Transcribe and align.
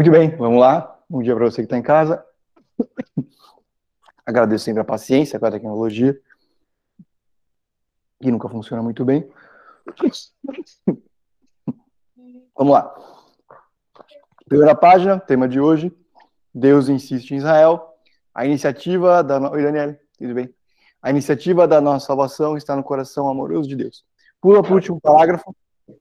Muito 0.00 0.12
bem, 0.12 0.34
vamos 0.34 0.58
lá. 0.58 0.98
Bom 1.10 1.22
dia 1.22 1.36
para 1.36 1.44
você 1.44 1.56
que 1.56 1.66
está 1.66 1.76
em 1.76 1.82
casa. 1.82 2.24
Agradeço 4.24 4.64
sempre 4.64 4.80
a 4.80 4.84
paciência 4.84 5.38
com 5.38 5.44
a 5.44 5.50
tecnologia, 5.50 6.18
que 8.18 8.30
nunca 8.30 8.48
funciona 8.48 8.82
muito 8.82 9.04
bem. 9.04 9.30
Vamos 12.56 12.72
lá. 12.72 12.94
Primeira 14.46 14.74
página, 14.74 15.20
tema 15.20 15.46
de 15.46 15.60
hoje. 15.60 15.94
Deus 16.54 16.88
insiste 16.88 17.32
em 17.32 17.36
Israel. 17.36 17.94
A 18.34 18.46
iniciativa 18.46 19.22
da. 19.22 19.50
Oi, 19.50 19.62
Daniel, 19.62 20.00
tudo 20.18 20.32
bem? 20.32 20.54
A 21.02 21.10
iniciativa 21.10 21.68
da 21.68 21.78
nossa 21.78 22.06
salvação 22.06 22.56
está 22.56 22.74
no 22.74 22.82
coração 22.82 23.28
amoroso 23.28 23.68
de 23.68 23.76
Deus. 23.76 24.02
Pula 24.40 24.62
para 24.62 24.72
o 24.72 24.76
último 24.76 24.98
parágrafo 24.98 25.54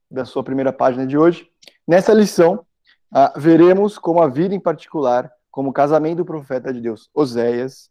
da 0.09 0.23
sua 0.23 0.41
primeira 0.41 0.71
página 0.71 1.05
de 1.05 1.17
hoje. 1.17 1.51
Nessa 1.85 2.13
lição, 2.13 2.65
ah, 3.11 3.33
veremos 3.35 3.97
como 3.97 4.21
a 4.21 4.27
vida 4.27 4.53
em 4.53 4.59
particular, 4.59 5.31
como 5.49 5.69
o 5.69 5.73
casamento 5.73 6.17
do 6.17 6.25
profeta 6.25 6.73
de 6.73 6.79
Deus, 6.79 7.09
Oséias, 7.13 7.89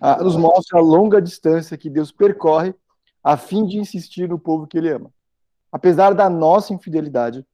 ah, 0.00 0.22
nos 0.22 0.36
mostra 0.36 0.78
a 0.78 0.82
longa 0.82 1.20
distância 1.20 1.76
que 1.76 1.90
Deus 1.90 2.10
percorre 2.12 2.74
a 3.22 3.36
fim 3.36 3.66
de 3.66 3.78
insistir 3.78 4.28
no 4.28 4.38
povo 4.38 4.66
que 4.66 4.78
ele 4.78 4.90
ama. 4.90 5.10
Apesar 5.70 6.14
da 6.14 6.30
nossa 6.30 6.72
infidelidade, 6.72 7.46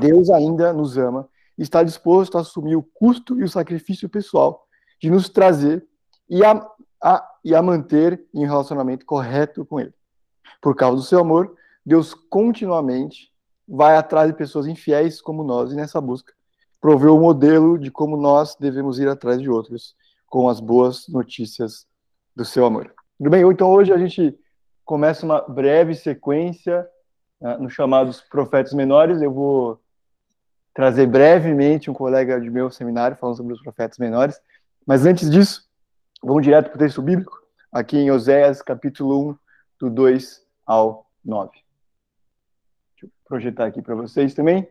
Deus 0.00 0.30
ainda 0.30 0.72
nos 0.72 0.96
ama 0.96 1.28
e 1.58 1.62
está 1.62 1.82
disposto 1.82 2.38
a 2.38 2.40
assumir 2.40 2.76
o 2.76 2.82
custo 2.82 3.38
e 3.38 3.44
o 3.44 3.48
sacrifício 3.48 4.08
pessoal 4.08 4.66
de 5.00 5.10
nos 5.10 5.28
trazer 5.28 5.86
e 6.28 6.44
a, 6.44 6.66
a, 7.02 7.28
e 7.44 7.54
a 7.54 7.60
manter 7.60 8.24
em 8.32 8.46
relacionamento 8.46 9.04
correto 9.04 9.64
com 9.66 9.80
Ele. 9.80 9.92
Por 10.60 10.74
causa 10.74 10.96
do 10.96 11.02
seu 11.02 11.20
amor, 11.20 11.54
Deus 11.84 12.14
continuamente 12.14 13.31
vai 13.68 13.96
atrás 13.96 14.30
de 14.30 14.36
pessoas 14.36 14.66
infiéis 14.66 15.20
como 15.20 15.44
nós 15.44 15.72
e 15.72 15.76
nessa 15.76 16.00
busca 16.00 16.32
proveu 16.82 17.16
o 17.16 17.20
modelo 17.20 17.78
de 17.78 17.92
como 17.92 18.16
nós 18.16 18.56
devemos 18.56 18.98
ir 18.98 19.08
atrás 19.08 19.40
de 19.40 19.48
outros 19.48 19.94
com 20.26 20.48
as 20.48 20.58
boas 20.58 21.06
notícias 21.06 21.86
do 22.34 22.44
seu 22.44 22.66
amor. 22.66 22.92
Tudo 23.16 23.30
bem? 23.30 23.48
Então 23.48 23.70
hoje 23.70 23.92
a 23.92 23.98
gente 23.98 24.36
começa 24.84 25.24
uma 25.24 25.40
breve 25.40 25.94
sequência 25.94 26.84
uh, 27.40 27.62
nos 27.62 27.72
chamados 27.72 28.20
profetas 28.22 28.72
menores. 28.74 29.22
Eu 29.22 29.32
vou 29.32 29.80
trazer 30.74 31.06
brevemente 31.06 31.88
um 31.88 31.94
colega 31.94 32.40
de 32.40 32.50
meu 32.50 32.68
seminário 32.68 33.16
falando 33.16 33.36
sobre 33.36 33.52
os 33.52 33.62
profetas 33.62 33.98
menores. 33.98 34.40
Mas 34.84 35.06
antes 35.06 35.30
disso, 35.30 35.62
vamos 36.20 36.42
direto 36.42 36.70
para 36.70 36.76
o 36.76 36.78
texto 36.80 37.00
bíblico, 37.00 37.38
aqui 37.70 37.96
em 37.96 38.10
Oséias, 38.10 38.60
capítulo 38.60 39.30
1, 39.30 39.36
do 39.78 39.90
2 39.90 40.42
ao 40.66 41.06
9 41.24 41.61
projetar 43.32 43.64
aqui 43.64 43.80
para 43.80 43.94
vocês 43.94 44.34
também. 44.34 44.68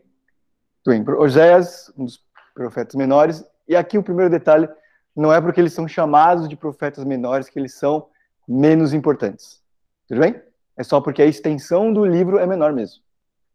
Bem, 0.85 1.03
Oséias, 1.17 1.91
um 1.97 2.05
dos 2.05 2.23
profetas 2.53 2.93
menores. 2.93 3.43
E 3.67 3.75
aqui 3.75 3.97
o 3.97 4.03
primeiro 4.03 4.29
detalhe, 4.29 4.69
não 5.15 5.33
é 5.33 5.41
porque 5.41 5.59
eles 5.59 5.73
são 5.73 5.87
chamados 5.87 6.47
de 6.47 6.55
profetas 6.55 7.03
menores 7.03 7.49
que 7.49 7.57
eles 7.57 7.73
são 7.73 8.07
menos 8.47 8.93
importantes. 8.93 9.63
Tudo 10.07 10.21
bem? 10.21 10.39
É 10.77 10.83
só 10.83 11.01
porque 11.01 11.23
a 11.23 11.25
extensão 11.25 11.91
do 11.91 12.05
livro 12.05 12.37
é 12.37 12.45
menor 12.45 12.71
mesmo. 12.71 13.01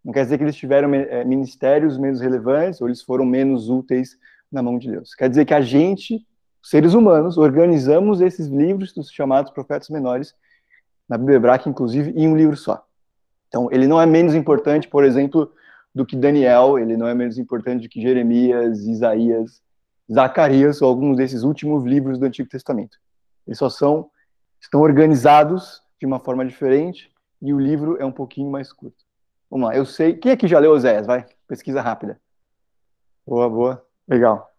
Não 0.04 0.12
quer 0.12 0.24
dizer 0.24 0.38
que 0.38 0.44
eles 0.44 0.56
tiveram 0.56 0.92
é, 0.92 1.24
ministérios 1.24 1.96
menos 1.96 2.20
relevantes 2.20 2.80
ou 2.80 2.88
eles 2.88 3.00
foram 3.00 3.24
menos 3.24 3.68
úteis 3.68 4.18
na 4.50 4.60
mão 4.60 4.76
de 4.76 4.90
Deus. 4.90 5.14
Quer 5.14 5.28
dizer 5.28 5.44
que 5.44 5.54
a 5.54 5.60
gente, 5.60 6.26
seres 6.60 6.94
humanos, 6.94 7.38
organizamos 7.38 8.20
esses 8.20 8.48
livros 8.48 8.92
dos 8.92 9.08
chamados 9.08 9.52
profetas 9.52 9.88
menores, 9.88 10.34
na 11.08 11.16
Bíblia 11.16 11.36
hebraica, 11.36 11.68
inclusive, 11.68 12.10
em 12.10 12.26
um 12.26 12.36
livro 12.36 12.56
só. 12.56 12.85
Então, 13.48 13.68
ele 13.70 13.86
não 13.86 14.00
é 14.00 14.06
menos 14.06 14.34
importante, 14.34 14.88
por 14.88 15.04
exemplo, 15.04 15.52
do 15.94 16.04
que 16.04 16.16
Daniel, 16.16 16.78
ele 16.78 16.96
não 16.96 17.08
é 17.08 17.14
menos 17.14 17.38
importante 17.38 17.82
do 17.82 17.88
que 17.88 18.02
Jeremias, 18.02 18.80
Isaías, 18.80 19.62
Zacarias, 20.12 20.82
ou 20.82 20.88
alguns 20.88 21.16
desses 21.16 21.42
últimos 21.42 21.84
livros 21.84 22.18
do 22.18 22.26
Antigo 22.26 22.48
Testamento. 22.48 22.98
Eles 23.46 23.58
só 23.58 23.70
são, 23.70 24.10
estão 24.60 24.80
organizados 24.80 25.82
de 25.98 26.06
uma 26.06 26.18
forma 26.18 26.44
diferente 26.44 27.10
e 27.40 27.52
o 27.52 27.58
livro 27.58 27.96
é 27.98 28.04
um 28.04 28.12
pouquinho 28.12 28.50
mais 28.50 28.72
curto. 28.72 29.04
Vamos 29.50 29.68
lá, 29.68 29.76
eu 29.76 29.86
sei. 29.86 30.14
Quem 30.14 30.32
aqui 30.32 30.48
já 30.48 30.58
leu 30.58 30.72
Oséias? 30.72 31.06
Vai, 31.06 31.24
pesquisa 31.46 31.80
rápida. 31.80 32.20
Boa, 33.26 33.48
boa, 33.48 33.86
legal. 34.06 34.50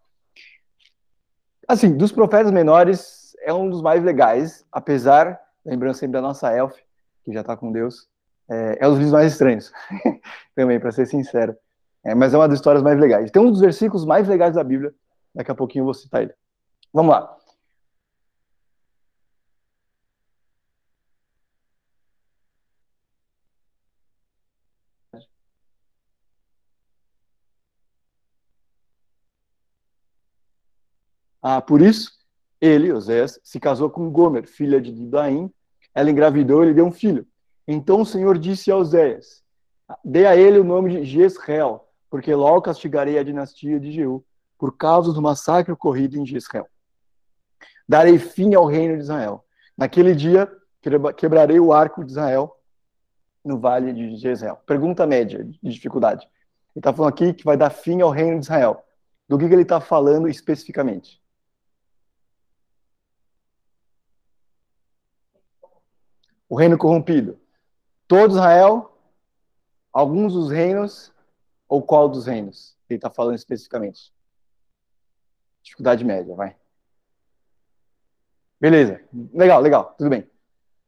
Assim, 1.66 1.96
dos 1.96 2.10
profetas 2.10 2.50
menores, 2.50 3.36
é 3.42 3.52
um 3.52 3.68
dos 3.68 3.82
mais 3.82 4.02
legais, 4.02 4.66
apesar, 4.72 5.38
lembrando 5.64 5.94
sempre 5.94 6.14
da 6.14 6.22
nossa 6.22 6.52
Elf, 6.54 6.74
que 7.24 7.32
já 7.32 7.42
está 7.42 7.56
com 7.56 7.70
Deus, 7.70 8.08
é, 8.50 8.78
é 8.80 8.88
um 8.88 8.98
dos 8.98 9.10
mais 9.10 9.32
estranhos, 9.32 9.72
também, 10.54 10.80
para 10.80 10.92
ser 10.92 11.06
sincero. 11.06 11.56
É, 12.04 12.14
mas 12.14 12.32
é 12.34 12.38
uma 12.38 12.48
das 12.48 12.58
histórias 12.58 12.82
mais 12.82 12.98
legais. 12.98 13.30
Tem 13.30 13.42
um 13.42 13.50
dos 13.50 13.60
versículos 13.60 14.04
mais 14.04 14.28
legais 14.28 14.54
da 14.54 14.64
Bíblia, 14.64 14.94
daqui 15.34 15.50
a 15.50 15.54
pouquinho 15.54 15.82
eu 15.82 15.86
vou 15.86 15.94
citar 15.94 16.22
ele. 16.22 16.34
Vamos 16.92 17.12
lá. 17.12 17.36
Ah, 31.42 31.60
por 31.62 31.80
isso, 31.82 32.10
ele, 32.60 32.92
Osés, 32.92 33.38
se 33.44 33.60
casou 33.60 33.90
com 33.90 34.10
Gomer, 34.10 34.46
filha 34.46 34.80
de 34.80 34.92
Didaim. 34.92 35.50
Ela 35.94 36.10
engravidou 36.10 36.64
e 36.64 36.68
lhe 36.68 36.74
deu 36.74 36.86
um 36.86 36.92
filho. 36.92 37.26
Então 37.70 38.00
o 38.00 38.06
Senhor 38.06 38.38
disse 38.38 38.70
a 38.70 38.76
Oséias: 38.76 39.44
Dê 40.02 40.24
a 40.24 40.34
ele 40.34 40.58
o 40.58 40.64
nome 40.64 40.90
de 40.90 41.04
Jezreel, 41.04 41.86
porque 42.08 42.34
logo 42.34 42.62
castigarei 42.62 43.18
a 43.18 43.22
dinastia 43.22 43.78
de 43.78 43.92
Jeú, 43.92 44.24
por 44.56 44.74
causa 44.74 45.12
do 45.12 45.20
massacre 45.20 45.70
ocorrido 45.70 46.16
em 46.16 46.24
Jezreel. 46.24 46.66
Darei 47.86 48.18
fim 48.18 48.54
ao 48.54 48.64
reino 48.64 48.96
de 48.96 49.02
Israel. 49.02 49.44
Naquele 49.76 50.14
dia, 50.14 50.50
quebrarei 51.16 51.60
o 51.60 51.72
arco 51.72 52.02
de 52.02 52.10
Israel 52.10 52.56
no 53.44 53.58
vale 53.58 53.92
de 53.92 54.16
Jezreel. 54.16 54.56
Pergunta 54.66 55.06
média 55.06 55.44
de 55.44 55.58
dificuldade. 55.62 56.26
Ele 56.74 56.80
está 56.80 56.92
falando 56.92 57.12
aqui 57.12 57.34
que 57.34 57.44
vai 57.44 57.56
dar 57.56 57.70
fim 57.70 58.00
ao 58.00 58.10
reino 58.10 58.38
de 58.38 58.44
Israel. 58.44 58.82
Do 59.28 59.38
que, 59.38 59.46
que 59.46 59.54
ele 59.54 59.62
está 59.62 59.78
falando 59.80 60.26
especificamente? 60.26 61.22
O 66.48 66.56
reino 66.56 66.78
corrompido. 66.78 67.38
Todo 68.08 68.30
Israel, 68.30 68.90
alguns 69.92 70.32
dos 70.32 70.50
reinos, 70.50 71.12
ou 71.68 71.82
qual 71.82 72.08
dos 72.08 72.24
reinos? 72.24 72.74
Ele 72.88 72.96
está 72.96 73.10
falando 73.10 73.36
especificamente. 73.36 74.10
Dificuldade 75.62 76.02
média, 76.06 76.34
vai. 76.34 76.56
Beleza, 78.58 78.98
legal, 79.34 79.60
legal, 79.60 79.94
tudo 79.98 80.08
bem. 80.08 80.26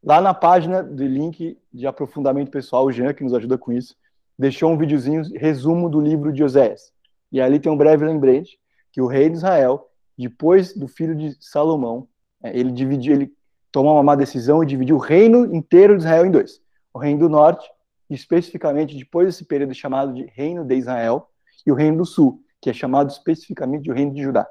Lá 0.02 0.18
na 0.18 0.32
página 0.32 0.82
do 0.82 1.06
link 1.06 1.58
de 1.70 1.86
aprofundamento 1.86 2.50
pessoal, 2.50 2.86
o 2.86 2.92
Jean, 2.92 3.12
que 3.12 3.22
nos 3.22 3.34
ajuda 3.34 3.58
com 3.58 3.70
isso, 3.70 3.94
deixou 4.38 4.72
um 4.72 4.78
videozinho, 4.78 5.22
resumo 5.36 5.90
do 5.90 6.00
livro 6.00 6.32
de 6.32 6.42
Oséias. 6.42 6.90
E 7.30 7.38
ali 7.38 7.60
tem 7.60 7.70
um 7.70 7.76
breve 7.76 8.02
lembrete 8.02 8.58
que 8.90 9.02
o 9.02 9.06
rei 9.06 9.28
de 9.28 9.36
Israel, 9.36 9.90
depois 10.16 10.72
do 10.72 10.88
filho 10.88 11.14
de 11.14 11.36
Salomão, 11.38 12.08
é, 12.42 12.58
ele 12.58 12.72
dividiu, 12.72 13.12
ele 13.12 13.36
tomou 13.70 13.92
uma 13.92 14.02
má 14.02 14.16
decisão 14.16 14.62
e 14.62 14.66
dividiu 14.66 14.96
o 14.96 14.98
reino 14.98 15.54
inteiro 15.54 15.98
de 15.98 16.02
Israel 16.02 16.24
em 16.24 16.30
dois 16.30 16.62
o 16.92 16.98
Reino 16.98 17.20
do 17.20 17.28
Norte, 17.28 17.70
especificamente 18.08 18.96
depois 18.96 19.26
desse 19.26 19.44
período 19.44 19.74
chamado 19.74 20.12
de 20.12 20.24
Reino 20.24 20.64
de 20.64 20.74
Israel, 20.74 21.28
e 21.66 21.70
o 21.70 21.74
Reino 21.74 21.98
do 21.98 22.04
Sul, 22.04 22.42
que 22.60 22.70
é 22.70 22.72
chamado 22.72 23.10
especificamente 23.10 23.84
de 23.84 23.92
Reino 23.92 24.14
de 24.14 24.22
Judá. 24.22 24.48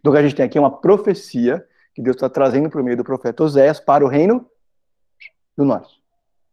Então, 0.00 0.12
a 0.14 0.22
gente 0.22 0.34
tem 0.34 0.46
aqui 0.46 0.58
uma 0.58 0.80
profecia 0.80 1.66
que 1.94 2.02
Deus 2.02 2.16
está 2.16 2.28
trazendo 2.28 2.68
por 2.68 2.82
meio 2.82 2.96
do 2.96 3.04
profeta 3.04 3.44
Oséias 3.44 3.78
para 3.78 4.04
o 4.04 4.08
Reino 4.08 4.48
do 5.56 5.64
Norte. 5.64 6.02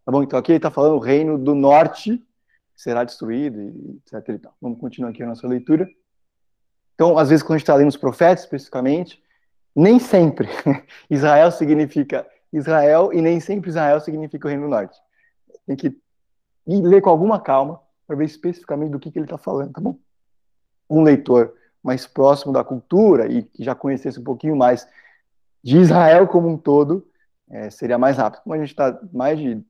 Tá 0.06 0.12
bom? 0.12 0.21
Então, 0.23 0.38
aqui 0.38 0.51
ele 0.51 0.57
está 0.57 0.69
falando 0.69 0.95
o 0.95 1.00
Reino 1.00 1.38
do 1.38 1.56
Norte 1.56 2.21
será 2.75 3.03
destruído, 3.03 4.01
etc. 4.06 4.45
Vamos 4.62 4.79
continuar 4.79 5.12
aqui 5.12 5.23
a 5.23 5.27
nossa 5.27 5.47
leitura. 5.47 5.88
Então, 6.95 7.17
às 7.17 7.29
vezes, 7.29 7.44
quando 7.44 7.56
a 7.56 7.57
gente 7.57 7.63
está 7.63 7.75
lendo 7.75 7.89
os 7.89 7.97
profetas, 7.97 8.44
especificamente, 8.44 9.23
nem 9.75 10.00
sempre 10.00 10.47
Israel 11.09 11.51
significa 11.51 12.27
Israel, 12.57 13.11
e 13.11 13.21
nem 13.21 13.39
sempre 13.39 13.69
Israel 13.69 14.00
significa 14.00 14.47
o 14.47 14.50
Reino 14.50 14.65
do 14.65 14.69
Norte. 14.69 14.97
Tem 15.65 15.75
que 15.75 15.97
ler 16.65 17.01
com 17.01 17.09
alguma 17.09 17.39
calma 17.39 17.81
para 18.05 18.15
ver 18.15 18.25
especificamente 18.25 18.91
do 18.91 19.00
que, 19.00 19.11
que 19.11 19.17
ele 19.17 19.25
está 19.25 19.38
falando, 19.38 19.73
tá 19.73 19.81
bom? 19.81 19.97
Um 20.89 21.01
leitor 21.01 21.53
mais 21.81 22.05
próximo 22.05 22.53
da 22.53 22.63
cultura 22.63 23.27
e 23.27 23.44
que 23.44 23.63
já 23.63 23.73
conhecesse 23.75 24.19
um 24.19 24.23
pouquinho 24.23 24.55
mais 24.55 24.88
de 25.63 25.77
Israel 25.77 26.27
como 26.27 26.47
um 26.47 26.57
todo, 26.57 27.07
é, 27.50 27.69
seria 27.69 27.97
mais 27.97 28.17
rápido. 28.17 28.41
Como 28.44 28.53
a 28.53 28.57
gente 28.57 28.69
está 28.69 29.00
mais 29.11 29.39
de 29.39 29.61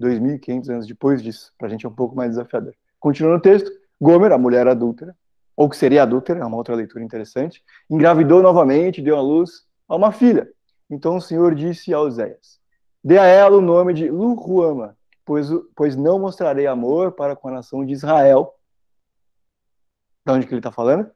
2.500 0.00 0.68
anos 0.70 0.86
depois 0.86 1.22
disso, 1.22 1.52
para 1.58 1.66
a 1.66 1.70
gente 1.70 1.84
é 1.84 1.88
um 1.88 1.94
pouco 1.94 2.14
mais 2.14 2.30
desafiador. 2.30 2.74
Continuando 3.00 3.38
o 3.38 3.42
texto, 3.42 3.70
Gomer, 4.00 4.32
a 4.32 4.38
mulher 4.38 4.66
adúltera, 4.66 5.16
ou 5.56 5.68
que 5.68 5.76
seria 5.76 6.04
adúltera, 6.04 6.40
é 6.40 6.44
uma 6.44 6.56
outra 6.56 6.74
leitura 6.74 7.02
interessante, 7.02 7.62
engravidou 7.90 8.42
novamente, 8.42 9.02
deu 9.02 9.16
à 9.16 9.20
luz 9.20 9.66
a 9.88 9.96
uma 9.96 10.12
filha. 10.12 10.48
Então 10.90 11.16
o 11.16 11.20
Senhor 11.20 11.54
disse 11.54 11.92
a 11.92 12.00
Oséias: 12.00 12.58
Dê 13.02 13.18
a 13.18 13.24
ela 13.24 13.56
o 13.56 13.60
nome 13.60 13.94
de 13.94 14.10
Luruama, 14.10 14.96
pois, 15.24 15.48
pois 15.74 15.96
não 15.96 16.18
mostrarei 16.18 16.66
amor 16.66 17.12
para 17.12 17.36
com 17.36 17.48
a 17.48 17.52
nação 17.52 17.84
de 17.84 17.92
Israel. 17.92 18.54
De 20.26 20.32
onde 20.32 20.46
que 20.46 20.52
ele 20.52 20.60
está 20.60 20.72
falando? 20.72 21.10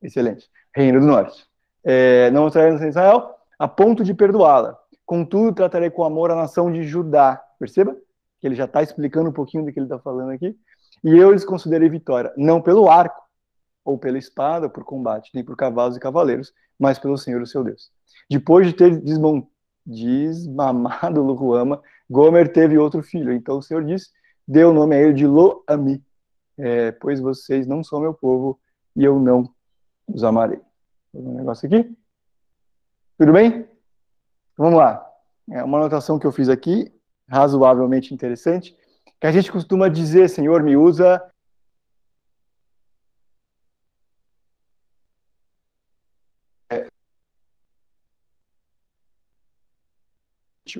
Excelente. 0.00 0.50
Reino 0.74 1.00
do 1.00 1.06
Norte. 1.06 1.46
É, 1.84 2.30
não 2.30 2.42
mostrarei 2.42 2.76
a 2.76 2.88
Israel 2.88 3.34
a 3.58 3.68
ponto 3.68 4.02
de 4.02 4.14
perdoá-la. 4.14 4.76
Contudo, 5.04 5.54
tratarei 5.54 5.90
com 5.90 6.02
amor 6.04 6.30
a 6.30 6.36
nação 6.36 6.72
de 6.72 6.82
Judá. 6.82 7.42
Perceba 7.58 7.96
que 8.40 8.46
ele 8.46 8.56
já 8.56 8.64
está 8.64 8.82
explicando 8.82 9.30
um 9.30 9.32
pouquinho 9.32 9.64
do 9.64 9.72
que 9.72 9.78
ele 9.78 9.86
está 9.86 9.98
falando 9.98 10.30
aqui. 10.30 10.58
E 11.04 11.16
eu 11.16 11.32
lhes 11.32 11.44
considerei 11.44 11.88
vitória, 11.88 12.32
não 12.36 12.60
pelo 12.60 12.90
arco, 12.90 13.21
ou 13.84 13.98
pela 13.98 14.18
espada, 14.18 14.68
por 14.68 14.84
combate, 14.84 15.30
nem 15.34 15.44
por 15.44 15.56
cavalos 15.56 15.96
e 15.96 16.00
cavaleiros, 16.00 16.52
mas 16.78 16.98
pelo 16.98 17.18
Senhor, 17.18 17.42
o 17.42 17.46
seu 17.46 17.64
Deus. 17.64 17.90
Depois 18.30 18.66
de 18.66 18.72
ter 18.72 19.00
desmamado 19.86 21.22
Luruama, 21.22 21.82
Gomer 22.08 22.52
teve 22.52 22.78
outro 22.78 23.02
filho. 23.02 23.32
Então 23.32 23.58
o 23.58 23.62
Senhor 23.62 23.84
disse, 23.84 24.10
deu 24.46 24.70
o 24.70 24.74
nome 24.74 24.96
a 24.96 25.00
ele 25.00 25.12
de 25.12 25.26
Lo-Ami, 25.26 26.02
é, 26.58 26.92
pois 26.92 27.20
vocês 27.20 27.66
não 27.66 27.82
são 27.82 28.00
meu 28.00 28.14
povo 28.14 28.60
e 28.94 29.04
eu 29.04 29.18
não 29.18 29.48
os 30.06 30.22
amarei. 30.24 30.60
Um 31.14 31.34
negócio 31.34 31.66
aqui. 31.66 31.96
Tudo 33.18 33.32
bem? 33.32 33.66
Vamos 34.56 34.78
lá. 34.78 35.06
É 35.50 35.62
uma 35.62 35.78
anotação 35.78 36.18
que 36.18 36.26
eu 36.26 36.32
fiz 36.32 36.48
aqui, 36.48 36.92
razoavelmente 37.28 38.14
interessante, 38.14 38.76
que 39.20 39.26
a 39.26 39.32
gente 39.32 39.50
costuma 39.50 39.88
dizer, 39.88 40.28
Senhor, 40.28 40.62
me 40.62 40.76
usa 40.76 41.22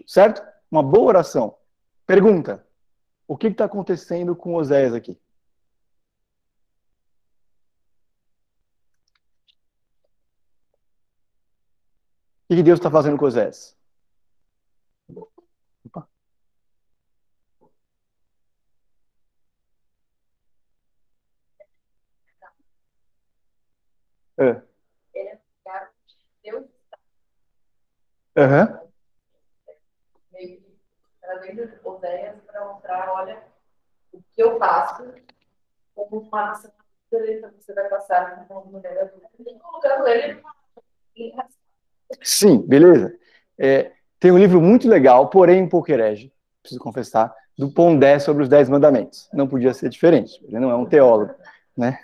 certo? 0.06 0.42
Uma 0.70 0.82
boa 0.82 1.08
oração. 1.08 1.56
Pergunta: 2.06 2.66
o 3.26 3.36
que 3.36 3.48
está 3.48 3.64
acontecendo 3.64 4.34
com 4.36 4.54
Oséias 4.54 4.94
aqui? 4.94 5.18
O 12.48 12.54
que 12.54 12.62
Deus 12.62 12.78
está 12.78 12.90
fazendo 12.90 13.16
com 13.18 13.26
Oséias? 13.26 13.76
Opa. 15.84 16.08
É. 24.38 24.62
Uhum 28.36 28.91
trazendo 31.32 31.70
Oséias 31.84 32.36
para 32.46 32.66
mostrar, 32.66 33.10
olha, 33.12 33.42
o 34.12 34.20
que 34.34 34.42
eu 34.42 34.58
faço 34.58 35.04
como 35.94 36.20
uma 36.20 36.46
nação 36.46 36.70
então 37.14 37.50
você 37.58 37.74
vai 37.74 37.90
passar 37.90 38.46
com 38.46 38.54
uma 38.54 38.64
mulher 38.64 38.98
adulta, 39.02 39.28
colocando 39.60 40.08
ele 40.08 40.40
Sim, 42.22 42.58
beleza. 42.58 43.14
É, 43.58 43.92
tem 44.18 44.30
um 44.30 44.38
livro 44.38 44.62
muito 44.62 44.88
legal, 44.88 45.28
porém 45.28 45.62
um 45.62 45.68
pouco 45.68 45.92
herege, 45.92 46.32
preciso 46.62 46.80
confessar, 46.80 47.34
do 47.56 47.70
Pondé 47.70 48.18
sobre 48.18 48.42
os 48.42 48.48
Dez 48.48 48.68
Mandamentos. 48.68 49.28
Não 49.30 49.46
podia 49.46 49.74
ser 49.74 49.90
diferente, 49.90 50.42
ele 50.42 50.58
não 50.58 50.70
é 50.70 50.74
um 50.74 50.86
teólogo, 50.86 51.34
né? 51.76 51.98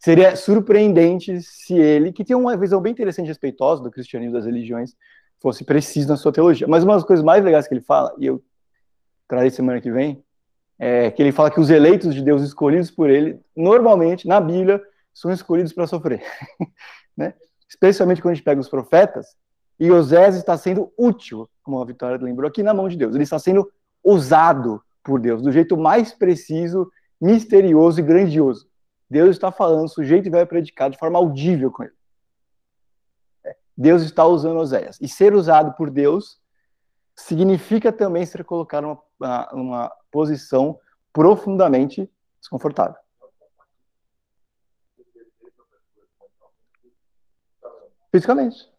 Seria 0.00 0.34
surpreendente 0.34 1.40
se 1.40 1.78
ele, 1.78 2.12
que 2.12 2.24
tem 2.24 2.34
uma 2.34 2.56
visão 2.56 2.80
bem 2.80 2.92
interessante 2.92 3.26
e 3.26 3.28
respeitosa 3.28 3.84
do 3.84 3.90
cristianismo 3.90 4.34
das 4.34 4.46
religiões, 4.46 4.96
fosse 5.44 5.62
preciso 5.62 6.08
na 6.08 6.16
sua 6.16 6.32
teologia. 6.32 6.66
Mas 6.66 6.84
uma 6.84 6.94
das 6.94 7.04
coisas 7.04 7.22
mais 7.22 7.44
legais 7.44 7.68
que 7.68 7.74
ele 7.74 7.82
fala, 7.82 8.14
e 8.18 8.24
eu 8.24 8.42
trarei 9.28 9.50
semana 9.50 9.78
que 9.78 9.92
vem, 9.92 10.24
é 10.78 11.10
que 11.10 11.22
ele 11.22 11.32
fala 11.32 11.50
que 11.50 11.60
os 11.60 11.68
eleitos 11.68 12.14
de 12.14 12.22
Deus 12.22 12.40
escolhidos 12.40 12.90
por 12.90 13.10
ele, 13.10 13.38
normalmente, 13.54 14.26
na 14.26 14.40
Bíblia, 14.40 14.82
são 15.12 15.30
escolhidos 15.30 15.74
para 15.74 15.86
sofrer. 15.86 16.22
né? 17.14 17.34
Especialmente 17.68 18.22
quando 18.22 18.32
a 18.32 18.34
gente 18.36 18.44
pega 18.44 18.58
os 18.58 18.70
profetas, 18.70 19.36
e 19.78 19.90
Osés 19.90 20.34
está 20.34 20.56
sendo 20.56 20.90
útil, 20.96 21.46
como 21.62 21.78
a 21.78 21.84
Vitória 21.84 22.16
lembrou 22.24 22.48
aqui, 22.48 22.62
na 22.62 22.72
mão 22.72 22.88
de 22.88 22.96
Deus. 22.96 23.14
Ele 23.14 23.24
está 23.24 23.38
sendo 23.38 23.70
usado 24.02 24.80
por 25.02 25.20
Deus, 25.20 25.42
do 25.42 25.52
jeito 25.52 25.76
mais 25.76 26.14
preciso, 26.14 26.90
misterioso 27.20 28.00
e 28.00 28.02
grandioso. 28.02 28.66
Deus 29.10 29.32
está 29.32 29.52
falando, 29.52 29.84
o 29.84 29.88
sujeito 29.88 30.30
vai 30.30 30.46
predicar 30.46 30.88
de 30.88 30.96
forma 30.96 31.18
audível 31.18 31.70
com 31.70 31.82
ele. 31.82 31.92
Deus 33.76 34.02
está 34.02 34.24
usando 34.24 34.58
Oséias. 34.58 34.98
E 35.00 35.08
ser 35.08 35.34
usado 35.34 35.72
por 35.74 35.90
Deus 35.90 36.40
significa 37.16 37.92
também 37.92 38.24
ser 38.26 38.44
colocado 38.44 39.00
numa, 39.18 39.48
numa 39.52 39.92
posição 40.10 40.78
profundamente 41.12 42.10
desconfortável. 42.40 42.96
Fisicamente. 48.10 48.70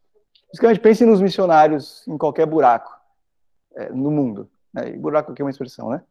Fisicamente, 0.50 0.80
pense 0.80 1.06
nos 1.06 1.22
missionários 1.22 2.08
em 2.08 2.18
qualquer 2.18 2.46
buraco 2.46 2.94
é, 3.76 3.90
no 3.90 4.10
mundo. 4.10 4.50
Né? 4.74 4.92
E 4.92 4.98
buraco 4.98 5.32
aqui 5.32 5.42
é 5.42 5.46
uma 5.46 5.52
expressão, 5.52 5.90
né? 5.90 6.02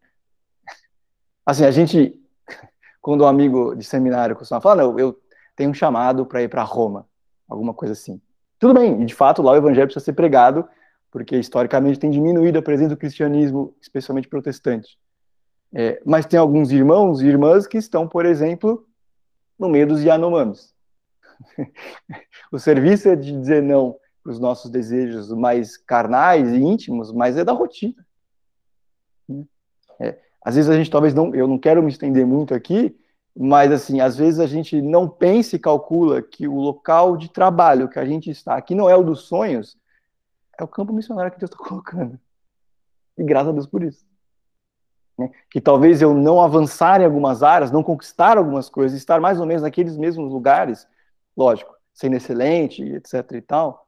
Assim, 1.46 1.64
a 1.64 1.70
gente, 1.70 2.18
quando 3.00 3.24
um 3.24 3.26
amigo 3.26 3.74
de 3.74 3.84
seminário 3.84 4.36
costuma 4.36 4.60
falar, 4.60 4.82
eu 4.82 5.18
tenho 5.56 5.70
um 5.70 5.74
chamado 5.74 6.26
para 6.26 6.42
ir 6.42 6.48
para 6.48 6.62
Roma, 6.62 7.08
alguma 7.48 7.72
coisa 7.72 7.92
assim. 7.92 8.20
Tudo 8.58 8.74
bem, 8.74 9.02
e 9.02 9.04
de 9.04 9.14
fato 9.14 9.42
lá 9.42 9.52
o 9.52 9.56
evangelho 9.56 9.86
precisa 9.86 10.04
ser 10.04 10.12
pregado, 10.12 10.66
porque 11.10 11.36
historicamente 11.36 11.98
tem 11.98 12.10
diminuído 12.10 12.58
a 12.58 12.62
presença 12.62 12.90
do 12.90 12.96
cristianismo, 12.96 13.74
especialmente 13.80 14.28
protestante. 14.28 14.98
É, 15.72 16.00
mas 16.04 16.26
tem 16.26 16.38
alguns 16.38 16.70
irmãos 16.70 17.20
e 17.20 17.26
irmãs 17.26 17.66
que 17.66 17.76
estão, 17.76 18.06
por 18.06 18.24
exemplo, 18.24 18.86
no 19.58 19.68
meio 19.68 19.86
dos 19.86 20.02
Yanomamis. 20.02 20.72
o 22.52 22.58
serviço 22.58 23.08
é 23.08 23.16
de 23.16 23.32
dizer 23.32 23.62
não 23.62 23.96
para 24.22 24.32
os 24.32 24.40
nossos 24.40 24.70
desejos 24.70 25.30
mais 25.30 25.76
carnais 25.76 26.50
e 26.50 26.56
íntimos, 26.56 27.12
mas 27.12 27.36
é 27.36 27.44
da 27.44 27.52
rotina. 27.52 28.06
É, 30.00 30.18
às 30.42 30.54
vezes 30.54 30.70
a 30.70 30.76
gente 30.76 30.90
talvez 30.90 31.12
não, 31.12 31.34
eu 31.34 31.46
não 31.46 31.58
quero 31.58 31.82
me 31.82 31.90
estender 31.90 32.26
muito 32.26 32.54
aqui, 32.54 32.96
mas, 33.36 33.72
assim, 33.72 34.00
às 34.00 34.16
vezes 34.16 34.38
a 34.38 34.46
gente 34.46 34.80
não 34.80 35.08
pensa 35.08 35.56
e 35.56 35.58
calcula 35.58 36.22
que 36.22 36.46
o 36.46 36.60
local 36.60 37.16
de 37.16 37.28
trabalho 37.28 37.88
que 37.88 37.98
a 37.98 38.04
gente 38.04 38.30
está, 38.30 38.60
que 38.62 38.74
não 38.74 38.88
é 38.88 38.94
o 38.94 39.02
dos 39.02 39.22
sonhos, 39.22 39.76
é 40.58 40.62
o 40.62 40.68
campo 40.68 40.92
missionário 40.92 41.32
que 41.32 41.38
Deus 41.38 41.50
está 41.50 41.62
colocando. 41.64 42.18
E 43.18 43.24
graças 43.24 43.48
a 43.48 43.52
Deus 43.52 43.66
por 43.66 43.82
isso. 43.82 44.04
Né? 45.18 45.30
Que 45.50 45.60
talvez 45.60 46.00
eu 46.00 46.14
não 46.14 46.40
avançar 46.40 47.00
em 47.00 47.04
algumas 47.04 47.42
áreas, 47.42 47.72
não 47.72 47.82
conquistar 47.82 48.38
algumas 48.38 48.68
coisas, 48.68 48.96
estar 48.96 49.20
mais 49.20 49.40
ou 49.40 49.46
menos 49.46 49.62
naqueles 49.62 49.96
mesmos 49.96 50.32
lugares, 50.32 50.86
lógico, 51.36 51.74
sendo 51.92 52.16
excelente, 52.16 52.82
etc 52.82 53.32
e 53.32 53.40
tal, 53.40 53.86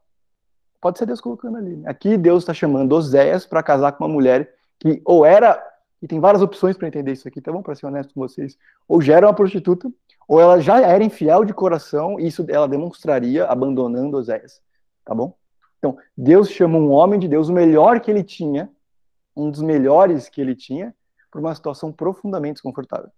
pode 0.80 0.98
ser 0.98 1.06
Deus 1.06 1.20
colocando 1.20 1.56
ali. 1.56 1.76
Né? 1.76 1.88
Aqui 1.88 2.16
Deus 2.16 2.42
está 2.42 2.52
chamando 2.52 2.92
Oséias 2.92 3.46
para 3.46 3.62
casar 3.62 3.92
com 3.92 4.04
uma 4.04 4.12
mulher 4.12 4.54
que 4.78 5.00
ou 5.04 5.24
era 5.24 5.62
e 6.02 6.06
tem 6.06 6.20
várias 6.20 6.42
opções 6.42 6.76
para 6.76 6.88
entender 6.88 7.12
isso 7.12 7.26
aqui, 7.26 7.40
tá 7.40 7.50
bom? 7.50 7.62
Para 7.62 7.74
ser 7.74 7.86
honesto 7.86 8.12
com 8.14 8.20
vocês. 8.20 8.58
Ou 8.86 9.00
já 9.00 9.16
era 9.16 9.26
uma 9.26 9.34
prostituta, 9.34 9.90
ou 10.28 10.40
ela 10.40 10.60
já 10.60 10.80
era 10.80 11.02
infiel 11.02 11.44
de 11.44 11.54
coração, 11.54 12.20
e 12.20 12.26
isso 12.26 12.44
ela 12.48 12.68
demonstraria 12.68 13.46
abandonando 13.46 14.16
Oséias, 14.16 14.60
tá 15.04 15.14
bom? 15.14 15.36
Então, 15.78 15.96
Deus 16.16 16.50
chama 16.50 16.78
um 16.78 16.90
homem 16.90 17.18
de 17.18 17.28
Deus, 17.28 17.48
o 17.48 17.52
melhor 17.52 18.00
que 18.00 18.10
ele 18.10 18.24
tinha, 18.24 18.70
um 19.36 19.50
dos 19.50 19.62
melhores 19.62 20.28
que 20.28 20.40
ele 20.40 20.54
tinha, 20.54 20.94
por 21.30 21.40
uma 21.40 21.54
situação 21.54 21.92
profundamente 21.92 22.54
desconfortável. 22.54 23.10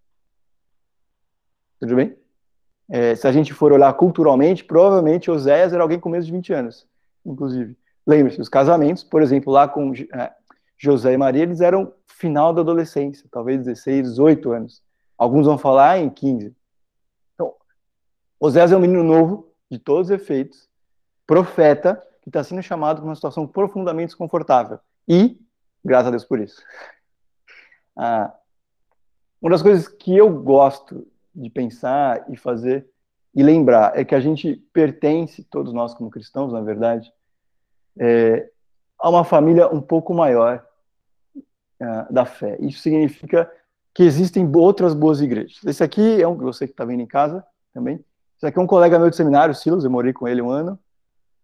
Tudo 1.81 1.97
bem? 1.97 2.17
É, 2.91 3.15
se 3.15 3.27
a 3.27 3.33
gente 3.33 3.53
for 3.53 3.73
olhar 3.73 3.93
culturalmente, 3.95 4.65
provavelmente 4.65 5.31
Oséias 5.31 5.73
era 5.73 5.83
alguém 5.83 6.01
com 6.01 6.09
menos 6.09 6.27
de 6.27 6.33
20 6.33 6.53
anos, 6.53 6.87
inclusive. 7.25 7.77
Lembre-se, 8.07 8.41
os 8.41 8.49
casamentos, 8.49 9.05
por 9.05 9.23
exemplo, 9.23 9.53
lá 9.53 9.69
com 9.69 9.93
é, 9.93 10.33
José 10.79 11.13
e 11.13 11.17
Maria, 11.17 11.43
eles 11.43 11.61
eram 11.61 11.93
final 12.07 12.53
da 12.53 12.61
adolescência, 12.61 13.29
talvez 13.31 13.65
16, 13.65 14.11
18 14.11 14.53
anos. 14.53 14.83
Alguns 15.17 15.47
vão 15.47 15.59
falar 15.59 15.99
em 15.99 16.09
15. 16.09 16.55
Então, 17.35 17.55
Osés 18.39 18.71
é 18.71 18.77
um 18.77 18.81
menino 18.81 19.03
novo, 19.03 19.53
de 19.71 19.79
todos 19.79 20.09
os 20.09 20.11
efeitos, 20.11 20.69
profeta, 21.27 22.03
que 22.23 22.29
está 22.29 22.43
sendo 22.43 22.63
chamado 22.63 22.97
para 22.97 23.05
uma 23.05 23.15
situação 23.15 23.47
profundamente 23.47 24.09
desconfortável. 24.09 24.79
E, 25.07 25.39
graças 25.85 26.09
a 26.09 26.11
Deus 26.11 26.25
por 26.25 26.41
isso. 26.41 26.63
Ah, 28.01 28.33
uma 29.43 29.51
das 29.51 29.61
coisas 29.61 29.89
que 29.89 30.17
eu 30.17 30.31
gosto 30.31 31.05
de 31.35 31.51
pensar 31.51 32.25
e 32.31 32.37
fazer 32.37 32.89
e 33.35 33.43
lembrar 33.43 33.99
é 33.99 34.05
que 34.05 34.15
a 34.15 34.21
gente 34.21 34.55
pertence, 34.73 35.43
todos 35.43 35.73
nós 35.73 35.95
como 35.95 36.09
cristãos, 36.09 36.53
na 36.53 36.61
verdade, 36.61 37.13
é, 37.99 38.49
a 38.97 39.11
uma 39.11 39.25
família 39.25 39.67
um 39.67 39.81
pouco 39.81 40.15
maior 40.15 40.65
uh, 41.81 42.13
da 42.13 42.25
fé. 42.25 42.57
Isso 42.61 42.81
significa 42.81 43.51
que 43.95 44.03
existem 44.03 44.49
outras 44.55 44.95
boas 44.95 45.21
igrejas. 45.21 45.59
Esse 45.67 45.83
aqui 45.83 46.23
é 46.23 46.29
um, 46.29 46.37
você 46.37 46.67
que 46.67 46.73
está 46.73 46.85
vendo 46.85 47.01
em 47.01 47.07
casa 47.07 47.45
também. 47.75 48.05
Esse 48.37 48.47
aqui 48.47 48.59
é 48.59 48.63
um 48.63 48.67
colega 48.67 48.99
meu 48.99 49.11
de 49.11 49.17
seminário, 49.17 49.55
Silas, 49.55 49.85
eu 49.85 49.91
morei 49.91 50.13
com 50.13 50.29
ele 50.29 50.41
um 50.41 50.51
ano. 50.51 50.79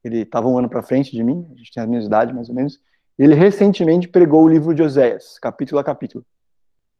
Ele 0.04 0.18
estava 0.18 0.46
um 0.46 0.58
ano 0.58 0.68
para 0.68 0.82
frente 0.82 1.10
de 1.10 1.24
mim, 1.24 1.48
a 1.52 1.56
gente 1.56 1.72
tem 1.72 1.82
a 1.82 1.86
mesma 1.86 2.06
idade 2.06 2.32
mais 2.32 2.48
ou 2.48 2.54
menos. 2.54 2.78
Ele 3.18 3.34
recentemente 3.34 4.06
pregou 4.06 4.44
o 4.44 4.48
livro 4.48 4.74
de 4.74 4.82
Oséias, 4.82 5.38
capítulo 5.38 5.80
a 5.80 5.84
capítulo. 5.84 6.24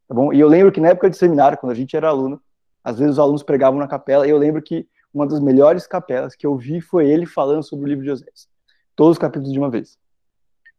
Tá 0.07 0.15
bom? 0.15 0.33
E 0.33 0.39
eu 0.39 0.47
lembro 0.47 0.71
que 0.71 0.81
na 0.81 0.89
época 0.89 1.09
de 1.09 1.17
seminário, 1.17 1.57
quando 1.57 1.71
a 1.71 1.75
gente 1.75 1.95
era 1.95 2.09
aluno, 2.09 2.41
às 2.83 2.97
vezes 2.99 3.13
os 3.13 3.19
alunos 3.19 3.43
pregavam 3.43 3.79
na 3.79 3.87
capela, 3.87 4.27
e 4.27 4.29
eu 4.29 4.37
lembro 4.37 4.61
que 4.61 4.87
uma 5.13 5.25
das 5.25 5.39
melhores 5.39 5.87
capelas 5.87 6.35
que 6.35 6.45
eu 6.45 6.57
vi 6.57 6.81
foi 6.81 7.07
ele 7.07 7.25
falando 7.25 7.63
sobre 7.63 7.85
o 7.85 7.87
livro 7.87 8.03
de 8.03 8.11
Oséias. 8.11 8.49
Todos 8.95 9.13
os 9.13 9.17
capítulos 9.17 9.53
de 9.53 9.59
uma 9.59 9.69
vez. 9.69 9.97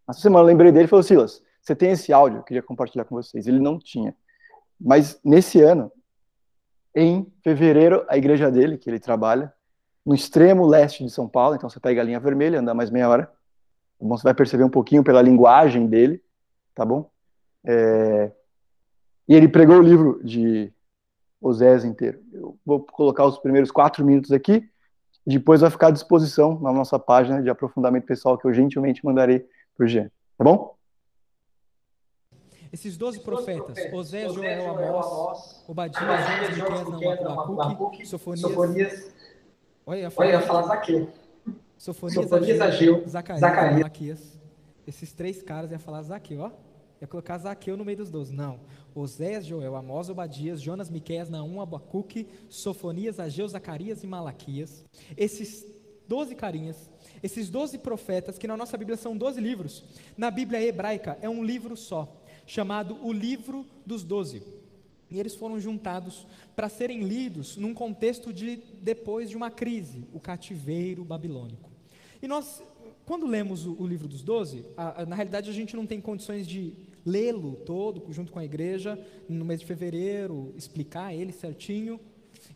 Essa 0.08 0.20
semana 0.20 0.42
eu 0.42 0.46
lembrei 0.46 0.70
dele 0.70 0.84
e 0.84 0.88
falou, 0.88 1.02
Silas, 1.02 1.42
você 1.66 1.74
tem 1.74 1.90
esse 1.90 2.12
áudio? 2.12 2.38
Eu 2.38 2.42
queria 2.44 2.62
compartilhar 2.62 3.04
com 3.04 3.16
vocês. 3.16 3.48
Ele 3.48 3.58
não 3.58 3.76
tinha. 3.76 4.14
Mas 4.80 5.18
nesse 5.24 5.60
ano, 5.60 5.90
em 6.94 7.26
fevereiro, 7.42 8.06
a 8.08 8.16
igreja 8.16 8.52
dele, 8.52 8.78
que 8.78 8.88
ele 8.88 9.00
trabalha, 9.00 9.52
no 10.04 10.14
extremo 10.14 10.64
leste 10.64 11.02
de 11.02 11.10
São 11.10 11.28
Paulo, 11.28 11.56
então 11.56 11.68
você 11.68 11.80
pega 11.80 12.00
a 12.00 12.04
linha 12.04 12.20
vermelha, 12.20 12.60
anda 12.60 12.72
mais 12.72 12.88
meia 12.88 13.08
hora, 13.08 13.32
bom? 14.00 14.16
você 14.16 14.22
vai 14.22 14.32
perceber 14.32 14.62
um 14.62 14.70
pouquinho 14.70 15.02
pela 15.02 15.20
linguagem 15.20 15.88
dele, 15.88 16.22
tá 16.72 16.84
bom? 16.84 17.10
É... 17.64 18.30
E 19.28 19.34
ele 19.34 19.48
pregou 19.48 19.78
o 19.78 19.82
livro 19.82 20.20
de 20.22 20.72
Osés 21.40 21.84
inteiro. 21.84 22.22
Eu 22.32 22.56
vou 22.64 22.80
colocar 22.80 23.24
os 23.24 23.38
primeiros 23.38 23.72
quatro 23.72 24.04
minutos 24.04 24.30
aqui, 24.30 24.70
depois 25.26 25.62
vai 25.62 25.70
ficar 25.70 25.88
à 25.88 25.90
disposição 25.90 26.60
na 26.60 26.72
nossa 26.72 26.96
página 26.96 27.42
de 27.42 27.50
aprofundamento 27.50 28.06
pessoal 28.06 28.38
que 28.38 28.46
eu 28.46 28.54
gentilmente 28.54 29.04
mandarei 29.04 29.44
para 29.76 29.84
o 29.84 29.88
Jean, 29.88 30.08
tá 30.38 30.44
bom? 30.44 30.75
Esses 32.72 32.96
doze 32.96 33.20
profetas, 33.20 33.78
Osés, 33.92 34.32
Joel, 34.32 34.70
Amós, 34.70 35.64
Obadias, 35.66 36.56
Jonas, 36.56 36.88
Miqueias, 36.88 37.20
Naum, 37.20 37.60
Abacuque, 37.60 38.06
Sofonias, 38.06 39.12
olha, 39.84 39.98
ia 40.00 40.40
falar, 40.40 40.62
Zaqueu. 40.62 41.08
Sofonias, 41.78 42.24
Sofonias 42.24 42.60
Ageu, 42.60 43.04
Zacarias, 43.08 43.40
Zacarias. 43.40 43.74
Malaquias. 43.74 44.38
Esses 44.86 45.12
três 45.12 45.42
caras 45.42 45.70
iam 45.70 45.80
falar 45.80 46.02
Zaqueu, 46.02 46.40
ó. 46.40 46.50
Ia 47.00 47.06
colocar 47.06 47.36
Zaqueu 47.38 47.76
no 47.76 47.84
meio 47.84 47.98
dos 47.98 48.10
doze. 48.10 48.32
Não. 48.32 48.58
Oséias, 48.94 49.44
Joel, 49.44 49.76
Amós, 49.76 50.08
Obadias, 50.08 50.60
Jonas, 50.60 50.88
Miqueias, 50.88 51.28
Naum, 51.28 51.60
Abacuque, 51.60 52.26
Sofonias, 52.48 53.20
Ageu, 53.20 53.46
Zacarias 53.46 54.02
e 54.02 54.06
Malaquias. 54.06 54.82
Esses 55.16 55.66
doze 56.08 56.34
carinhas, 56.34 56.90
esses 57.22 57.50
doze 57.50 57.78
profetas, 57.78 58.38
que 58.38 58.46
na 58.46 58.56
nossa 58.56 58.76
Bíblia 58.76 58.96
são 58.96 59.16
doze 59.16 59.40
livros, 59.40 59.84
na 60.16 60.30
Bíblia 60.30 60.62
hebraica 60.62 61.18
é 61.20 61.28
um 61.28 61.42
livro 61.42 61.76
só, 61.76 62.22
chamado 62.46 62.96
o 63.02 63.12
Livro 63.12 63.66
dos 63.84 64.02
Doze. 64.02 64.42
E 65.10 65.20
eles 65.20 65.34
foram 65.34 65.60
juntados 65.60 66.26
para 66.54 66.68
serem 66.68 67.02
lidos 67.02 67.56
num 67.56 67.74
contexto 67.74 68.32
de 68.32 68.60
depois 68.80 69.30
de 69.30 69.36
uma 69.36 69.50
crise, 69.50 70.04
o 70.12 70.18
cativeiro 70.18 71.04
babilônico. 71.04 71.70
E 72.20 72.26
nós, 72.26 72.62
quando 73.04 73.26
lemos 73.26 73.66
o, 73.66 73.76
o 73.78 73.86
livro 73.86 74.08
dos 74.08 74.22
doze, 74.22 74.64
na 75.06 75.14
realidade 75.14 75.48
a 75.48 75.52
gente 75.52 75.76
não 75.76 75.86
tem 75.86 76.00
condições 76.00 76.46
de 76.46 76.72
lê-lo 77.04 77.54
todo 77.64 78.12
junto 78.12 78.32
com 78.32 78.38
a 78.40 78.44
igreja 78.44 78.98
no 79.28 79.44
mês 79.44 79.60
de 79.60 79.66
fevereiro, 79.66 80.52
explicar 80.56 81.14
ele 81.14 81.32
certinho. 81.32 82.00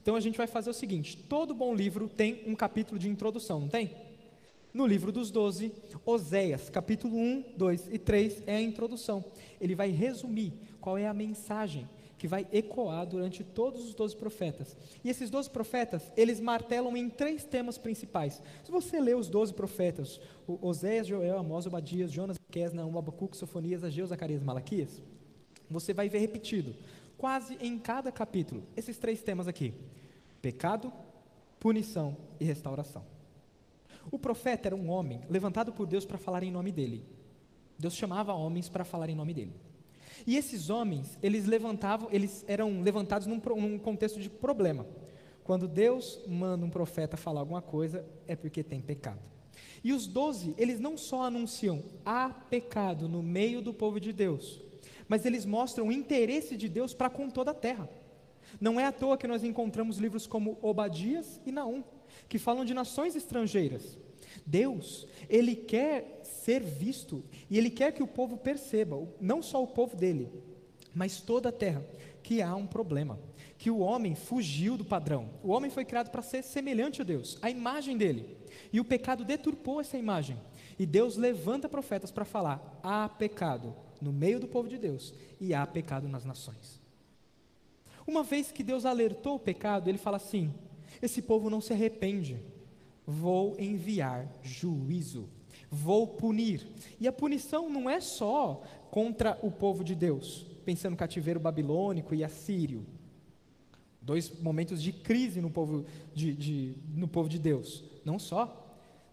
Então 0.02 0.16
a 0.16 0.20
gente 0.20 0.36
vai 0.36 0.48
fazer 0.48 0.70
o 0.70 0.74
seguinte: 0.74 1.16
todo 1.16 1.54
bom 1.54 1.72
livro 1.72 2.08
tem 2.08 2.42
um 2.46 2.54
capítulo 2.56 2.98
de 2.98 3.08
introdução, 3.08 3.60
não 3.60 3.68
tem? 3.68 3.94
No 4.72 4.86
livro 4.86 5.10
dos 5.10 5.32
doze, 5.32 5.72
Oséias, 6.06 6.70
capítulo 6.70 7.16
1, 7.16 7.56
2 7.56 7.88
e 7.90 7.98
3 7.98 8.44
é 8.46 8.56
a 8.56 8.60
introdução. 8.62 9.24
Ele 9.60 9.74
vai 9.74 9.90
resumir 9.90 10.52
qual 10.80 10.96
é 10.96 11.08
a 11.08 11.14
mensagem 11.14 11.88
que 12.16 12.28
vai 12.28 12.46
ecoar 12.52 13.04
durante 13.04 13.42
todos 13.42 13.84
os 13.84 13.94
doze 13.94 14.14
profetas. 14.14 14.76
E 15.02 15.10
esses 15.10 15.28
doze 15.28 15.50
profetas, 15.50 16.12
eles 16.16 16.38
martelam 16.38 16.96
em 16.96 17.08
três 17.08 17.44
temas 17.44 17.78
principais. 17.78 18.40
Se 18.62 18.70
você 18.70 19.00
ler 19.00 19.16
os 19.16 19.28
doze 19.28 19.52
profetas, 19.52 20.20
Oséias, 20.46 21.08
Joel, 21.08 21.38
Amós, 21.38 21.66
Obadias, 21.66 22.12
Jonas, 22.12 22.38
Miqueias, 22.38 22.72
Naum, 22.72 22.96
Abacuque, 22.96 23.36
Sofonias, 23.36 23.82
Ageu, 23.82 24.06
Zacarias, 24.06 24.42
Malaquias, 24.42 25.02
você 25.68 25.92
vai 25.92 26.08
ver 26.08 26.18
repetido, 26.18 26.76
quase 27.18 27.56
em 27.60 27.76
cada 27.76 28.12
capítulo, 28.12 28.62
esses 28.76 28.98
três 28.98 29.20
temas 29.20 29.48
aqui: 29.48 29.74
pecado, 30.40 30.92
punição 31.58 32.16
e 32.38 32.44
restauração. 32.44 33.09
O 34.10 34.18
profeta 34.18 34.68
era 34.68 34.76
um 34.76 34.88
homem 34.90 35.20
levantado 35.28 35.72
por 35.72 35.86
Deus 35.86 36.04
para 36.04 36.18
falar 36.18 36.42
em 36.42 36.50
nome 36.50 36.70
dele. 36.70 37.04
Deus 37.78 37.94
chamava 37.94 38.34
homens 38.34 38.68
para 38.68 38.84
falar 38.84 39.08
em 39.08 39.14
nome 39.14 39.34
dele. 39.34 39.54
E 40.26 40.36
esses 40.36 40.68
homens, 40.68 41.18
eles 41.22 41.46
levantavam, 41.46 42.08
eles 42.12 42.44
eram 42.46 42.82
levantados 42.82 43.26
num, 43.26 43.40
num 43.56 43.78
contexto 43.78 44.20
de 44.20 44.28
problema. 44.28 44.86
Quando 45.42 45.66
Deus 45.66 46.20
manda 46.28 46.64
um 46.64 46.70
profeta 46.70 47.16
falar 47.16 47.40
alguma 47.40 47.62
coisa, 47.62 48.04
é 48.26 48.36
porque 48.36 48.62
tem 48.62 48.80
pecado. 48.80 49.20
E 49.82 49.92
os 49.92 50.06
doze, 50.06 50.54
eles 50.58 50.78
não 50.78 50.96
só 50.96 51.22
anunciam 51.22 51.82
há 52.04 52.28
pecado 52.28 53.08
no 53.08 53.22
meio 53.22 53.62
do 53.62 53.72
povo 53.72 53.98
de 53.98 54.12
Deus, 54.12 54.60
mas 55.08 55.24
eles 55.24 55.46
mostram 55.46 55.88
o 55.88 55.92
interesse 55.92 56.56
de 56.56 56.68
Deus 56.68 56.92
para 56.92 57.08
com 57.08 57.30
toda 57.30 57.50
a 57.52 57.54
terra. 57.54 57.88
Não 58.60 58.78
é 58.78 58.84
à 58.84 58.92
toa 58.92 59.16
que 59.16 59.26
nós 59.26 59.42
encontramos 59.42 59.96
livros 59.96 60.26
como 60.26 60.58
Obadias 60.60 61.40
e 61.46 61.52
Naum, 61.52 61.82
que 62.30 62.38
falam 62.38 62.64
de 62.64 62.72
nações 62.72 63.16
estrangeiras. 63.16 63.98
Deus, 64.46 65.04
ele 65.28 65.56
quer 65.56 66.20
ser 66.22 66.62
visto 66.62 67.24
e 67.50 67.58
ele 67.58 67.68
quer 67.68 67.92
que 67.92 68.04
o 68.04 68.06
povo 68.06 68.36
perceba, 68.36 68.96
não 69.20 69.42
só 69.42 69.60
o 69.60 69.66
povo 69.66 69.96
dele, 69.96 70.30
mas 70.94 71.20
toda 71.20 71.48
a 71.48 71.52
terra, 71.52 71.84
que 72.22 72.40
há 72.40 72.54
um 72.54 72.68
problema, 72.68 73.18
que 73.58 73.68
o 73.68 73.80
homem 73.80 74.14
fugiu 74.14 74.76
do 74.76 74.84
padrão. 74.84 75.28
O 75.42 75.50
homem 75.50 75.72
foi 75.72 75.84
criado 75.84 76.10
para 76.10 76.22
ser 76.22 76.44
semelhante 76.44 77.02
a 77.02 77.04
Deus, 77.04 77.36
a 77.42 77.50
imagem 77.50 77.98
dele. 77.98 78.38
E 78.72 78.78
o 78.78 78.84
pecado 78.84 79.24
deturpou 79.24 79.80
essa 79.80 79.98
imagem. 79.98 80.38
E 80.78 80.86
Deus 80.86 81.16
levanta 81.16 81.68
profetas 81.68 82.12
para 82.12 82.24
falar: 82.24 82.78
há 82.80 83.08
pecado 83.08 83.74
no 84.00 84.12
meio 84.12 84.38
do 84.38 84.46
povo 84.46 84.68
de 84.68 84.78
Deus 84.78 85.12
e 85.40 85.52
há 85.52 85.66
pecado 85.66 86.08
nas 86.08 86.24
nações. 86.24 86.80
Uma 88.06 88.22
vez 88.22 88.52
que 88.52 88.62
Deus 88.62 88.84
alertou 88.84 89.34
o 89.34 89.40
pecado, 89.40 89.88
ele 89.88 89.98
fala 89.98 90.16
assim: 90.16 90.54
esse 91.02 91.22
povo 91.22 91.50
não 91.50 91.60
se 91.60 91.72
arrepende 91.72 92.40
vou 93.10 93.58
enviar 93.58 94.28
juízo, 94.42 95.28
vou 95.70 96.06
punir. 96.06 96.66
E 96.98 97.08
a 97.08 97.12
punição 97.12 97.68
não 97.68 97.90
é 97.90 98.00
só 98.00 98.62
contra 98.90 99.38
o 99.42 99.50
povo 99.50 99.82
de 99.82 99.94
Deus, 99.94 100.46
pensando 100.64 100.92
no 100.92 100.96
cativeiro 100.96 101.40
babilônico 101.40 102.14
e 102.14 102.24
assírio. 102.24 102.86
Dois 104.00 104.30
momentos 104.40 104.82
de 104.82 104.92
crise 104.92 105.40
no 105.40 105.50
povo 105.50 105.84
de, 106.14 106.32
de, 106.32 106.78
no 106.94 107.06
povo 107.06 107.28
de 107.28 107.38
Deus. 107.38 107.84
Não 108.04 108.18
só. 108.18 108.56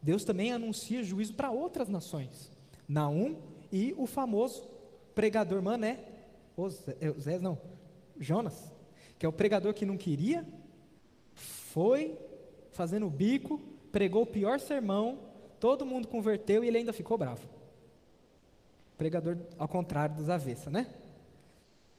Deus 0.02 0.24
também 0.24 0.54
anuncia 0.54 1.04
juízo 1.04 1.34
para 1.34 1.52
outras 1.52 1.90
nações. 1.90 2.52
Naum 2.88 3.36
e 3.72 3.94
o 3.98 4.06
famoso 4.06 4.64
pregador 5.14 5.62
Mané, 5.62 6.00
Osés, 6.56 7.42
não, 7.42 7.58
Jonas, 8.20 8.72
que 9.20 9.26
é 9.26 9.30
o 9.30 9.34
pregador 9.34 9.74
que 9.74 9.86
não 9.86 9.98
queria, 9.98 10.46
foi 11.78 12.18
fazendo 12.72 13.08
bico, 13.08 13.60
pregou 13.92 14.24
o 14.24 14.26
pior 14.26 14.60
sermão, 14.60 15.20
todo 15.60 15.86
mundo 15.86 16.08
converteu 16.08 16.64
e 16.64 16.68
ele 16.68 16.80
ainda 16.80 16.92
ficou 16.92 17.20
bravo. 17.20 17.48
Pregador 18.98 19.38
ao 19.60 19.68
contrário 19.68 20.16
dos 20.16 20.28
avessa, 20.28 20.72
né? 20.72 20.92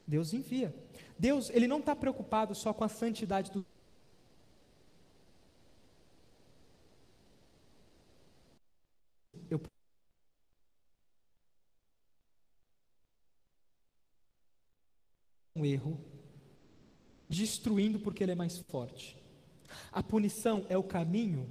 Deus 0.05 0.35
envia. 0.35 0.75
Deus, 1.17 1.49
ele 1.51 1.69
não 1.69 1.79
está 1.79 1.95
preocupado 1.95 2.57
só 2.57 2.73
com 2.73 2.83
a 2.83 2.89
santidade 2.89 3.53
do 3.53 3.65
eu 9.49 9.61
um 15.55 15.65
erro, 15.65 16.01
destruindo 17.29 18.01
porque 18.01 18.25
ele 18.25 18.33
é 18.33 18.35
mais 18.35 18.59
forte. 18.59 19.28
A 19.93 20.03
punição 20.03 20.65
é 20.69 20.77
o 20.77 20.83
caminho 20.83 21.49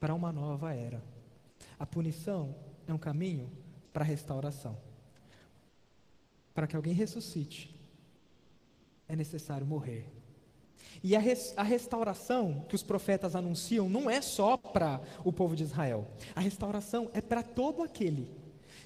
para 0.00 0.14
uma 0.14 0.32
nova 0.32 0.74
era. 0.74 1.02
A 1.78 1.86
punição 1.86 2.54
é 2.86 2.92
um 2.92 2.98
caminho 2.98 3.50
para 3.92 4.04
a 4.04 4.06
restauração. 4.06 4.76
Para 6.54 6.66
que 6.66 6.76
alguém 6.76 6.94
ressuscite, 6.94 7.74
é 9.08 9.14
necessário 9.14 9.66
morrer. 9.66 10.06
E 11.02 11.14
a, 11.14 11.18
res, 11.18 11.52
a, 11.56 11.62
restauração 11.62 12.64
que 12.68 12.74
os 12.74 12.82
profetas 12.82 13.36
anunciam 13.36 13.88
não 13.88 14.08
é 14.08 14.20
só 14.20 14.56
para 14.56 15.00
o 15.24 15.32
povo 15.32 15.54
de 15.54 15.62
Israel. 15.62 16.06
A 16.34 16.40
restauração 16.40 17.10
é 17.12 17.20
para 17.20 17.42
todo 17.42 17.82
aquele 17.82 18.28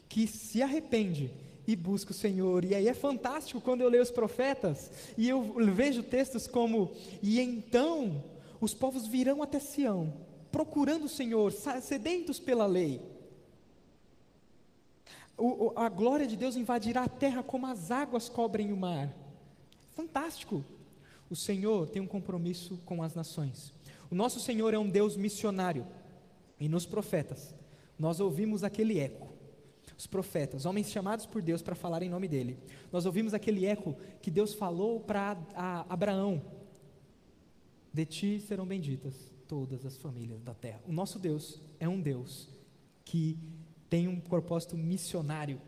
que 0.08 0.26
se 0.26 0.62
arrepende 0.62 1.30
e 1.66 1.76
busca 1.76 2.10
o 2.10 2.14
Senhor. 2.14 2.64
E 2.64 2.74
aí 2.74 2.88
é 2.88 2.94
fantástico 2.94 3.60
quando 3.60 3.82
eu 3.82 3.88
leio 3.88 4.02
os 4.02 4.10
profetas 4.10 4.90
e 5.16 5.28
eu 5.28 5.54
vejo 5.72 6.02
textos 6.02 6.46
como: 6.46 6.92
E 7.22 7.40
então 7.40 8.22
os 8.60 8.74
povos 8.74 9.06
virão 9.06 9.42
até 9.42 9.58
Sião 9.58 10.12
procurando 10.50 11.04
o 11.04 11.08
Senhor, 11.08 11.52
sedentos 11.52 12.38
pela 12.38 12.66
lei. 12.66 13.00
O, 15.36 15.72
a 15.74 15.88
glória 15.88 16.26
de 16.26 16.36
Deus 16.36 16.56
invadirá 16.56 17.04
a 17.04 17.08
terra 17.08 17.42
como 17.42 17.66
as 17.66 17.90
águas 17.90 18.28
cobrem 18.28 18.72
o 18.72 18.76
mar. 18.76 19.10
Fantástico! 19.94 20.64
O 21.30 21.36
Senhor 21.36 21.88
tem 21.88 22.02
um 22.02 22.06
compromisso 22.06 22.76
com 22.84 23.02
as 23.02 23.14
nações. 23.14 23.72
O 24.10 24.14
nosso 24.14 24.40
Senhor 24.40 24.74
é 24.74 24.78
um 24.78 24.88
Deus 24.88 25.16
missionário. 25.16 25.86
E 26.58 26.68
nos 26.68 26.84
profetas, 26.84 27.54
nós 27.98 28.20
ouvimos 28.20 28.64
aquele 28.64 28.98
eco. 28.98 29.28
Os 29.96 30.06
profetas, 30.06 30.66
homens 30.66 30.90
chamados 30.90 31.24
por 31.24 31.40
Deus 31.40 31.62
para 31.62 31.74
falar 31.74 32.02
em 32.02 32.08
nome 32.08 32.26
dele. 32.26 32.58
Nós 32.90 33.06
ouvimos 33.06 33.32
aquele 33.32 33.64
eco 33.64 33.96
que 34.20 34.30
Deus 34.30 34.52
falou 34.52 35.00
para 35.00 35.38
Abraão: 35.88 36.42
De 37.92 38.04
ti 38.04 38.40
serão 38.40 38.66
benditas 38.66 39.32
todas 39.48 39.84
as 39.84 39.96
famílias 39.96 40.42
da 40.42 40.54
terra. 40.54 40.80
O 40.86 40.92
nosso 40.92 41.18
Deus 41.18 41.60
é 41.78 41.88
um 41.88 42.00
Deus 42.00 42.48
que 43.04 43.38
tem 43.88 44.06
um 44.06 44.20
propósito 44.20 44.76
missionário 44.76 45.60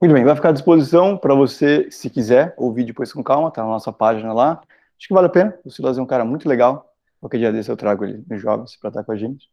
Muito 0.00 0.14
bem, 0.14 0.24
vai 0.24 0.36
ficar 0.36 0.50
à 0.50 0.52
disposição 0.52 1.18
para 1.18 1.34
você, 1.34 1.90
se 1.90 2.08
quiser, 2.08 2.54
ouvir 2.56 2.84
depois 2.84 3.12
com 3.12 3.20
calma, 3.20 3.50
tá 3.50 3.62
na 3.64 3.68
nossa 3.68 3.92
página 3.92 4.32
lá. 4.32 4.62
Acho 4.96 5.08
que 5.08 5.14
vale 5.14 5.26
a 5.26 5.30
pena. 5.30 5.58
O 5.64 5.70
Silas 5.72 5.98
é 5.98 6.02
um 6.02 6.06
cara 6.06 6.24
muito 6.24 6.48
legal. 6.48 6.94
Qualquer 7.20 7.38
dia 7.38 7.52
desse 7.52 7.70
eu 7.70 7.76
trago 7.76 8.04
ele 8.04 8.24
nos 8.28 8.40
jovens 8.40 8.76
para 8.76 8.88
estar 8.88 9.04
com 9.04 9.12
a 9.12 9.16
gente. 9.16 9.48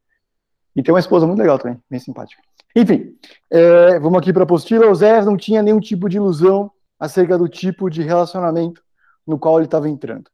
E 0.75 0.83
tem 0.83 0.93
uma 0.93 0.99
esposa 0.99 1.25
muito 1.25 1.39
legal 1.39 1.57
também, 1.57 1.81
bem 1.89 1.99
simpática. 1.99 2.41
Enfim, 2.75 3.17
é, 3.49 3.99
vamos 3.99 4.19
aqui 4.19 4.33
para 4.33 4.43
a 4.43 4.45
apostila. 4.45 4.89
Oséias 4.89 5.25
não 5.25 5.37
tinha 5.37 5.61
nenhum 5.61 5.79
tipo 5.79 6.09
de 6.09 6.17
ilusão 6.17 6.71
acerca 6.99 7.37
do 7.37 7.47
tipo 7.47 7.89
de 7.89 8.01
relacionamento 8.01 8.83
no 9.25 9.39
qual 9.39 9.57
ele 9.57 9.65
estava 9.65 9.89
entrando. 9.89 10.29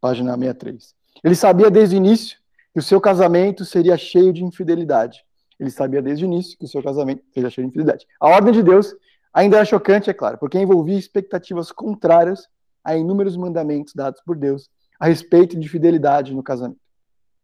Página 0.00 0.32
63. 0.32 0.94
Ele 1.22 1.34
sabia 1.34 1.70
desde 1.70 1.94
o 1.94 1.98
início 1.98 2.38
que 2.72 2.80
o 2.80 2.82
seu 2.82 3.00
casamento 3.00 3.64
seria 3.64 3.96
cheio 3.96 4.32
de 4.32 4.42
infidelidade. 4.42 5.22
Ele 5.60 5.70
sabia 5.70 6.00
desde 6.02 6.24
o 6.24 6.26
início 6.26 6.58
que 6.58 6.64
o 6.64 6.68
seu 6.68 6.82
casamento 6.82 7.22
seria 7.32 7.50
cheio 7.50 7.66
de 7.66 7.68
infidelidade. 7.68 8.06
A 8.18 8.28
ordem 8.28 8.52
de 8.52 8.62
Deus 8.62 8.96
Ainda 9.32 9.58
é 9.58 9.64
chocante, 9.64 10.10
é 10.10 10.14
claro, 10.14 10.36
porque 10.36 10.58
envolvia 10.58 10.98
expectativas 10.98 11.72
contrárias 11.72 12.48
a 12.84 12.96
inúmeros 12.96 13.36
mandamentos 13.36 13.94
dados 13.94 14.20
por 14.20 14.36
Deus 14.36 14.68
a 15.02 15.06
respeito 15.06 15.58
de 15.58 15.68
fidelidade 15.68 16.32
no 16.32 16.44
casamento. 16.44 16.78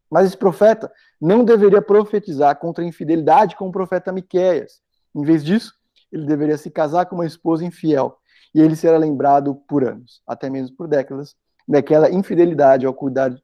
Mas 0.08 0.28
esse 0.28 0.36
profeta 0.36 0.92
não 1.20 1.44
deveria 1.44 1.82
profetizar 1.82 2.56
contra 2.56 2.84
a 2.84 2.86
infidelidade 2.86 3.56
como 3.56 3.70
o 3.70 3.72
profeta 3.72 4.12
Miqueias. 4.12 4.80
Em 5.12 5.24
vez 5.24 5.44
disso, 5.44 5.74
ele 6.12 6.24
deveria 6.24 6.56
se 6.56 6.70
casar 6.70 7.06
com 7.06 7.16
uma 7.16 7.26
esposa 7.26 7.64
infiel 7.64 8.16
e 8.54 8.60
ele 8.60 8.76
será 8.76 8.96
lembrado 8.96 9.56
por 9.66 9.82
anos, 9.82 10.22
até 10.24 10.48
mesmo 10.48 10.76
por 10.76 10.86
décadas, 10.86 11.34
daquela 11.66 12.08
infidelidade 12.08 12.86
ao 12.86 12.94
cuidar 12.94 13.36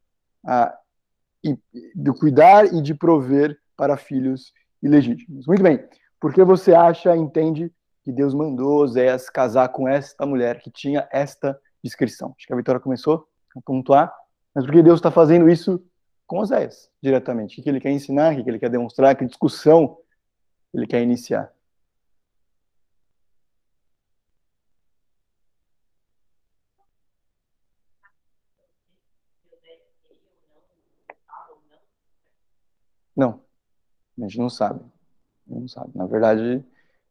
e, 1.43 1.59
do 1.93 2.15
cuidar 2.15 2.73
e 2.73 2.81
de 2.81 2.95
prover 2.95 3.59
para 3.77 3.97
filhos 3.97 4.53
ilegítimos. 4.81 5.45
Muito 5.49 5.63
bem. 5.65 5.85
Por 6.21 6.33
que 6.33 6.45
você 6.45 6.73
acha, 6.73 7.17
entende 7.17 7.69
que 8.05 8.13
Deus 8.13 8.33
mandou 8.33 8.81
Oséias 8.81 9.29
casar 9.29 9.71
com 9.71 9.89
esta 9.89 10.25
mulher 10.25 10.61
que 10.61 10.71
tinha 10.71 11.09
esta 11.11 11.59
descrição. 11.83 12.33
Acho 12.39 12.47
que 12.47 12.53
a 12.53 12.57
Vitória 12.57 12.81
começou 12.81 13.27
pontuar, 13.63 14.15
mas 14.55 14.65
porque 14.65 14.83
Deus 14.83 14.99
está 14.99 15.11
fazendo 15.11 15.49
isso 15.49 15.83
com 16.27 16.39
Oséias 16.39 16.91
diretamente? 17.03 17.61
O 17.61 17.63
que 17.63 17.69
ele 17.69 17.81
quer 17.81 17.91
ensinar, 17.91 18.35
o 18.35 18.43
que 18.43 18.51
ele 18.51 18.59
quer 18.59 18.71
demonstrar, 18.71 19.15
que 19.17 19.25
discussão 19.25 19.99
ele 20.73 20.87
quer 20.87 21.03
iniciar? 21.03 21.53
Não, 33.17 33.41
a 34.19 34.23
gente 34.23 34.39
não 34.39 34.51
sabe. 34.51 34.81
Não 35.47 35.69
sabe. 35.69 35.91
Na 35.95 36.07
verdade, 36.07 36.65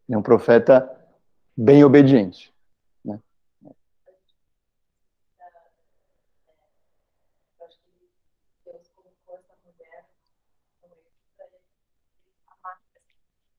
é 0.10 0.18
um 0.18 0.22
profeta 0.22 0.90
bem 1.56 1.84
obediente. 1.84 2.54
Né? 3.06 3.20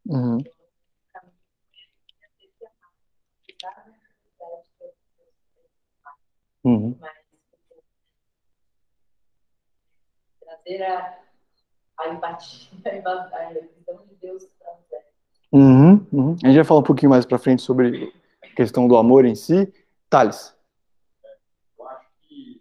Uhum. 0.06 0.38
Uhum. 6.64 6.98
Trazer 10.40 10.82
a, 10.82 11.18
a 11.98 12.08
empatia, 12.08 12.70
a 12.84 13.50
visão 13.50 14.06
de 14.06 14.14
Deus 14.16 14.46
para 14.58 14.74
Uhum, 15.54 16.04
uhum. 16.12 16.36
A 16.42 16.48
gente 16.48 16.56
vai 16.56 16.64
falar 16.64 16.80
um 16.80 16.84
pouquinho 16.84 17.10
mais 17.10 17.24
para 17.24 17.38
frente 17.38 17.62
sobre 17.62 18.12
a 18.42 18.48
questão 18.56 18.88
do 18.88 18.96
amor 18.96 19.24
em 19.24 19.36
si. 19.36 19.72
Thales. 20.10 20.52
Eu 21.78 21.88
acho 21.88 22.08
que 22.22 22.60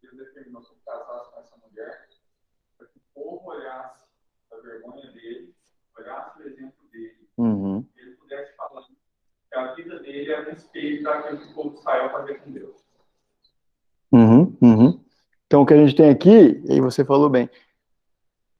Deus 0.00 0.16
determinou 0.16 0.62
que 0.62 0.70
eu 0.70 0.78
casasse 0.86 1.32
com 1.32 1.40
essa 1.40 1.56
mulher 1.56 2.08
para 2.76 2.86
que 2.86 2.98
o 2.98 3.02
povo 3.12 3.50
olhasse 3.50 4.04
a 4.52 4.56
vergonha 4.58 5.10
dele, 5.10 5.52
olhasse 5.98 6.40
o 6.40 6.46
exemplo 6.46 6.88
dele, 6.92 7.27
uhum. 7.38 7.86
e 7.96 8.00
ele 8.00 8.16
pudesse 8.16 8.54
falar 8.56 8.82
que 8.82 9.56
a 9.56 9.74
vida 9.74 10.00
dele 10.00 10.32
é 10.32 10.48
um 10.48 10.52
espelho 10.52 11.02
daquilo 11.02 11.38
que 11.38 11.52
o 11.52 11.54
povo 11.54 11.76
saiu 11.78 12.10
fazer 12.10 12.34
com 12.42 12.50
Deus. 12.50 12.76
Uhum, 14.12 14.58
uhum. 14.60 15.04
Então, 15.46 15.62
o 15.62 15.66
que 15.66 15.74
a 15.74 15.76
gente 15.78 15.96
tem 15.96 16.10
aqui, 16.10 16.62
e 16.68 16.80
você 16.80 17.04
falou 17.04 17.30
bem. 17.30 17.48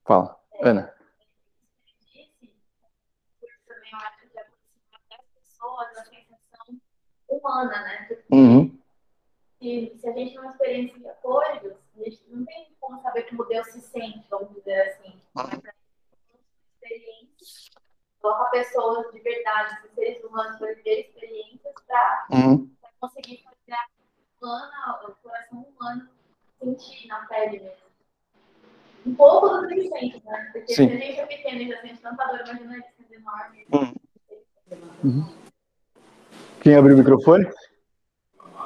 Fala, 0.06 0.38
Ana. 0.62 0.98
humana, 7.48 7.82
né? 7.82 8.08
Uhum. 8.30 8.78
E 9.60 9.96
se 9.98 10.08
a 10.08 10.12
gente 10.12 10.34
não 10.36 10.50
experiencia 10.50 11.12
coisas, 11.22 11.76
a 11.96 12.04
gente 12.04 12.22
não 12.28 12.44
tem 12.44 12.76
como 12.80 13.00
saber 13.02 13.22
como 13.24 13.44
Deus 13.44 13.66
se 13.68 13.80
sente, 13.80 14.24
vamos 14.30 14.54
dizer 14.54 14.80
assim. 14.82 15.20
Mas 15.34 15.60
experiências, 16.74 17.70
coloca 18.28 18.50
pessoas 18.50 19.10
de 19.12 19.20
verdade, 19.20 19.78
seres 19.94 20.22
humanos, 20.22 20.58
para 20.58 20.74
viver 20.74 21.00
experiências 21.00 21.74
para 21.86 22.26
uhum. 22.30 22.68
conseguir 23.00 23.42
fazer 23.42 23.72
a 23.72 23.86
humana, 24.42 25.00
o 25.08 25.12
coração 25.22 25.66
humano 25.78 26.08
sentir 26.62 27.08
na 27.08 27.20
pele 27.26 27.60
mesmo. 27.60 27.88
Um 29.06 29.14
pouco 29.14 29.48
do 29.48 29.68
que 29.68 29.74
ele 29.74 29.88
sente, 29.88 30.22
né? 30.26 30.50
Porque 30.52 30.74
Sim. 30.74 30.88
se 30.88 30.94
a 30.94 30.98
gente 30.98 31.20
é 31.20 31.26
pequeno 31.26 31.62
e 31.62 31.68
já 31.68 31.80
sente 31.80 32.02
tanta 32.02 32.26
dor, 32.26 32.40
imagina 32.46 32.74
ele 32.74 32.84
sendo 32.96 33.14
enorme. 33.14 33.66
Uhum. 33.72 33.94
Uhum. 35.04 35.32
Quem 36.60 36.76
abriu 36.76 36.96
o 36.96 36.98
microfone? 36.98 37.48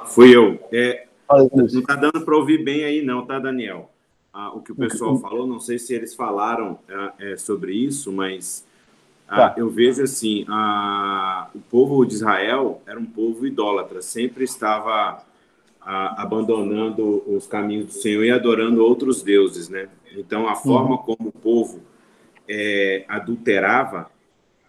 Fui 0.06 0.34
eu. 0.34 0.58
É, 0.72 1.06
não 1.30 1.66
está 1.66 1.94
dando 1.94 2.24
para 2.24 2.36
ouvir 2.36 2.64
bem 2.64 2.84
aí, 2.84 3.02
não, 3.02 3.24
tá, 3.24 3.38
Daniel? 3.38 3.90
Ah, 4.32 4.50
o 4.52 4.62
que 4.62 4.72
o 4.72 4.74
pessoal 4.74 5.16
falou, 5.18 5.46
não 5.46 5.60
sei 5.60 5.78
se 5.78 5.94
eles 5.94 6.14
falaram 6.14 6.80
ah, 6.88 7.12
é, 7.20 7.36
sobre 7.36 7.74
isso, 7.74 8.10
mas 8.10 8.66
ah, 9.32 9.50
tá. 9.50 9.54
eu 9.56 9.70
vejo 9.70 10.02
assim: 10.02 10.44
o 11.54 11.60
povo 11.70 12.04
de 12.04 12.14
Israel 12.14 12.82
era 12.86 12.98
um 12.98 13.06
povo 13.06 13.46
idólatra, 13.46 14.02
sempre 14.02 14.44
estava 14.44 15.24
ah, 15.80 16.22
abandonando 16.22 17.22
os 17.26 17.46
caminhos 17.46 17.86
do 17.86 17.92
Senhor 17.92 18.24
e 18.24 18.30
adorando 18.30 18.84
outros 18.84 19.22
deuses, 19.22 19.68
né? 19.68 19.88
Então, 20.16 20.48
a 20.48 20.54
forma 20.54 20.96
uhum. 20.96 21.02
como 21.02 21.28
o 21.28 21.32
povo 21.32 21.80
é, 22.48 23.04
adulterava 23.08 24.10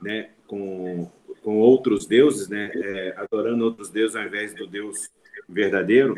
né, 0.02 0.30
com 0.48 1.10
com 1.44 1.60
outros 1.60 2.06
deuses, 2.06 2.48
né, 2.48 2.72
é, 2.74 3.14
adorando 3.18 3.66
outros 3.66 3.90
deuses 3.90 4.16
ao 4.16 4.24
invés 4.24 4.56
do 4.56 4.66
Deus 4.66 5.10
verdadeiro. 5.48 6.16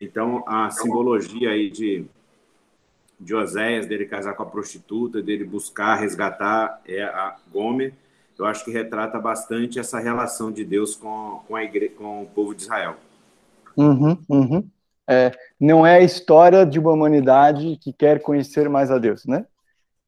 Então, 0.00 0.42
a 0.46 0.70
simbologia 0.70 1.50
aí 1.50 1.70
de, 1.70 2.06
de 3.22 3.34
Oséias, 3.34 3.86
dele 3.86 4.06
casar 4.06 4.34
com 4.34 4.42
a 4.42 4.46
prostituta, 4.46 5.22
dele 5.22 5.44
buscar 5.44 5.96
resgatar 5.96 6.80
é 6.86 7.02
a 7.02 7.36
Gomer, 7.52 7.94
eu 8.38 8.46
acho 8.46 8.64
que 8.64 8.72
retrata 8.72 9.20
bastante 9.20 9.78
essa 9.78 10.00
relação 10.00 10.50
de 10.50 10.64
Deus 10.64 10.96
com, 10.96 11.40
com, 11.46 11.54
a 11.54 11.62
igre... 11.62 11.90
com 11.90 12.22
o 12.22 12.26
povo 12.26 12.54
de 12.54 12.62
Israel. 12.62 12.96
Uhum, 13.76 14.18
uhum. 14.28 14.68
É, 15.08 15.32
não 15.60 15.86
é 15.86 15.96
a 15.96 16.02
história 16.02 16.66
de 16.66 16.78
uma 16.78 16.92
humanidade 16.92 17.76
que 17.76 17.92
quer 17.92 18.20
conhecer 18.20 18.68
mais 18.68 18.90
a 18.90 18.98
Deus, 18.98 19.26
né? 19.26 19.46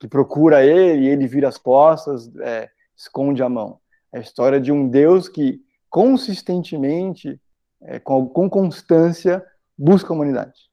Que 0.00 0.08
procura 0.08 0.64
ele 0.64 1.06
ele 1.08 1.26
vira 1.26 1.48
as 1.48 1.58
costas, 1.58 2.30
é, 2.40 2.68
esconde 2.96 3.42
a 3.42 3.48
mão. 3.48 3.78
É 4.12 4.18
a 4.18 4.20
história 4.20 4.60
de 4.60 4.72
um 4.72 4.88
Deus 4.88 5.28
que 5.28 5.60
consistentemente, 5.88 7.40
é, 7.82 8.00
com, 8.00 8.26
com, 8.26 8.50
constância, 8.50 9.44
busca 9.78 10.12
a 10.12 10.16
humanidade. 10.16 10.70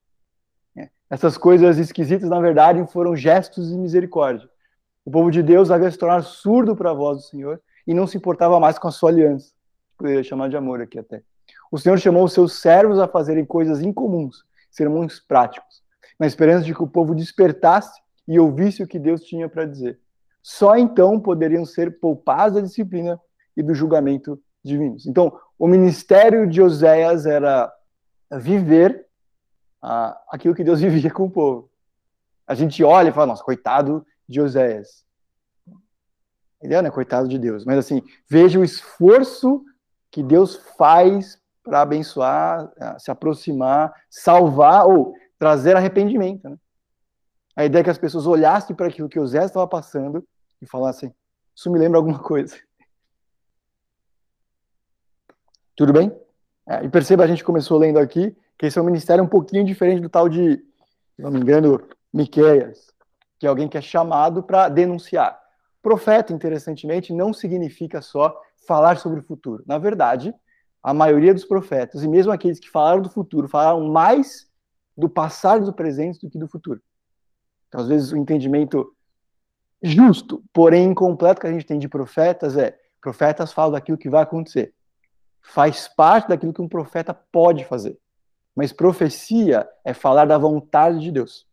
Essas 1.12 1.38
coisas 1.38 1.78
esquisitas, 1.78 2.30
na 2.30 2.40
verdade, 2.40 2.90
foram 2.90 3.18
gestos 3.18 3.70
de 3.70 3.78
misericórdia. 3.78 4.50
O 5.04 5.12
povo 5.12 5.30
de 5.30 5.44
Deus 5.44 5.70
havia 5.70 5.92
se 5.92 5.98
tornado 5.98 6.24
surdo 6.24 6.74
para 6.74 6.92
a 6.92 6.94
voz 6.94 7.18
do 7.18 7.24
Senhor 7.24 7.62
e 7.86 7.94
não 7.94 8.08
se 8.08 8.16
importava 8.16 8.58
mais 8.62 8.80
com 8.80 8.88
a 8.88 8.92
sua 8.92 9.10
aliança. 9.10 9.52
Poderia 9.98 10.24
chamar 10.24 10.48
de 10.48 10.56
amor 10.56 10.82
aqui 10.82 10.98
até. 10.98 11.22
O 11.70 11.78
Senhor 11.78 12.00
chamou 12.00 12.24
os 12.24 12.32
seus 12.32 12.62
servos 12.62 12.98
a 12.98 13.10
fazerem 13.10 13.44
coisas 13.44 13.82
incomuns, 13.82 14.46
sermões 14.70 15.20
práticos, 15.20 15.84
na 16.18 16.26
esperança 16.26 16.64
de 16.64 16.74
que 16.74 16.82
o 16.82 16.88
povo 16.88 17.14
despertasse 17.14 18.02
e 18.26 18.40
ouvisse 18.40 18.82
o 18.82 18.88
que 18.88 18.98
Deus 18.98 19.22
tinha 19.22 19.50
para 19.50 19.66
dizer. 19.66 20.00
Só 20.42 20.78
então 20.78 21.20
poderiam 21.20 21.66
ser 21.66 22.00
poupados 22.00 22.56
da 22.56 22.62
disciplina 22.62 23.20
e 23.58 23.62
do 23.62 23.76
julgamento 23.76 24.42
divinos. 24.64 25.06
Então, 25.06 25.38
o 25.60 25.68
ministério 25.68 26.48
de 26.48 26.62
Oséias 26.62 27.26
era 27.26 27.70
viver 28.32 29.11
ah, 29.82 30.20
aquilo 30.30 30.56
que 30.56 30.64
Deus 30.64 30.80
vivia 30.82 31.12
com 31.12 31.26
o 31.26 31.32
povo. 31.32 31.70
A 32.46 32.54
gente 32.54 32.84
olha 32.84 33.10
e 33.10 33.14
fala, 33.14 33.28
nossa, 33.28 33.44
coitado 33.44 34.06
de 34.28 34.42
Oséias. 34.42 35.06
Entendeu, 36.58 36.82
né? 36.84 36.92
Coitado 36.92 37.28
de 37.28 37.40
Deus. 37.40 37.66
Mas 37.66 37.80
assim, 37.80 38.04
veja 38.30 38.60
o 38.60 38.64
esforço 38.64 39.64
que 40.12 40.22
Deus 40.22 40.58
faz 40.78 41.42
para 41.64 41.82
abençoar, 41.82 42.72
se 43.00 43.10
aproximar, 43.10 43.94
salvar 44.10 44.86
ou 44.86 45.16
trazer 45.40 45.76
arrependimento. 45.76 46.50
Né? 46.50 46.58
A 47.56 47.66
ideia 47.66 47.82
é 47.82 47.84
que 47.84 47.90
as 47.90 47.98
pessoas 47.98 48.28
olhassem 48.28 48.76
para 48.76 48.88
aquilo 48.88 49.10
que 49.10 49.20
o 49.20 49.26
Zé 49.26 49.46
estava 49.46 49.68
passando 49.68 50.28
e 50.62 50.68
falassem: 50.68 51.14
Isso 51.56 51.72
me 51.72 51.80
lembra 51.80 51.98
alguma 51.98 52.20
coisa. 52.20 52.56
Tudo 55.76 55.94
bem? 55.94 56.16
É, 56.68 56.84
e 56.84 56.90
perceba, 56.90 57.24
a 57.24 57.28
gente 57.28 57.44
começou 57.44 57.78
lendo 57.78 57.98
aqui 57.98 58.36
que 58.62 58.68
esse 58.68 58.78
é 58.78 58.82
um 58.82 58.86
ministério 58.86 59.24
um 59.24 59.28
pouquinho 59.28 59.66
diferente 59.66 60.04
do 60.04 60.08
tal 60.08 60.30
de, 60.30 60.58
se 61.16 61.22
não 61.24 61.32
me 61.32 61.40
engano, 61.40 61.82
Miqueias, 62.14 62.92
que 63.40 63.48
é 63.48 63.50
alguém 63.50 63.68
que 63.68 63.76
é 63.76 63.82
chamado 63.82 64.44
para 64.44 64.70
denunciar. 64.70 65.36
Profeta, 65.82 66.32
interessantemente, 66.32 67.12
não 67.12 67.34
significa 67.34 68.04
só 68.04 68.40
falar 68.68 68.98
sobre 69.00 69.20
o 69.20 69.24
futuro. 69.24 69.64
Na 69.66 69.80
verdade, 69.80 70.32
a 70.84 70.94
maioria 70.94 71.34
dos 71.34 71.44
profetas, 71.44 72.04
e 72.04 72.08
mesmo 72.08 72.32
aqueles 72.32 72.60
que 72.60 72.70
falaram 72.70 73.02
do 73.02 73.10
futuro, 73.10 73.48
falaram 73.48 73.90
mais 73.90 74.48
do 74.96 75.10
passado 75.10 75.64
e 75.64 75.66
do 75.66 75.74
presente 75.74 76.20
do 76.20 76.30
que 76.30 76.38
do 76.38 76.48
futuro. 76.48 76.80
Então, 77.68 77.82
às 77.82 77.88
vezes, 77.88 78.12
o 78.12 78.18
entendimento 78.18 78.96
justo, 79.82 80.44
porém 80.54 80.92
incompleto 80.92 81.42
que 81.42 81.48
a 81.48 81.52
gente 81.52 81.66
tem 81.66 81.80
de 81.80 81.90
profetas 81.90 82.56
é: 82.56 82.78
profetas 83.02 83.52
falam 83.52 83.72
daquilo 83.72 83.98
que 83.98 84.08
vai 84.08 84.22
acontecer. 84.22 84.72
Faz 85.42 85.88
parte 85.88 86.30
daquilo 86.30 86.54
que 86.54 86.62
um 86.62 86.70
profeta 86.70 87.12
pode 87.12 87.66
fazer. 87.66 87.98
Mas 88.56 88.74
profecia 88.74 89.68
é 89.84 89.94
falar 89.94 90.26
da 90.26 90.38
vontade 90.38 91.00
de 91.00 91.12
Deus, 91.12 91.48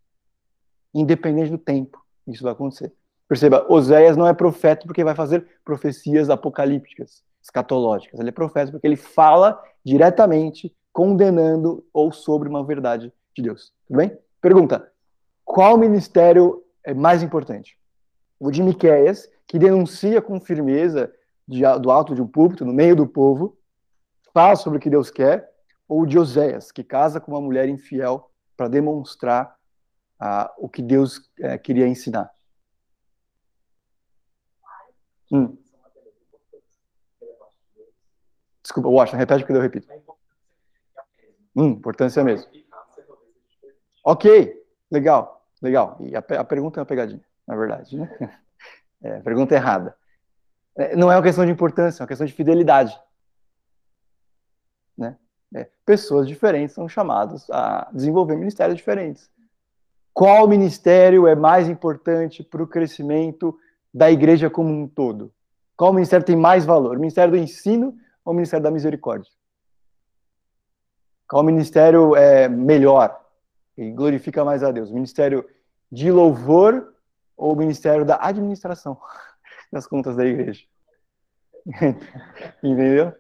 independente 0.95 1.51
do 1.51 1.59
tempo. 1.59 2.05
Isso 2.27 2.43
vai 2.43 2.53
acontecer. 2.53 2.93
Perceba, 3.29 3.67
Oséias 3.69 4.17
não 4.17 4.27
é 4.27 4.33
profeta 4.33 4.87
porque 4.87 5.05
vai 5.05 5.15
fazer 5.15 5.47
profecias 5.65 6.31
apocalípticas, 6.31 7.23
escatológicas. 7.43 8.19
Ele 8.19 8.31
é 8.31 8.33
profeta 8.33 8.73
porque 8.73 8.87
ele 8.87 8.97
fala 8.97 9.63
diretamente, 9.85 10.75
condenando 10.93 11.85
ou 11.93 12.11
sobre 12.11 12.49
uma 12.49 12.65
verdade 12.65 13.13
de 13.37 13.43
Deus. 13.43 13.73
Tudo 13.87 13.99
bem? 13.99 14.19
Pergunta: 14.41 14.91
qual 15.45 15.77
ministério 15.77 16.65
é 16.85 16.95
mais 16.95 17.23
importante? 17.23 17.79
O 18.41 18.51
de 18.51 18.63
Miquéias, 18.63 19.29
que 19.47 19.59
denuncia 19.59 20.23
com 20.23 20.41
firmeza 20.41 21.13
de, 21.47 21.63
do 21.81 21.91
alto 21.91 22.15
de 22.15 22.23
um 22.23 22.27
púlpito, 22.27 22.65
no 22.65 22.73
meio 22.73 22.97
do 22.97 23.07
povo, 23.07 23.57
fala 24.33 24.57
sobre 24.57 24.79
o 24.79 24.81
que 24.81 24.91
Deus 24.91 25.11
quer, 25.11 25.51
ou 25.89 26.05
de 26.05 26.19
Oséias, 26.19 26.71
que 26.71 26.85
casa 26.85 27.21
com 27.21 27.33
uma 27.33 27.41
mulher 27.41 27.69
infiel 27.69 28.31
para 28.57 28.69
demonstrar 28.69 29.57
ah, 30.21 30.53
o 30.59 30.69
que 30.69 30.83
Deus 30.83 31.31
eh, 31.41 31.57
queria 31.59 31.87
ensinar? 31.87 32.31
Hum. 35.33 35.57
Desculpa, 38.63 38.89
Washington, 38.89 39.19
repete 39.19 39.41
porque 39.45 39.53
eu 39.53 39.63
repito. 39.63 39.89
Hum, 41.57 41.71
importância 41.71 42.23
mesmo. 42.23 42.51
Ok, 44.05 44.65
legal, 44.91 45.47
legal. 45.63 45.97
E 46.01 46.15
a, 46.15 46.19
a 46.19 46.45
pergunta 46.45 46.79
é 46.79 46.83
uma 46.83 46.87
pegadinha, 46.87 47.25
na 47.47 47.57
verdade. 47.57 47.97
Né? 47.97 48.09
É, 49.01 49.21
pergunta 49.21 49.55
errada. 49.55 49.97
É, 50.77 50.97
não 50.97 51.09
é 51.09 51.15
uma 51.15 51.23
questão 51.23 51.47
de 51.47 51.53
importância, 51.53 52.01
é 52.01 52.03
uma 52.03 52.09
questão 52.09 52.27
de 52.27 52.33
fidelidade. 52.33 53.01
Né? 54.97 55.17
É, 55.55 55.67
pessoas 55.85 56.27
diferentes 56.27 56.75
são 56.75 56.89
chamadas 56.89 57.49
a 57.51 57.89
desenvolver 57.93 58.37
ministérios 58.37 58.77
diferentes. 58.77 59.31
Qual 60.13 60.49
ministério 60.49 61.27
é 61.27 61.35
mais 61.35 61.69
importante 61.69 62.43
para 62.43 62.63
o 62.63 62.67
crescimento 62.67 63.57
da 63.95 64.11
igreja 64.11 64.51
como 64.51 64.71
um 64.71 64.87
todo? 64.87 65.33
Qual 65.77 65.93
ministério 65.93 66.27
tem 66.27 66.37
mais 66.37 66.65
valor? 66.65 66.97
O 66.97 67.01
ministério 67.01 67.31
do 67.31 67.37
ensino 67.37 67.97
ou 68.25 68.33
o 68.33 68.35
ministério 68.35 68.65
da 68.65 68.71
misericórdia? 68.71 69.31
Qual 71.29 71.43
ministério 71.43 72.17
é 72.17 72.49
melhor 72.49 73.25
e 73.77 73.91
glorifica 73.91 74.45
mais 74.45 74.63
a 74.65 74.73
Deus? 74.73 74.91
O 74.91 74.95
ministério 74.95 75.49
de 75.91 76.11
louvor 76.11 76.93
ou 77.37 77.53
o 77.53 77.57
ministério 77.57 78.05
da 78.05 78.19
administração 78.21 78.99
das 79.73 79.87
contas 79.87 80.17
da 80.17 80.27
igreja? 80.27 80.65
Entendeu? 82.63 83.15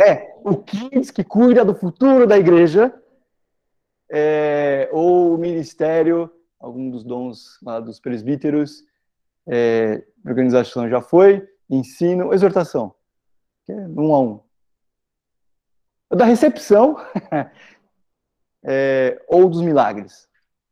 É, 0.00 0.34
o 0.44 0.56
Kids 0.56 1.10
que 1.10 1.22
cuida 1.22 1.64
do 1.64 1.74
futuro 1.74 2.26
da 2.26 2.38
igreja, 2.38 2.92
é, 4.10 4.88
ou 4.92 5.34
o 5.34 5.38
ministério 5.38 6.30
algum 6.62 6.88
dos 6.88 7.02
dons 7.02 7.58
lá 7.60 7.80
dos 7.80 7.98
presbíteros, 7.98 8.84
é, 9.46 10.04
organização 10.24 10.88
já 10.88 11.02
foi, 11.02 11.46
ensino, 11.68 12.32
exortação, 12.32 12.94
que 13.64 13.72
é 13.72 13.76
um 13.76 14.14
a 14.14 14.20
um. 14.20 14.40
Da 16.14 16.24
recepção, 16.24 16.96
é, 18.62 19.20
ou 19.26 19.48
dos 19.48 19.60
milagres, 19.60 20.28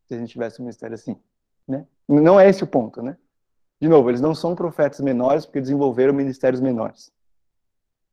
se 0.06 0.14
a 0.14 0.18
gente 0.18 0.30
tivesse 0.30 0.60
um 0.60 0.64
ministério 0.64 0.94
assim. 0.94 1.20
Né? 1.66 1.84
Não 2.08 2.38
é 2.38 2.48
esse 2.48 2.62
o 2.62 2.66
ponto, 2.66 3.02
né? 3.02 3.16
De 3.80 3.88
novo, 3.88 4.10
eles 4.10 4.20
não 4.20 4.34
são 4.34 4.54
profetas 4.54 5.00
menores 5.00 5.46
porque 5.46 5.60
desenvolveram 5.60 6.12
ministérios 6.12 6.60
menores. 6.60 7.10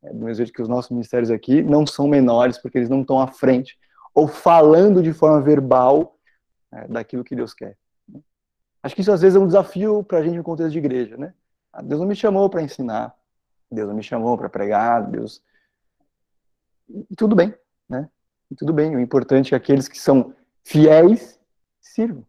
É, 0.03 0.09
do 0.09 0.19
mesmo 0.19 0.35
jeito 0.35 0.53
que 0.53 0.61
os 0.61 0.67
nossos 0.67 0.91
ministérios 0.91 1.31
aqui 1.31 1.61
não 1.61 1.85
são 1.85 2.07
menores 2.07 2.57
porque 2.57 2.77
eles 2.77 2.89
não 2.89 3.01
estão 3.01 3.19
à 3.19 3.27
frente 3.27 3.77
ou 4.13 4.27
falando 4.27 5.01
de 5.01 5.13
forma 5.13 5.41
verbal 5.41 6.17
é, 6.71 6.87
daquilo 6.87 7.23
que 7.23 7.35
Deus 7.35 7.53
quer. 7.53 7.77
Acho 8.81 8.95
que 8.95 9.01
isso 9.01 9.11
às 9.11 9.21
vezes 9.21 9.35
é 9.35 9.39
um 9.39 9.47
desafio 9.47 10.03
para 10.03 10.19
a 10.19 10.23
gente 10.23 10.37
no 10.37 10.43
contexto 10.43 10.71
de 10.71 10.77
igreja, 10.77 11.17
né? 11.17 11.33
Ah, 11.73 11.81
Deus 11.81 11.99
não 11.99 12.07
me 12.07 12.15
chamou 12.15 12.49
para 12.49 12.61
ensinar, 12.61 13.15
Deus 13.69 13.87
não 13.87 13.95
me 13.95 14.03
chamou 14.03 14.37
para 14.37 14.49
pregar, 14.49 15.09
Deus. 15.09 15.43
E 16.89 17.15
tudo 17.15 17.35
bem, 17.35 17.53
né? 17.89 18.09
E 18.49 18.55
tudo 18.55 18.73
bem. 18.73 18.95
O 18.95 18.99
importante 18.99 19.53
é 19.53 19.59
que 19.59 19.63
aqueles 19.63 19.87
que 19.87 19.99
são 19.99 20.33
fiéis 20.63 21.39
sirvam. 21.81 22.25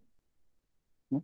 Né? 1.10 1.22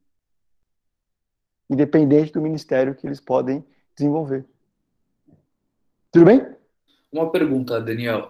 Independente 1.69 2.33
do 2.33 2.41
ministério 2.41 2.95
que 2.95 3.07
eles 3.07 3.21
podem 3.21 3.65
desenvolver. 3.97 4.47
Tudo 6.15 6.27
bem? 6.27 6.47
Uma 7.11 7.29
pergunta, 7.29 7.81
Daniel. 7.81 8.29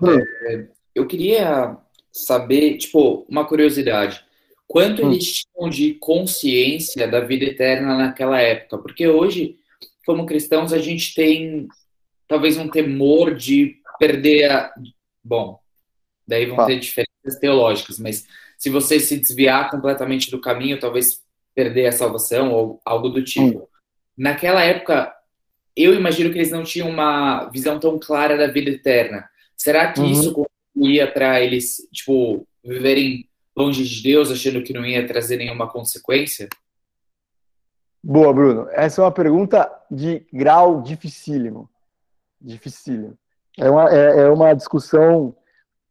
É, 0.48 0.68
eu 0.94 1.06
queria 1.06 1.76
saber, 2.10 2.78
tipo, 2.78 3.26
uma 3.28 3.44
curiosidade 3.46 4.24
quanto 4.66 5.04
hum. 5.04 5.12
eles 5.12 5.44
tinham 5.44 5.68
de 5.68 5.92
consciência 5.94 7.06
da 7.06 7.20
vida 7.20 7.44
eterna 7.44 7.94
naquela 7.94 8.40
época. 8.40 8.78
Porque 8.78 9.06
hoje, 9.06 9.58
como 10.06 10.24
cristãos, 10.24 10.72
a 10.72 10.78
gente 10.78 11.14
tem 11.14 11.68
talvez 12.26 12.56
um 12.56 12.70
temor 12.70 13.34
de 13.34 13.76
perder 13.98 14.50
a. 14.50 14.72
Bom, 15.22 15.60
daí 16.26 16.46
vão 16.46 16.58
ah. 16.60 16.64
ter 16.64 16.78
diferenças 16.78 17.38
teológicas, 17.38 17.98
mas 17.98 18.26
se 18.56 18.70
você 18.70 18.98
se 18.98 19.18
desviar 19.18 19.70
completamente 19.70 20.30
do 20.30 20.40
caminho, 20.40 20.80
talvez 20.80 21.22
perder 21.54 21.88
a 21.88 21.92
salvação 21.92 22.50
ou 22.50 22.80
algo 22.82 23.10
do 23.10 23.22
tipo. 23.22 23.58
Hum. 23.58 23.66
Naquela 24.16 24.64
época, 24.64 25.14
eu 25.76 25.94
imagino 25.94 26.30
que 26.30 26.38
eles 26.38 26.50
não 26.50 26.62
tinham 26.62 26.88
uma 26.88 27.46
visão 27.50 27.78
tão 27.80 27.98
clara 27.98 28.36
da 28.36 28.46
vida 28.46 28.70
eterna. 28.70 29.28
Será 29.56 29.92
que 29.92 30.00
uhum. 30.00 30.10
isso 30.10 30.32
contribuía 30.32 31.10
para 31.10 31.40
eles, 31.40 31.88
tipo, 31.92 32.46
viverem 32.62 33.28
longe 33.56 33.84
de 33.84 34.02
Deus, 34.02 34.30
achando 34.30 34.62
que 34.62 34.72
não 34.72 34.84
ia 34.84 35.06
trazer 35.06 35.36
nenhuma 35.36 35.70
consequência? 35.70 36.48
Boa, 38.02 38.32
Bruno. 38.32 38.68
Essa 38.72 39.00
é 39.00 39.04
uma 39.04 39.12
pergunta 39.12 39.70
de 39.90 40.26
grau 40.32 40.82
dificílimo. 40.82 41.70
Dificílimo. 42.40 43.16
É 43.58 43.70
uma, 43.70 43.90
é, 43.90 44.20
é 44.20 44.28
uma 44.28 44.52
discussão 44.52 45.34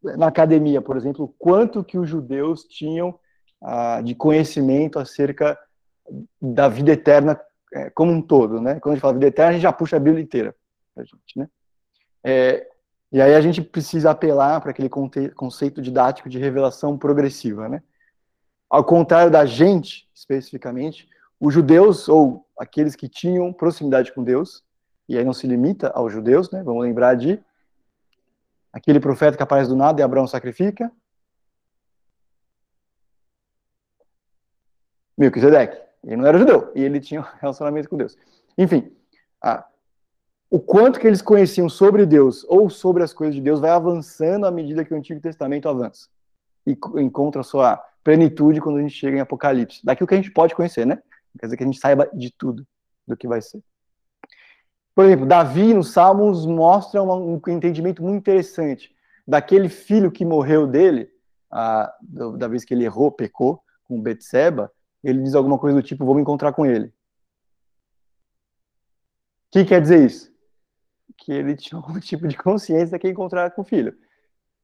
na 0.03 0.27
academia, 0.27 0.81
por 0.81 0.97
exemplo, 0.97 1.33
quanto 1.39 1.83
que 1.83 1.97
os 1.97 2.09
judeus 2.09 2.65
tinham 2.65 3.17
ah, 3.61 4.01
de 4.01 4.13
conhecimento 4.13 4.99
acerca 4.99 5.57
da 6.41 6.67
vida 6.67 6.91
eterna 6.91 7.39
é, 7.73 7.89
como 7.89 8.11
um 8.11 8.21
todo, 8.21 8.61
né? 8.61 8.79
Quando 8.79 8.93
a 8.93 8.95
gente 8.95 9.01
fala 9.01 9.13
vida 9.13 9.27
eterna, 9.27 9.49
a 9.49 9.53
gente 9.53 9.63
já 9.63 9.73
puxa 9.73 9.97
a 9.97 9.99
Bíblia 9.99 10.23
inteira 10.23 10.55
pra 10.93 11.03
gente, 11.03 11.37
né? 11.37 11.49
É, 12.23 12.67
e 13.11 13.21
aí 13.21 13.33
a 13.35 13.41
gente 13.41 13.61
precisa 13.61 14.11
apelar 14.11 14.61
para 14.61 14.71
aquele 14.71 14.89
conceito 14.89 15.81
didático 15.81 16.29
de 16.29 16.39
revelação 16.39 16.97
progressiva, 16.97 17.67
né? 17.67 17.83
Ao 18.69 18.83
contrário 18.83 19.31
da 19.31 19.45
gente, 19.45 20.09
especificamente, 20.13 21.07
os 21.39 21.53
judeus, 21.53 22.07
ou 22.07 22.47
aqueles 22.57 22.95
que 22.95 23.09
tinham 23.09 23.51
proximidade 23.51 24.13
com 24.13 24.23
Deus, 24.23 24.63
e 25.09 25.17
aí 25.17 25.25
não 25.25 25.33
se 25.33 25.45
limita 25.45 25.89
aos 25.89 26.13
judeus, 26.13 26.49
né? 26.51 26.63
Vamos 26.63 26.83
lembrar 26.83 27.15
de 27.15 27.39
aquele 28.71 28.99
profeta 28.99 29.35
que 29.37 29.43
aparece 29.43 29.69
do 29.69 29.75
nada 29.75 29.99
e 29.99 30.03
Abraão 30.03 30.25
sacrifica. 30.25 30.91
Melquisedeque. 35.17 35.92
Ele 36.03 36.17
não 36.17 36.27
era 36.27 36.37
judeu, 36.37 36.71
e 36.75 36.83
ele 36.83 36.99
tinha 36.99 37.21
um 37.21 37.25
relacionamento 37.39 37.89
com 37.89 37.97
Deus. 37.97 38.17
Enfim, 38.57 38.91
a, 39.41 39.65
o 40.49 40.59
quanto 40.59 40.99
que 40.99 41.07
eles 41.07 41.21
conheciam 41.21 41.69
sobre 41.69 42.05
Deus 42.05 42.45
ou 42.47 42.69
sobre 42.69 43.03
as 43.03 43.13
coisas 43.13 43.35
de 43.35 43.41
Deus 43.41 43.59
vai 43.59 43.71
avançando 43.71 44.45
à 44.45 44.51
medida 44.51 44.83
que 44.83 44.93
o 44.93 44.97
Antigo 44.97 45.19
Testamento 45.21 45.67
avança 45.69 46.07
e 46.65 46.77
encontra 46.97 47.41
a 47.41 47.43
sua 47.43 47.77
plenitude 48.03 48.61
quando 48.61 48.77
a 48.77 48.81
gente 48.81 48.93
chega 48.93 49.17
em 49.17 49.21
Apocalipse. 49.21 49.83
Daquilo 49.83 50.07
que 50.07 50.13
a 50.13 50.17
gente 50.17 50.31
pode 50.31 50.53
conhecer, 50.53 50.85
né? 50.85 51.01
Quer 51.39 51.47
dizer 51.47 51.57
que 51.57 51.63
a 51.63 51.65
gente 51.65 51.79
saiba 51.79 52.09
de 52.13 52.31
tudo. 52.31 52.65
do 53.07 53.17
que 53.17 53.27
vai 53.27 53.41
ser. 53.41 53.61
Por 54.95 55.05
exemplo, 55.05 55.25
Davi 55.25 55.73
nos 55.73 55.91
Salmos 55.91 56.45
mostra 56.45 57.01
um 57.01 57.41
entendimento 57.47 58.03
muito 58.03 58.17
interessante 58.17 58.93
daquele 59.27 59.69
filho 59.69 60.11
que 60.11 60.23
morreu 60.23 60.67
dele, 60.67 61.09
da 61.49 62.47
vez 62.47 62.63
que 62.63 62.73
ele 62.73 62.85
errou, 62.85 63.11
pecou 63.11 63.61
com 63.85 63.99
Betseba, 63.99 64.71
ele 65.03 65.21
diz 65.21 65.35
alguma 65.35 65.57
coisa 65.57 65.81
do 65.81 65.83
tipo, 65.83 66.05
vou 66.05 66.15
me 66.15 66.21
encontrar 66.21 66.53
com 66.53 66.65
ele. 66.65 66.87
O 66.87 66.91
que 69.51 69.65
quer 69.65 69.81
dizer 69.81 70.05
isso? 70.05 70.31
Que 71.17 71.31
ele 71.31 71.55
tinha 71.57 71.79
algum 71.79 71.99
tipo 71.99 72.27
de 72.27 72.37
consciência 72.37 72.97
que 72.97 73.07
ia 73.07 73.11
encontrar 73.11 73.51
com 73.51 73.61
o 73.61 73.65
filho. 73.65 73.95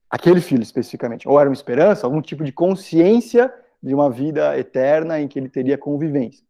Aquele 0.10 0.41
filho, 0.41 0.63
especificamente. 0.63 1.28
Ou 1.28 1.39
era 1.39 1.49
uma 1.49 1.54
esperança, 1.54 2.08
algum 2.08 2.21
tipo 2.21 2.43
de 2.43 2.52
consciência 2.52 3.54
de 3.82 3.93
uma 3.93 4.10
vida 4.10 4.58
eterna 4.58 5.19
em 5.19 5.28
que 5.28 5.38
ele 5.38 5.49
teria 5.49 5.78
convivência. 5.78 6.43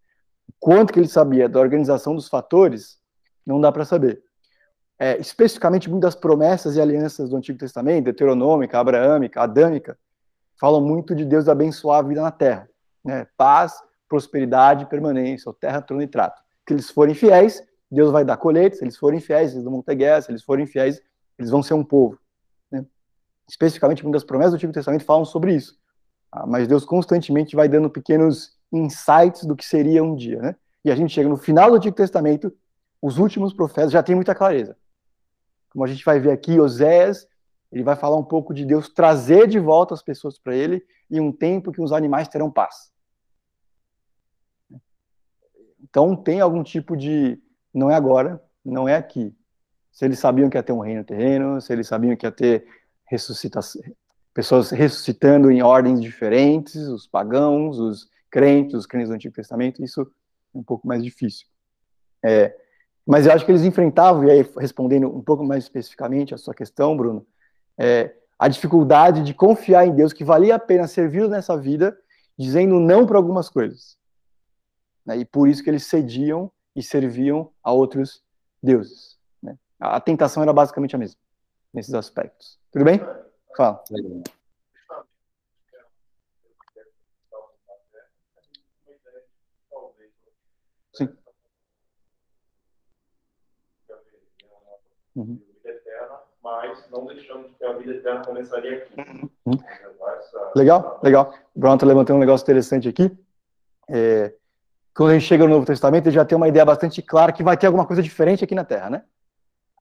Quanto 0.59 0.93
que 0.93 0.99
ele 0.99 1.07
sabia 1.07 1.49
da 1.49 1.59
organização 1.59 2.15
dos 2.15 2.27
fatores, 2.27 2.99
não 3.45 3.59
dá 3.59 3.71
para 3.71 3.85
saber. 3.85 4.23
É, 4.97 5.17
especificamente, 5.17 5.89
muitas 5.89 6.15
promessas 6.15 6.75
e 6.75 6.81
alianças 6.81 7.29
do 7.29 7.37
Antigo 7.37 7.57
Testamento, 7.57 8.05
deuteronômica, 8.05 8.79
abraâmica, 8.79 9.41
adâmica, 9.41 9.97
falam 10.59 10.81
muito 10.81 11.15
de 11.15 11.23
Deus 11.23 11.47
abençoar 11.47 11.99
a 11.99 12.07
vida 12.07 12.21
na 12.21 12.31
terra. 12.31 12.69
Né? 13.03 13.27
Paz, 13.37 13.73
prosperidade, 14.07 14.87
permanência, 14.87 15.53
terra, 15.53 15.81
trono 15.81 16.01
e 16.01 16.07
trato. 16.07 16.41
Se 16.67 16.73
eles 16.73 16.89
forem 16.89 17.15
fiéis, 17.15 17.63
Deus 17.91 18.11
vai 18.11 18.23
dar 18.23 18.37
colheita, 18.37 18.75
se 18.75 18.83
eles 18.83 18.97
forem 18.97 19.19
fiéis, 19.19 19.53
eles 19.53 19.63
vão 19.63 19.81
ter 19.81 19.95
guerra, 19.95 20.21
se 20.21 20.31
eles 20.31 20.43
forem 20.43 20.65
fiéis, 20.65 21.01
eles 21.37 21.49
vão 21.49 21.63
ser 21.63 21.73
um 21.73 21.83
povo. 21.83 22.19
Né? 22.71 22.85
Especificamente, 23.47 24.03
muitas 24.03 24.23
promessas 24.23 24.53
do 24.53 24.55
Antigo 24.55 24.73
Testamento 24.73 25.05
falam 25.05 25.25
sobre 25.25 25.55
isso. 25.55 25.77
Ah, 26.31 26.45
mas 26.45 26.67
Deus 26.67 26.85
constantemente 26.85 27.55
vai 27.55 27.67
dando 27.67 27.89
pequenos 27.89 28.57
insights 28.71 29.45
do 29.45 29.55
que 29.55 29.65
seria 29.65 30.03
um 30.03 30.15
dia. 30.15 30.39
Né? 30.39 30.55
E 30.85 30.91
a 30.91 30.95
gente 30.95 31.13
chega 31.13 31.27
no 31.27 31.37
final 31.37 31.71
do 31.71 31.77
Antigo 31.77 31.95
Testamento, 31.95 32.53
os 33.01 33.17
últimos 33.17 33.53
profetas 33.53 33.91
já 33.91 34.03
têm 34.03 34.15
muita 34.15 34.35
clareza. 34.35 34.77
Como 35.71 35.83
a 35.83 35.87
gente 35.87 36.03
vai 36.03 36.19
ver 36.19 36.31
aqui, 36.31 36.59
Oséias, 36.59 37.27
ele 37.71 37.83
vai 37.83 37.95
falar 37.95 38.17
um 38.17 38.23
pouco 38.23 38.53
de 38.53 38.65
Deus 38.65 38.89
trazer 38.89 39.47
de 39.47 39.59
volta 39.59 39.93
as 39.93 40.01
pessoas 40.01 40.39
para 40.39 40.55
ele 40.55 40.83
e 41.09 41.19
um 41.19 41.31
tempo 41.31 41.71
que 41.71 41.81
os 41.81 41.91
animais 41.91 42.27
terão 42.27 42.51
paz. 42.51 42.91
Então 45.81 46.15
tem 46.15 46.39
algum 46.39 46.63
tipo 46.63 46.95
de 46.95 47.41
não 47.73 47.89
é 47.89 47.95
agora, 47.95 48.43
não 48.63 48.87
é 48.87 48.95
aqui. 48.95 49.35
Se 49.91 50.05
eles 50.05 50.19
sabiam 50.19 50.49
que 50.49 50.57
ia 50.57 50.63
ter 50.63 50.71
um 50.71 50.79
reino 50.79 51.03
terreno, 51.03 51.61
se 51.61 51.71
eles 51.73 51.87
sabiam 51.87 52.15
que 52.15 52.25
ia 52.25 52.31
ter 52.31 52.65
pessoas 54.33 54.69
ressuscitando 54.71 55.51
em 55.51 55.61
ordens 55.61 56.01
diferentes, 56.01 56.75
os 56.75 57.07
pagãos, 57.07 57.79
os 57.79 58.09
crentes, 58.29 58.75
os 58.75 58.85
crentes 58.85 59.09
do 59.09 59.15
Antigo 59.15 59.33
Testamento, 59.33 59.83
isso 59.83 60.01
é 60.01 60.05
um 60.57 60.63
pouco 60.63 60.87
mais 60.87 61.03
difícil. 61.03 61.47
É, 62.23 62.55
mas 63.05 63.25
eu 63.25 63.33
acho 63.33 63.45
que 63.45 63.51
eles 63.51 63.63
enfrentavam, 63.63 64.23
e 64.25 64.31
aí 64.31 64.49
respondendo 64.57 65.07
um 65.07 65.21
pouco 65.21 65.43
mais 65.43 65.63
especificamente 65.63 66.33
a 66.33 66.37
sua 66.37 66.53
questão, 66.53 66.95
Bruno, 66.95 67.25
é, 67.79 68.13
a 68.37 68.49
dificuldade 68.49 69.23
de 69.23 69.33
confiar 69.33 69.87
em 69.87 69.95
Deus, 69.95 70.11
que 70.11 70.23
valia 70.23 70.55
a 70.55 70.59
pena 70.59 70.87
servir 70.87 71.27
nessa 71.29 71.57
vida, 71.57 71.97
dizendo 72.37 72.79
não 72.79 73.05
para 73.07 73.17
algumas 73.17 73.49
coisas. 73.49 73.97
Né? 75.05 75.17
E 75.19 75.25
por 75.25 75.47
isso 75.47 75.63
que 75.63 75.69
eles 75.69 75.85
cediam 75.85 76.51
e 76.75 76.83
serviam 76.83 77.51
a 77.63 77.71
outros 77.71 78.23
deuses. 78.61 79.17
Né? 79.41 79.57
A 79.79 79.99
tentação 80.01 80.43
era 80.43 80.51
basicamente 80.51 80.95
a 80.95 80.99
mesma, 80.99 81.19
nesses 81.73 81.93
aspectos. 81.93 82.59
Tudo 82.71 82.83
bem? 82.83 82.99
Fala. 83.55 83.81
Sim. 90.93 91.09
Uhum. 95.15 95.48
Mas 96.49 96.89
não 96.89 97.05
deixando 97.05 97.47
que 97.57 97.63
a 97.63 97.73
vida 97.73 97.93
eterna 97.93 98.25
começaria 98.25 98.77
aqui. 98.77 98.93
Uhum. 99.45 99.57
Legal, 100.55 100.99
legal. 101.03 101.33
O 101.53 101.59
Brown 101.59 101.75
está 101.75 101.85
levantando 101.85 102.17
um 102.17 102.19
negócio 102.19 102.43
interessante 102.43 102.89
aqui. 102.89 103.15
É, 103.87 104.33
quando 104.95 105.11
a 105.11 105.13
gente 105.13 105.27
chega 105.27 105.43
no 105.43 105.51
Novo 105.51 105.65
Testamento, 105.65 106.07
ele 106.07 106.15
já 106.15 106.25
tem 106.25 106.35
uma 106.35 106.47
ideia 106.47 106.65
bastante 106.65 107.01
clara 107.01 107.31
que 107.31 107.43
vai 107.43 107.55
ter 107.55 107.67
alguma 107.67 107.85
coisa 107.85 108.01
diferente 108.01 108.43
aqui 108.43 108.55
na 108.55 108.65
Terra, 108.65 108.89
né? 108.89 109.03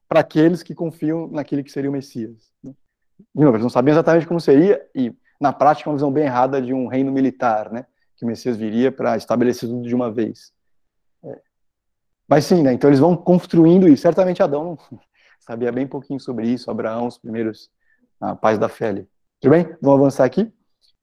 Para 0.07 0.19
aqueles 0.19 0.61
que 0.61 0.75
confiam 0.75 1.27
naquele 1.27 1.63
que 1.63 1.71
seria 1.71 1.89
o 1.89 1.93
Messias. 1.93 2.51
Né? 2.63 2.73
De 3.35 3.43
novo, 3.43 3.55
eles 3.55 3.63
não 3.63 3.69
sabiam 3.69 3.93
exatamente 3.93 4.27
como 4.27 4.39
seria, 4.39 4.87
e 4.93 5.13
na 5.41 5.51
prática, 5.51 5.89
uma 5.89 5.95
visão 5.95 6.11
bem 6.11 6.25
errada 6.25 6.61
de 6.61 6.73
um 6.73 6.87
reino 6.87 7.11
militar, 7.11 7.71
né? 7.71 7.85
Que 8.15 8.25
o 8.25 8.27
Messias 8.27 8.57
viria 8.57 8.91
para 8.91 9.17
estabelecer 9.17 9.67
tudo 9.67 9.87
de 9.87 9.95
uma 9.95 10.11
vez. 10.11 10.53
É. 11.23 11.39
Mas 12.27 12.45
sim, 12.45 12.61
né? 12.61 12.73
Então 12.73 12.89
eles 12.89 12.99
vão 12.99 13.15
construindo 13.15 13.87
isso. 13.87 14.03
Certamente 14.03 14.43
Adão 14.43 14.77
sabia 15.39 15.71
bem 15.71 15.87
pouquinho 15.87 16.19
sobre 16.19 16.47
isso, 16.47 16.69
Abraão, 16.69 17.07
os 17.07 17.17
primeiros 17.17 17.71
ah, 18.19 18.35
pais 18.35 18.57
da 18.57 18.69
fé 18.69 18.89
ali. 18.89 19.09
Tudo 19.39 19.51
bem? 19.51 19.65
Vamos 19.81 19.99
avançar 19.99 20.25
aqui. 20.25 20.53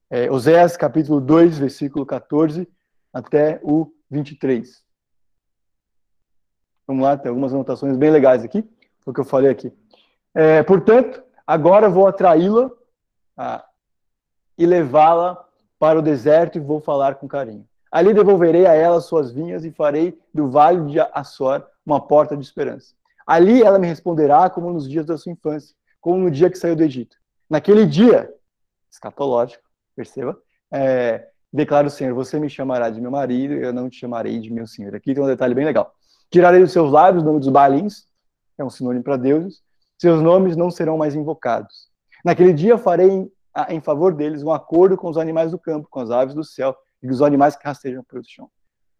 É, 0.09 0.31
Oséias, 0.31 0.77
capítulo 0.77 1.21
2, 1.21 1.59
versículo 1.59 2.07
14 2.07 2.69
até 3.13 3.59
o 3.63 3.93
23. 4.11 4.85
Vamos 6.87 7.03
lá, 7.03 7.17
tem 7.17 7.29
algumas 7.29 7.53
anotações 7.53 7.97
bem 7.97 8.11
legais 8.11 8.45
aqui, 8.45 8.65
o 9.05 9.13
que 9.13 9.21
eu 9.21 9.25
falei 9.25 9.51
aqui. 9.51 9.73
É, 10.35 10.63
portanto, 10.63 11.23
agora 11.47 11.89
vou 11.89 12.07
atraí-la 12.07 12.71
ah, 13.37 13.65
e 14.57 14.65
levá-la 14.65 15.45
para 15.79 15.99
o 15.99 16.03
deserto 16.03 16.57
e 16.57 16.61
vou 16.61 16.81
falar 16.81 17.17
com 17.17 17.27
carinho. 17.27 17.67
Ali 17.91 18.13
devolverei 18.13 18.67
a 18.67 18.75
ela 18.75 19.01
suas 19.01 19.33
vinhas 19.33 19.65
e 19.65 19.71
farei 19.71 20.19
do 20.33 20.51
vale 20.51 20.91
de 20.91 21.01
Açor 21.01 21.67
uma 21.85 22.01
porta 22.07 22.37
de 22.37 22.45
esperança. 22.45 22.96
Ali 23.27 23.61
ela 23.61 23.79
me 23.79 23.89
responderá 23.89 24.49
como 24.49 24.73
nos 24.73 24.89
dias 24.89 25.05
da 25.05 25.19
sua 25.19 25.33
infância, 25.33 25.75
como 26.01 26.17
no 26.17 26.31
dia 26.31 26.49
que 26.49 26.57
saiu 26.57 26.77
do 26.77 26.85
Egito. 26.85 27.17
Naquele 27.51 27.85
dia, 27.85 28.33
escatológico, 28.89 29.65
perceba, 29.97 30.39
é, 30.73 31.27
declara 31.53 31.89
o 31.89 31.91
Senhor, 31.91 32.15
você 32.15 32.39
me 32.39 32.49
chamará 32.49 32.89
de 32.89 33.01
meu 33.01 33.11
marido, 33.11 33.55
eu 33.55 33.73
não 33.73 33.91
te 33.91 33.99
chamarei 33.99 34.39
de 34.39 34.53
meu 34.53 34.67
Senhor. 34.67 34.95
Aqui 34.95 35.13
tem 35.13 35.23
um 35.23 35.27
detalhe 35.27 35.55
bem 35.55 35.65
legal. 35.65 35.93
Tirarei 36.31 36.61
dos 36.61 36.71
seus 36.71 36.93
lábios 36.93 37.25
o 37.25 37.27
nome 37.27 37.41
dos 37.41 37.49
balins, 37.49 38.07
é 38.57 38.65
um 38.65 38.71
sinônimo 38.71 39.03
para 39.03 39.17
deuses, 39.17 39.61
seus 39.99 40.23
nomes 40.23 40.57
não 40.57 40.71
serão 40.71 40.97
mais 40.97 41.17
invocados. 41.17 41.89
Naquele 42.25 42.53
dia 42.53 42.79
farei 42.79 43.11
em, 43.11 43.33
em 43.71 43.81
favor 43.81 44.15
deles 44.15 44.43
um 44.45 44.53
acordo 44.53 44.97
com 44.97 45.09
os 45.09 45.17
animais 45.17 45.51
do 45.51 45.59
campo, 45.59 45.89
com 45.91 45.99
as 45.99 46.11
aves 46.13 46.35
do 46.35 46.45
céu 46.45 46.77
e 47.03 47.11
os 47.11 47.23
animais 47.23 47.57
que 47.57 47.67
rastejam 47.67 48.05
pelo 48.05 48.23
chão. 48.25 48.49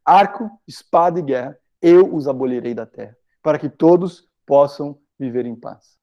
Arco, 0.05 0.51
espada 0.67 1.21
e 1.21 1.23
guerra, 1.23 1.57
eu 1.81 2.13
os 2.13 2.27
abolirei 2.27 2.75
da 2.75 2.87
terra 2.87 3.17
para 3.47 3.61
que 3.61 3.69
todos 3.69 4.29
possam 4.45 4.99
viver 5.17 5.47
em 5.47 5.55
paz. 5.55 5.97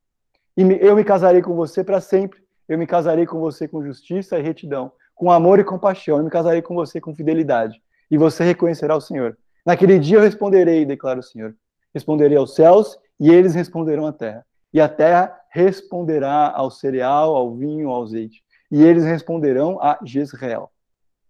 E 0.56 0.62
eu 0.79 0.95
me 0.95 1.03
casarei 1.03 1.41
com 1.41 1.53
você 1.53 1.84
para 1.84 1.99
sempre. 1.99 2.41
Eu 2.69 2.77
me 2.77 2.88
casarei 2.88 3.25
com 3.25 3.38
você 3.38 3.67
com 3.67 3.84
justiça 3.84 4.39
e 4.39 4.41
retidão, 4.41 4.93
com 5.13 5.29
amor 5.29 5.60
e 5.60 5.63
compaixão. 5.65 6.19
Eu 6.19 6.23
me 6.23 6.29
casarei 6.29 6.62
com 6.62 6.73
você 6.73 7.01
com 7.01 7.13
fidelidade. 7.13 7.84
E 8.10 8.17
você 8.17 8.45
reconhecerá 8.45 8.95
o 8.95 9.01
Senhor. 9.01 9.38
Naquele 9.65 9.99
dia 9.99 10.19
eu 10.19 10.21
responderei, 10.21 10.86
declara 10.86 11.19
o 11.19 11.23
Senhor. 11.23 11.53
Responderei 11.93 12.38
aos 12.38 12.56
céus 12.56 12.97
e 13.19 13.29
eles 13.29 13.53
responderão 13.53 14.08
à 14.08 14.13
terra. 14.13 14.45
E 14.73 14.79
a 14.79 14.88
terra 14.88 15.38
responderá 15.49 16.49
ao 16.49 16.71
cereal, 16.71 17.36
ao 17.36 17.53
vinho, 17.53 17.89
ao 17.89 18.03
azeite. 18.03 18.41
E 18.71 18.82
eles 18.82 19.03
responderão 19.03 19.82
a 19.82 19.99
Jezreel, 20.01 20.71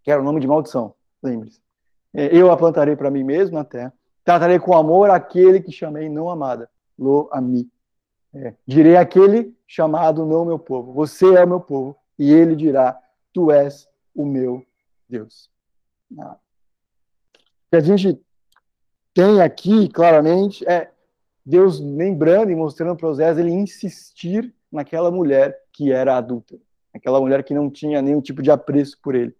que 0.04 0.12
era 0.12 0.22
o 0.22 0.24
nome 0.24 0.40
de 0.40 0.46
maldição, 0.46 0.94
lembre-se. 1.24 1.60
Eu 2.14 2.52
a 2.52 2.56
plantarei 2.56 2.96
para 2.96 3.10
mim 3.10 3.24
mesmo 3.24 3.58
na 3.58 3.64
terra 3.64 3.92
Tratarei 4.24 4.60
com 4.60 4.76
amor 4.76 5.10
aquele 5.10 5.62
que 5.62 5.72
chamei 5.72 6.08
não 6.08 6.30
amada, 6.30 6.70
lo 6.98 7.30
ami. 7.32 7.70
É, 8.34 8.54
direi 8.66 8.96
aquele 8.96 9.56
chamado 9.68 10.26
não 10.26 10.46
meu 10.46 10.58
povo, 10.58 10.94
você 10.94 11.36
é 11.36 11.44
o 11.44 11.48
meu 11.48 11.60
povo, 11.60 11.96
e 12.18 12.32
ele 12.32 12.56
dirá, 12.56 13.00
tu 13.32 13.52
és 13.52 13.88
o 14.16 14.26
meu 14.26 14.66
Deus. 15.08 15.50
Ah. 16.20 16.38
O 17.36 17.70
que 17.70 17.76
a 17.76 17.80
gente 17.80 18.20
tem 19.14 19.42
aqui, 19.42 19.88
claramente, 19.90 20.68
é 20.68 20.90
Deus 21.46 21.80
lembrando 21.80 22.50
e 22.52 22.56
mostrando 22.56 22.96
para 22.96 23.10
Osés 23.10 23.38
ele 23.38 23.52
insistir 23.52 24.54
naquela 24.72 25.12
mulher 25.12 25.60
que 25.72 25.92
era 25.92 26.18
adulta, 26.18 26.58
aquela 26.94 27.20
mulher 27.20 27.44
que 27.44 27.54
não 27.54 27.70
tinha 27.70 28.02
nenhum 28.02 28.22
tipo 28.22 28.42
de 28.42 28.50
apreço 28.50 28.98
por 29.02 29.14
ele 29.14 29.36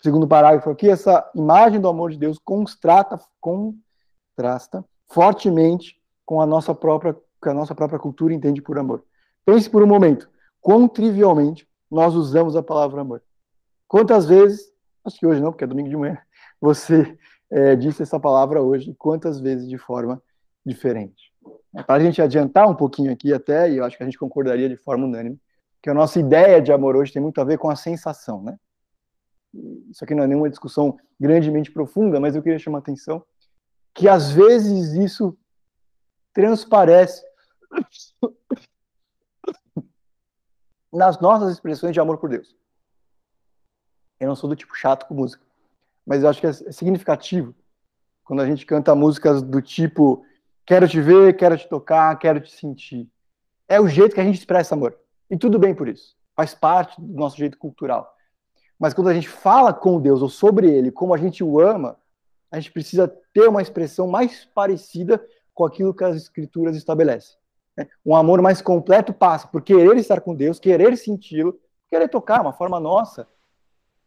segundo 0.00 0.26
parágrafo 0.26 0.70
aqui, 0.70 0.88
essa 0.88 1.28
imagem 1.34 1.80
do 1.80 1.88
amor 1.88 2.10
de 2.10 2.18
Deus 2.18 2.38
contrasta, 2.38 3.20
contrasta 3.40 4.84
fortemente 5.08 5.96
com 6.24 6.40
a 6.40 6.46
nossa 6.46 6.74
própria 6.74 7.16
que 7.42 7.48
a 7.48 7.54
nossa 7.54 7.74
própria 7.74 7.98
cultura 7.98 8.34
entende 8.34 8.60
por 8.60 8.78
amor. 8.78 9.04
Pense 9.44 9.70
por 9.70 9.82
um 9.82 9.86
momento, 9.86 10.28
quão 10.60 10.88
trivialmente 10.88 11.66
nós 11.90 12.14
usamos 12.14 12.56
a 12.56 12.62
palavra 12.62 13.00
amor. 13.00 13.22
Quantas 13.86 14.26
vezes, 14.26 14.72
acho 15.04 15.18
que 15.18 15.26
hoje 15.26 15.40
não, 15.40 15.50
porque 15.50 15.64
é 15.64 15.66
domingo 15.66 15.88
de 15.88 15.96
manhã, 15.96 16.18
você 16.60 17.16
é, 17.50 17.76
disse 17.76 18.02
essa 18.02 18.20
palavra 18.20 18.60
hoje, 18.60 18.94
quantas 18.98 19.40
vezes 19.40 19.68
de 19.68 19.78
forma 19.78 20.22
diferente. 20.66 21.32
É, 21.74 21.82
Para 21.82 21.94
a 21.94 22.04
gente 22.04 22.20
adiantar 22.20 22.68
um 22.68 22.74
pouquinho 22.74 23.12
aqui 23.12 23.32
até, 23.32 23.70
e 23.70 23.78
eu 23.78 23.84
acho 23.84 23.96
que 23.96 24.02
a 24.02 24.06
gente 24.06 24.18
concordaria 24.18 24.68
de 24.68 24.76
forma 24.76 25.06
unânime, 25.06 25.40
que 25.80 25.88
a 25.88 25.94
nossa 25.94 26.18
ideia 26.18 26.60
de 26.60 26.72
amor 26.72 26.96
hoje 26.96 27.12
tem 27.12 27.22
muito 27.22 27.40
a 27.40 27.44
ver 27.44 27.56
com 27.56 27.70
a 27.70 27.76
sensação, 27.76 28.42
né? 28.42 28.58
Isso 29.90 30.04
aqui 30.04 30.14
não 30.14 30.24
é 30.24 30.26
nenhuma 30.26 30.50
discussão 30.50 30.98
grandemente 31.18 31.70
profunda, 31.70 32.20
mas 32.20 32.34
eu 32.34 32.42
queria 32.42 32.58
chamar 32.58 32.78
a 32.78 32.80
atenção 32.80 33.24
que 33.94 34.08
às 34.08 34.30
vezes 34.30 34.92
isso 34.92 35.36
transparece 36.32 37.24
nas 40.92 41.20
nossas 41.20 41.52
expressões 41.52 41.92
de 41.92 42.00
amor 42.00 42.18
por 42.18 42.30
Deus. 42.30 42.56
Eu 44.20 44.28
não 44.28 44.36
sou 44.36 44.48
do 44.48 44.56
tipo 44.56 44.76
chato 44.76 45.06
com 45.06 45.14
música, 45.14 45.44
mas 46.06 46.22
eu 46.22 46.28
acho 46.28 46.40
que 46.40 46.46
é 46.46 46.52
significativo 46.52 47.54
quando 48.28 48.40
a 48.40 48.46
gente 48.46 48.66
canta 48.66 48.94
músicas 48.94 49.42
do 49.42 49.62
tipo 49.62 50.22
quero 50.66 50.86
te 50.86 51.00
ver, 51.00 51.34
quero 51.34 51.56
te 51.56 51.66
tocar, 51.66 52.14
quero 52.18 52.40
te 52.40 52.52
sentir. 52.52 53.08
É 53.66 53.80
o 53.80 53.88
jeito 53.88 54.14
que 54.14 54.20
a 54.20 54.24
gente 54.24 54.38
expressa 54.38 54.74
amor. 54.74 54.98
E 55.30 55.36
tudo 55.36 55.58
bem 55.58 55.74
por 55.74 55.88
isso. 55.88 56.14
Faz 56.36 56.54
parte 56.54 57.00
do 57.00 57.14
nosso 57.14 57.38
jeito 57.38 57.56
cultural. 57.56 58.14
Mas 58.78 58.94
quando 58.94 59.08
a 59.08 59.14
gente 59.14 59.28
fala 59.28 59.72
com 59.72 60.00
Deus 60.00 60.22
ou 60.22 60.28
sobre 60.28 60.70
Ele, 60.70 60.90
como 60.90 61.12
a 61.12 61.18
gente 61.18 61.42
o 61.42 61.60
ama, 61.60 61.98
a 62.50 62.58
gente 62.58 62.72
precisa 62.72 63.08
ter 63.32 63.48
uma 63.48 63.60
expressão 63.60 64.06
mais 64.06 64.44
parecida 64.44 65.22
com 65.52 65.64
aquilo 65.64 65.92
que 65.92 66.04
as 66.04 66.16
Escrituras 66.16 66.76
estabelecem. 66.76 67.36
Né? 67.76 67.88
Um 68.06 68.14
amor 68.14 68.40
mais 68.40 68.62
completo 68.62 69.12
passa 69.12 69.48
por 69.48 69.62
querer 69.62 69.96
estar 69.96 70.20
com 70.20 70.34
Deus, 70.34 70.60
querer 70.60 70.96
senti-lo, 70.96 71.58
querer 71.88 72.08
tocar, 72.08 72.40
uma 72.40 72.52
forma 72.52 72.78
nossa. 72.78 73.28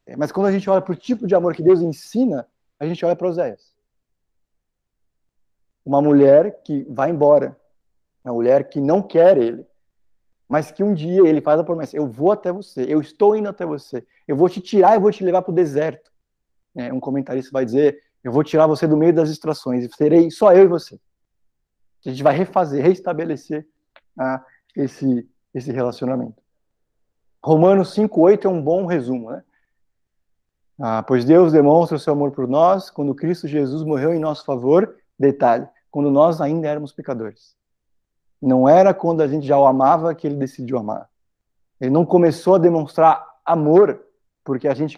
É, 0.06 0.16
mas 0.16 0.32
quando 0.32 0.48
a 0.48 0.52
gente 0.52 0.70
olha 0.70 0.82
para 0.82 0.94
o 0.94 0.96
tipo 0.96 1.28
de 1.28 1.36
amor 1.36 1.54
que 1.54 1.62
Deus 1.62 1.82
ensina, 1.82 2.48
a 2.80 2.86
gente 2.86 3.06
olha 3.06 3.16
para 3.16 3.28
Oséias. 3.28 3.74
Uma 5.86 6.02
mulher 6.02 6.62
que 6.64 6.86
vai 6.90 7.10
embora, 7.10 7.60
uma 8.24 8.34
mulher 8.34 8.70
que 8.70 8.80
não 8.80 9.02
quer 9.02 9.38
ele, 9.38 9.66
mas 10.52 10.70
que 10.70 10.84
um 10.84 10.94
dia 10.94 11.26
ele 11.26 11.40
faz 11.40 11.58
a 11.62 11.64
promessa: 11.64 11.96
eu 11.96 12.06
vou 12.06 12.30
até 12.30 12.52
você, 12.52 12.84
eu 12.86 13.00
estou 13.00 13.38
indo 13.38 13.48
até 13.48 13.66
você, 13.66 14.06
eu 14.28 14.36
vou 14.36 14.50
te 14.50 14.60
tirar 14.60 14.98
e 14.98 15.00
vou 15.00 15.10
te 15.10 15.24
levar 15.24 15.42
para 15.42 15.52
o 15.54 15.56
deserto. 15.56 16.12
É, 16.76 16.92
um 16.92 17.00
comentarista 17.00 17.50
vai 17.54 17.64
dizer: 17.64 18.04
eu 18.22 18.34
vou 18.34 18.44
tirar 18.44 18.68
você 18.68 18.86
do 18.86 18.98
meio 18.98 19.14
das 19.14 19.30
distrações 19.30 19.86
e 19.86 19.96
serei 19.96 20.30
só 20.30 20.52
eu 20.52 20.66
e 20.66 20.68
você. 20.68 21.00
A 22.06 22.10
gente 22.10 22.22
vai 22.22 22.36
refazer, 22.36 22.84
reestabelecer 22.84 23.66
ah, 24.20 24.44
esse, 24.76 25.26
esse 25.54 25.72
relacionamento. 25.72 26.44
Romanos 27.42 27.96
5,8 27.96 28.44
é 28.44 28.50
um 28.50 28.62
bom 28.62 28.86
resumo, 28.86 29.32
né? 29.32 29.44
Ah, 30.78 31.02
pois 31.02 31.24
Deus 31.24 31.54
demonstra 31.54 31.96
o 31.96 32.00
seu 32.00 32.12
amor 32.12 32.32
por 32.32 32.46
nós 32.46 32.90
quando 32.90 33.16
Cristo 33.16 33.48
Jesus 33.48 33.86
morreu 33.86 34.14
em 34.14 34.20
nosso 34.20 34.44
favor. 34.44 34.98
Detalhe, 35.18 35.66
quando 35.90 36.12
nós 36.12 36.42
ainda 36.42 36.68
éramos 36.68 36.92
pecadores. 36.92 37.56
Não 38.42 38.68
era 38.68 38.94
quando 38.94 39.22
a 39.22 39.28
gente 39.28 39.46
já 39.46 39.58
o 39.58 39.66
amava 39.66 40.16
que 40.16 40.26
ele 40.26 40.36
decidiu 40.36 40.78
amar. 40.78 41.10
Ele 41.80 41.92
não 41.92 42.06
começou 42.06 42.56
a 42.56 42.58
demonstrar 42.58 43.26
amor 43.46 44.04
porque 44.44 44.68
a 44.68 44.74
gente 44.74 44.98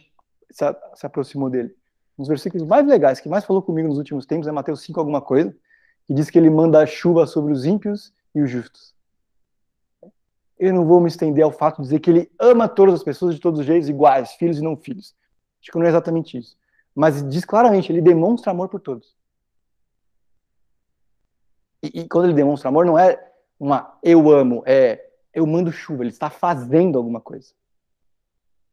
se, 0.50 0.66
se 0.96 1.06
aproximou 1.06 1.50
dele. 1.50 1.76
Um 2.18 2.24
dos 2.24 2.28
versículos 2.28 2.66
mais 2.66 2.86
legais, 2.88 3.20
que 3.20 3.28
mais 3.28 3.44
falou 3.44 3.62
comigo 3.62 3.88
nos 3.88 3.98
últimos 3.98 4.26
tempos, 4.26 4.48
é 4.48 4.52
Mateus 4.52 4.82
5 4.82 5.00
alguma 5.00 5.22
coisa, 5.22 5.54
que 6.06 6.14
diz 6.14 6.30
que 6.30 6.38
ele 6.38 6.50
manda 6.50 6.82
a 6.82 6.86
chuva 6.86 7.26
sobre 7.26 7.52
os 7.52 7.66
ímpios 7.66 8.14
e 8.36 8.42
os 8.42 8.50
justos. 8.50 8.94
Eu 10.60 10.74
não 10.74 10.86
vou 10.86 11.02
me 11.02 11.08
estender 11.08 11.44
ao 11.44 11.52
fato 11.52 11.78
de 11.78 11.84
dizer 11.84 12.00
que 12.00 12.10
ele 12.10 12.32
ama 12.40 12.70
todas 12.70 12.96
as 12.96 13.04
pessoas 13.04 13.36
de 13.36 13.42
todos 13.42 13.60
os 13.60 13.66
jeitos 13.66 13.90
iguais, 13.90 14.34
filhos 14.34 14.60
e 14.60 14.62
não 14.62 14.78
filhos. 14.78 15.16
Acho 15.62 15.72
que 15.72 15.78
não 15.78 15.86
é 15.86 15.90
exatamente 15.90 16.38
isso. 16.38 16.56
Mas 16.96 17.28
diz 17.28 17.44
claramente, 17.44 17.92
ele 17.92 18.02
demonstra 18.02 18.52
amor 18.52 18.70
por 18.70 18.80
todos. 18.80 19.16
E, 21.82 22.02
e 22.02 22.08
quando 22.08 22.26
ele 22.26 22.34
demonstra 22.34 22.70
amor, 22.70 22.86
não 22.86 22.98
é 22.98 23.33
uma 23.60 23.98
eu 24.04 24.30
amo, 24.32 24.64
é 24.66 25.10
eu 25.34 25.48
mando 25.48 25.72
chuva, 25.72 26.04
ele 26.04 26.12
está 26.12 26.30
fazendo 26.30 26.98
alguma 26.98 27.20
coisa. 27.20 27.54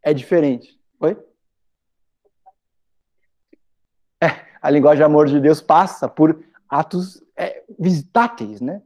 É 0.02 0.12
diferente. 0.12 0.78
Oi? 1.00 1.16
É, 4.22 4.46
a 4.60 4.70
linguagem 4.70 4.98
de 4.98 5.04
amor 5.04 5.26
de 5.26 5.40
Deus 5.40 5.60
passa 5.60 6.08
por 6.08 6.44
atos 6.68 7.22
é, 7.36 7.64
visitáteis, 7.78 8.60
né? 8.60 8.82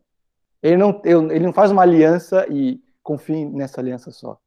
Ele 0.63 0.77
não, 0.77 1.03
ele 1.05 1.41
não 1.41 1.53
faz 1.53 1.71
uma 1.71 1.83
aliança 1.83 2.47
e 2.49 2.81
confia 3.03 3.49
nessa 3.51 3.81
aliança 3.81 4.11
só. 4.11 4.39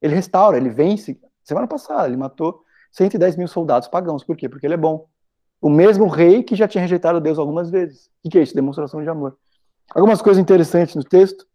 Ele 0.00 0.14
restaura, 0.14 0.56
ele 0.56 0.70
vence. 0.70 1.20
Semana 1.44 1.68
passada, 1.68 2.08
ele 2.08 2.16
matou 2.16 2.64
110 2.90 3.36
mil 3.36 3.46
soldados 3.46 3.86
pagãos. 3.86 4.24
Por 4.24 4.36
quê? 4.36 4.48
Porque 4.48 4.66
ele 4.66 4.74
é 4.74 4.78
bom. 4.78 5.06
O 5.60 5.70
mesmo 5.70 6.08
rei 6.08 6.42
que 6.42 6.56
já 6.56 6.66
tinha 6.66 6.82
rejeitado 6.82 7.20
Deus 7.20 7.38
algumas 7.38 7.70
vezes. 7.70 8.10
O 8.24 8.28
que 8.28 8.38
é 8.38 8.42
isso? 8.42 8.54
Demonstração 8.54 9.02
de 9.02 9.08
amor. 9.08 9.38
Algumas 9.90 10.22
coisas 10.22 10.40
interessantes 10.40 10.94
no 10.94 11.04
texto, 11.04 11.46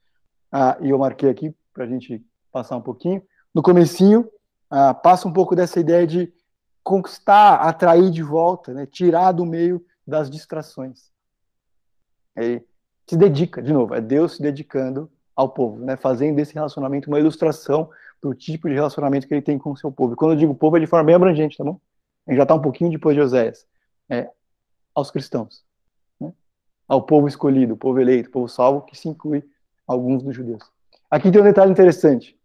ah, 0.52 0.78
e 0.82 0.90
eu 0.90 0.98
marquei 0.98 1.30
aqui 1.30 1.56
para 1.74 1.86
a 1.86 1.88
gente 1.88 2.24
passar 2.52 2.76
um 2.78 2.82
pouquinho. 2.82 3.22
No 3.54 3.62
comecinho, 3.62 4.30
ah, 4.70 4.94
passa 4.94 5.28
um 5.28 5.34
pouco 5.34 5.56
dessa 5.56 5.80
ideia 5.80 6.06
de 6.06 6.32
conquistar, 6.84 7.56
atrair 7.56 8.10
de 8.12 8.24
volta, 8.24 8.74
né, 8.74 8.86
tirar 8.86 9.32
do 9.32 9.46
meio 9.46 9.84
das 10.06 10.30
distrações. 10.30 11.12
Ele 12.36 12.66
se 13.06 13.18
dedica, 13.18 13.62
de 13.62 13.74
novo, 13.74 13.94
é 13.94 14.02
Deus 14.02 14.36
se 14.36 14.42
dedicando 14.42 15.12
ao 15.36 15.50
povo, 15.50 15.84
né, 15.84 15.98
fazendo 15.98 16.36
desse 16.36 16.54
relacionamento 16.54 17.10
uma 17.10 17.20
ilustração 17.20 17.90
do 18.22 18.34
tipo 18.34 18.70
de 18.70 18.76
relacionamento 18.76 19.28
que 19.28 19.34
ele 19.34 19.42
tem 19.42 19.58
com 19.58 19.72
o 19.72 19.78
seu 19.78 19.92
povo. 19.92 20.13
E 20.13 20.16
quando 20.16 20.32
eu 20.32 20.38
digo 20.38 20.56
povo, 20.56 20.78
é 20.78 20.80
de 20.80 20.88
forma 20.88 21.06
bem 21.06 21.16
abrangente, 21.16 21.58
tá 21.58 21.63
bom? 21.63 21.80
Gente 22.28 22.38
já 22.38 22.44
está 22.44 22.56
um 22.56 22.62
pouquinho 22.62 22.90
depois 22.90 23.16
de 23.16 23.22
Oséias. 23.22 23.66
É, 24.10 24.30
aos 24.96 25.12
cristãos 25.12 25.66
ao 26.88 27.02
povo 27.02 27.28
escolhido, 27.28 27.73
o 27.73 27.78
povo 27.78 28.00
eleito, 28.00 28.30
o 28.30 28.32
povo 28.32 28.47
salvo, 28.47 28.82
que 28.82 28.97
se 28.97 29.10
inclui 29.10 29.43
alguns 29.86 30.23
dos 30.23 30.36
judeus. 30.36 30.63
Aqui 31.10 31.32
tem 31.32 31.41
um 31.41 31.43
detalhe 31.43 31.71
interessante, 31.71 32.38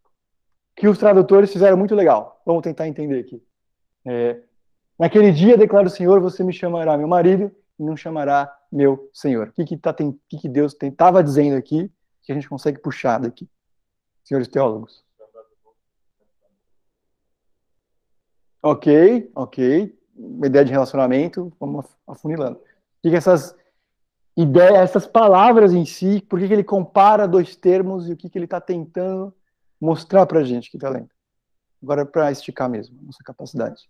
que 0.76 0.88
os 0.88 0.98
tradutores 0.98 1.52
fizeram 1.52 1.76
muito 1.76 1.94
legal. 1.94 2.40
Vamos 2.44 2.62
tentar 2.62 2.88
entender 2.88 3.20
aqui. 3.20 3.42
É, 4.04 4.40
Naquele 5.02 5.32
dia, 5.32 5.58
declara 5.58 5.88
o 5.88 5.90
Senhor, 5.90 6.20
você 6.20 6.44
me 6.44 6.52
chamará 6.52 6.96
meu 6.96 7.08
marido 7.08 7.50
e 7.76 7.82
não 7.82 7.96
chamará 7.96 8.56
meu 8.70 9.10
Senhor. 9.12 9.48
O 9.48 9.52
que, 9.52 9.64
que, 9.64 9.76
tá, 9.76 9.92
tem, 9.92 10.16
que, 10.28 10.38
que 10.38 10.48
Deus 10.48 10.76
estava 10.80 11.24
dizendo 11.24 11.56
aqui 11.56 11.90
que 12.22 12.30
a 12.30 12.34
gente 12.36 12.48
consegue 12.48 12.78
puxar 12.78 13.18
daqui? 13.18 13.48
Senhores 14.22 14.46
teólogos. 14.46 15.04
Ok, 18.62 19.28
ok. 19.34 19.98
Uma 20.14 20.46
ideia 20.46 20.64
de 20.64 20.70
relacionamento, 20.70 21.52
vamos 21.58 21.86
afunilando. 22.06 22.58
O 22.58 22.62
que, 23.02 23.10
que 23.10 23.16
essas 23.16 23.56
ideia, 24.36 24.78
essas 24.78 25.06
palavras 25.06 25.72
em 25.72 25.84
si, 25.84 26.20
por 26.22 26.38
que, 26.38 26.46
ele 26.46 26.64
compara 26.64 27.28
dois 27.28 27.54
termos 27.56 28.08
e 28.08 28.12
o 28.12 28.16
que, 28.16 28.28
que 28.28 28.38
ele 28.38 28.46
está 28.46 28.60
tentando 28.60 29.34
mostrar 29.80 30.26
para 30.26 30.40
a 30.40 30.44
gente 30.44 30.70
que 30.70 30.76
está 30.76 30.88
lendo. 30.88 31.10
Agora, 31.82 32.06
para 32.06 32.30
esticar 32.30 32.68
mesmo, 32.68 32.96
nossa 33.02 33.22
capacidade. 33.24 33.88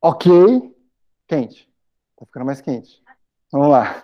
Ok, 0.00 0.30
quente. 1.28 1.70
Está 2.12 2.26
ficando 2.26 2.46
mais 2.46 2.60
quente. 2.60 3.02
Vamos 3.52 3.68
lá. 3.68 4.02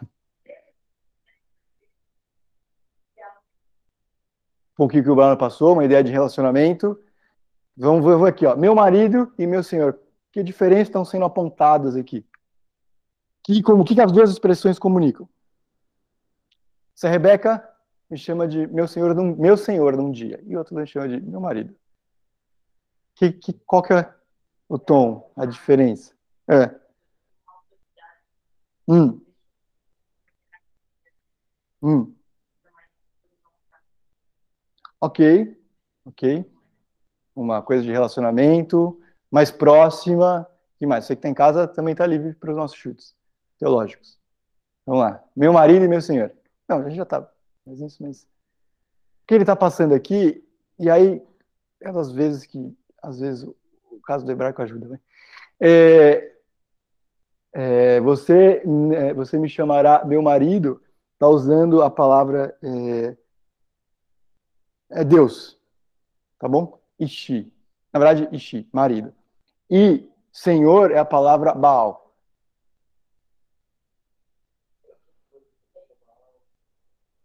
Um 4.73 4.77
pouquinho 4.77 5.03
que 5.03 5.11
o 5.11 5.15
Bruno 5.17 5.37
passou, 5.37 5.73
uma 5.73 5.85
ideia 5.85 6.05
de 6.05 6.13
relacionamento. 6.13 7.03
Vamos 7.77 8.05
ver 8.05 8.29
aqui, 8.29 8.47
ó. 8.47 8.55
Meu 8.55 8.75
marido 8.75 9.33
e 9.37 9.47
meu 9.47 9.63
senhor. 9.65 9.99
Que 10.31 10.43
diferença 10.43 10.83
estão 10.83 11.05
sendo 11.05 11.25
apontadas 11.25 11.97
aqui? 11.97 12.25
Que, 13.55 13.63
como, 13.63 13.83
que, 13.83 13.95
que 13.95 14.01
as 14.03 14.13
duas 14.13 14.31
expressões 14.31 14.79
comunicam? 14.79 15.27
Se 16.95 17.07
a 17.07 17.11
Rebeca 17.11 17.67
me 18.11 18.19
chama 18.19 18.47
de 18.47 18.67
meu 18.67 18.87
senhor 18.87 19.15
num, 19.15 19.35
meu 19.37 19.57
senhor 19.57 19.97
num 19.97 20.11
dia, 20.11 20.43
e 20.47 20.55
outro 20.55 20.75
me 20.75 20.87
chama 20.87 21.09
de 21.09 21.19
meu 21.21 21.41
marido. 21.41 21.75
Que, 23.15 23.33
que, 23.33 23.55
qual 23.55 23.83
que 23.83 23.95
é 23.95 24.15
o 24.69 24.79
tom, 24.79 25.33
a 25.35 25.47
diferença? 25.47 26.15
É. 26.47 26.79
Hum. 28.87 29.19
Hum. 31.83 32.15
Ok, 35.01 35.57
ok. 36.05 36.53
Uma 37.35 37.63
coisa 37.63 37.83
de 37.83 37.91
relacionamento 37.91 39.01
mais 39.31 39.51
próxima. 39.51 40.47
que 40.79 40.87
mais? 40.87 41.07
Você 41.07 41.15
que 41.15 41.21
está 41.21 41.29
em 41.31 41.35
casa 41.35 41.67
também 41.67 41.93
está 41.93 42.07
livre 42.07 42.35
para 42.35 42.51
os 42.51 42.57
nossos 42.57 42.77
chutes 42.77 43.18
teológicos. 43.59 44.19
Vamos 44.87 45.03
lá. 45.03 45.25
Meu 45.37 45.53
marido 45.53 45.85
e 45.85 45.89
meu 45.89 46.01
senhor. 46.01 46.33
Não, 46.69 46.79
a 46.79 46.83
gente 46.85 46.97
já 46.97 47.03
estava. 47.03 47.31
Mas 47.67 47.81
isso, 47.81 48.03
mas. 48.03 48.23
O 48.23 49.27
que 49.27 49.35
ele 49.35 49.43
está 49.43 49.55
passando 49.55 49.95
aqui, 49.95 50.43
e 50.79 50.89
aí, 50.89 51.23
é 51.81 51.93
das 51.93 52.11
vezes 52.11 52.47
que, 52.47 52.75
às 53.03 53.21
vezes, 53.21 53.43
o 53.43 54.01
caso 54.05 54.25
do 54.25 54.33
hebraico 54.33 54.63
ajuda, 54.63 54.89
né? 54.89 55.01
É, 55.61 56.33
é, 57.53 58.01
você, 58.01 58.63
é, 58.95 59.13
você 59.13 59.39
me 59.39 59.49
chamará 59.49 60.05
meu 60.05 60.23
marido, 60.23 60.81
está 61.15 61.29
usando 61.29 61.83
a 61.83 61.91
palavra 61.91 62.57
é, 62.63 63.17
é, 64.91 65.05
Deus, 65.05 65.61
tá 66.39 66.49
bom? 66.49 66.81
Ishi. 66.99 67.53
Na 67.93 68.01
verdade, 68.01 68.35
Ishi, 68.35 68.69
marido. 68.73 69.13
E 69.71 70.09
Senhor 70.33 70.91
é 70.91 70.99
a 70.99 71.05
palavra 71.05 71.53
Baal. 71.53 72.08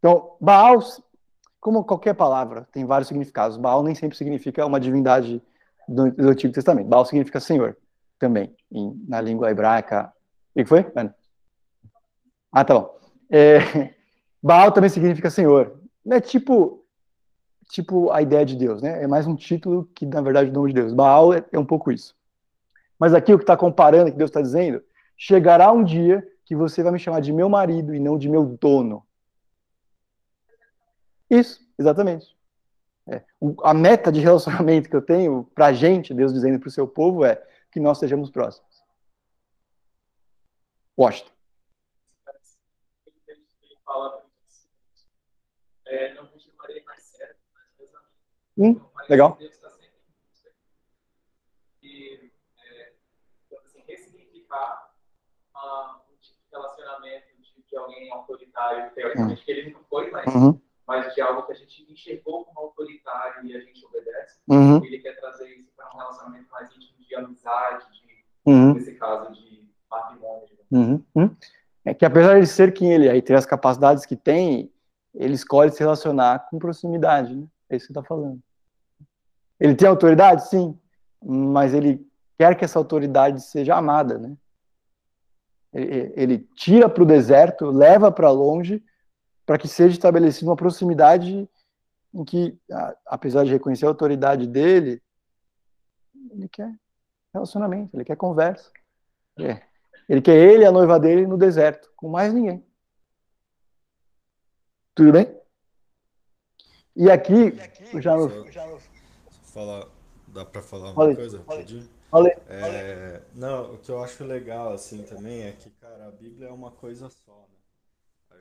Então, 0.03 0.35
Baal, 0.37 0.79
como 1.61 1.85
qualquer 1.85 2.13
palavra, 2.13 2.67
tem 2.73 2.83
vários 2.83 3.07
significados. 3.07 3.55
Baal 3.55 3.81
nem 3.81 3.95
sempre 3.95 4.17
significa 4.17 4.65
uma 4.65 4.77
divindade 4.77 5.41
do, 5.87 6.11
do 6.11 6.27
Antigo 6.27 6.53
Testamento. 6.53 6.89
Baal 6.89 7.05
significa 7.05 7.39
Senhor 7.39 7.77
também, 8.19 8.53
em, 8.69 9.01
na 9.07 9.21
língua 9.21 9.49
hebraica, 9.49 10.11
que 10.53 10.65
foi? 10.65 10.85
Ah, 12.51 12.65
tá 12.65 12.73
bom. 12.73 12.99
É, 13.31 13.93
Baal 14.43 14.73
também 14.73 14.89
significa 14.89 15.29
Senhor. 15.29 15.79
É 16.11 16.19
tipo, 16.19 16.83
tipo 17.69 18.11
a 18.11 18.21
ideia 18.21 18.45
de 18.45 18.57
Deus, 18.57 18.81
né? 18.81 19.01
É 19.01 19.07
mais 19.07 19.25
um 19.25 19.37
título 19.37 19.89
que, 19.95 20.05
na 20.05 20.19
verdade, 20.19 20.49
é 20.49 20.51
o 20.51 20.53
nome 20.53 20.73
de 20.73 20.81
Deus. 20.81 20.91
Baal 20.91 21.33
é, 21.33 21.45
é 21.49 21.57
um 21.57 21.65
pouco 21.65 21.89
isso. 21.93 22.13
Mas 22.99 23.13
aqui 23.13 23.33
o 23.33 23.37
que 23.37 23.43
está 23.43 23.55
comparando, 23.55 24.11
que 24.11 24.17
Deus 24.17 24.31
está 24.31 24.41
dizendo, 24.41 24.83
chegará 25.17 25.71
um 25.71 25.81
dia 25.81 26.27
que 26.43 26.57
você 26.57 26.83
vai 26.83 26.91
me 26.91 26.99
chamar 26.99 27.21
de 27.21 27.31
meu 27.31 27.47
marido 27.47 27.95
e 27.95 28.01
não 28.01 28.17
de 28.17 28.27
meu 28.27 28.43
dono. 28.43 29.01
Isso, 31.33 31.67
exatamente. 31.79 32.33
É. 33.05 33.21
a 33.63 33.73
meta 33.73 34.09
de 34.09 34.21
relacionamento 34.21 34.89
que 34.89 34.95
eu 34.95 35.01
tenho 35.01 35.43
para 35.53 35.67
a 35.67 35.73
gente, 35.73 36.13
Deus 36.13 36.31
dizendo 36.31 36.57
para 36.57 36.69
o 36.69 36.71
seu 36.71 36.87
povo, 36.87 37.25
é 37.25 37.35
que 37.69 37.79
nós 37.79 37.97
sejamos 37.97 38.31
próximos. 38.31 38.81
Washington. 40.97 41.31
Não 46.15 46.85
mais 46.85 47.03
certo, 47.03 47.39
hum, 48.57 48.79
legal. 49.09 49.37
E, 51.81 52.31
é, 52.57 52.93
assim, 53.63 53.83
ressignificar 53.87 54.93
um 55.55 56.17
tipo 56.21 56.39
de 56.39 56.49
relacionamento 56.51 57.25
de, 57.37 57.63
de 57.63 57.75
alguém 57.75 58.11
autoritário, 58.11 58.93
teoricamente, 58.93 59.39
uhum. 59.39 59.45
que 59.45 59.51
ele 59.51 59.71
não 59.71 59.83
foi, 59.85 60.09
mas, 60.09 60.33
uhum. 60.33 60.61
Mas 60.87 61.13
de 61.13 61.21
algo 61.21 61.43
que 61.43 61.53
a 61.53 61.55
gente 61.55 61.91
enxergou 61.91 62.45
como 62.45 62.67
autoritário 62.67 63.45
e 63.45 63.55
a 63.55 63.59
gente 63.59 63.85
obedece. 63.85 64.39
Uhum. 64.47 64.83
Ele 64.83 64.99
quer 64.99 65.19
trazer 65.19 65.47
isso 65.55 65.71
para 65.75 65.93
um 65.93 65.97
relacionamento 65.97 66.49
mais 66.51 66.69
íntimo 66.75 66.99
de 66.99 67.15
amizade, 67.15 67.85
de, 67.91 68.25
uhum. 68.45 68.73
nesse 68.73 68.95
caso, 68.95 69.31
de 69.33 69.67
matrimônio. 69.89 70.49
Uhum. 70.71 71.03
Uhum. 71.15 71.35
É 71.85 71.93
que 71.93 72.05
apesar 72.05 72.39
de 72.39 72.47
ser 72.47 72.73
quem 72.73 72.93
ele 72.93 73.07
é 73.07 73.15
e 73.15 73.21
ter 73.21 73.35
as 73.35 73.45
capacidades 73.45 74.05
que 74.05 74.15
tem, 74.15 74.71
ele 75.13 75.33
escolhe 75.33 75.71
se 75.71 75.79
relacionar 75.79 76.47
com 76.49 76.59
proximidade, 76.59 77.35
né? 77.35 77.45
É 77.69 77.75
isso 77.75 77.87
que 77.87 77.91
está 77.91 78.03
falando. 78.03 78.41
Ele 79.59 79.75
tem 79.75 79.87
autoridade, 79.87 80.49
sim, 80.49 80.77
mas 81.21 81.73
ele 81.73 82.05
quer 82.37 82.55
que 82.55 82.65
essa 82.65 82.79
autoridade 82.79 83.41
seja 83.41 83.75
amada, 83.75 84.17
né? 84.17 84.35
Ele, 85.71 86.13
ele 86.15 86.37
tira 86.55 86.87
para 86.89 87.03
o 87.03 87.05
deserto, 87.05 87.65
leva 87.65 88.11
para 88.11 88.29
longe, 88.29 88.83
para 89.45 89.57
que 89.57 89.67
seja 89.67 89.93
estabelecida 89.93 90.49
uma 90.49 90.55
proximidade 90.55 91.49
em 92.13 92.23
que, 92.23 92.57
apesar 93.05 93.43
de 93.43 93.51
reconhecer 93.51 93.85
a 93.85 93.89
autoridade 93.89 94.47
dele, 94.47 95.01
ele 96.31 96.47
quer 96.47 96.73
relacionamento, 97.33 97.95
ele 97.95 98.05
quer 98.05 98.15
conversa. 98.15 98.71
É. 99.39 99.61
Ele 100.07 100.21
quer 100.21 100.35
ele 100.35 100.63
e 100.63 100.65
a 100.65 100.71
noiva 100.71 100.99
dele 100.99 101.25
no 101.25 101.37
deserto, 101.37 101.91
com 101.95 102.09
mais 102.09 102.33
ninguém. 102.33 102.63
Tudo 104.93 105.11
bem? 105.11 105.35
E 106.95 107.09
aqui, 107.09 107.49
e 107.49 107.59
aqui 107.59 108.01
já, 108.01 108.15
no... 108.15 108.51
já 108.51 108.77
falar, 109.45 109.87
dá 110.27 110.45
para 110.45 110.61
falar 110.61 110.91
uma 110.91 111.15
coisa? 111.15 111.43
Falei. 112.11 112.33
É, 112.47 113.23
não, 113.33 113.73
o 113.73 113.77
que 113.79 113.89
eu 113.89 114.03
acho 114.03 114.23
legal 114.23 114.71
assim 114.71 115.01
também 115.01 115.41
é 115.41 115.51
que, 115.51 115.71
cara, 115.71 116.09
a 116.09 116.11
Bíblia 116.11 116.49
é 116.49 116.51
uma 116.51 116.69
coisa 116.69 117.09
só, 117.09 117.47
né? 117.49 117.52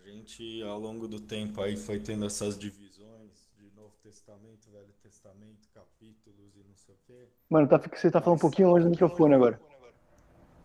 Gente 0.05 0.63
ao 0.63 0.79
longo 0.79 1.07
do 1.07 1.21
tempo 1.21 1.61
aí 1.61 1.77
foi 1.77 2.01
tendo 2.01 2.25
essas 2.25 2.59
divisões 2.59 3.49
de 3.57 3.71
Novo 3.75 3.95
Testamento, 4.03 4.71
Velho 4.71 4.93
Testamento, 5.03 5.69
capítulos 5.73 6.57
e 6.57 6.65
não 6.65 6.77
sei 6.77 6.95
o 6.95 6.99
quê. 7.07 7.29
Mano, 7.49 7.69
tá, 7.69 7.79
você 7.79 8.11
tá 8.11 8.21
falando 8.21 8.39
um 8.39 8.41
pouquinho 8.41 8.71
longe 8.71 8.85
do 8.85 8.91
microfone 8.91 9.35
agora. 9.35 9.61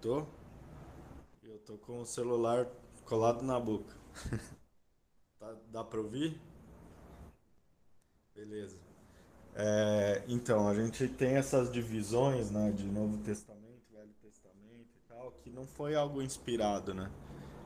Tô? 0.02 0.26
Eu 1.44 1.60
tô 1.60 1.78
com 1.78 2.02
o 2.02 2.06
celular 2.06 2.68
colado 3.06 3.44
na 3.44 3.60
boca. 3.60 3.96
Tá, 5.40 5.56
dá 5.72 5.84
para 5.84 6.00
ouvir? 6.00 6.42
Beleza. 8.34 8.76
É, 9.54 10.24
então, 10.28 10.68
a 10.68 10.74
gente 10.74 11.08
tem 11.08 11.36
essas 11.36 11.72
divisões 11.72 12.50
né, 12.50 12.72
de 12.72 12.86
Novo 12.86 13.20
Testamento, 13.20 13.84
Velho 13.94 14.16
Testamento 14.20 14.90
e 14.96 15.08
tal, 15.08 15.32
que 15.44 15.52
não 15.52 15.68
foi 15.68 15.94
algo 15.94 16.24
inspirado, 16.24 16.92
né? 16.92 17.12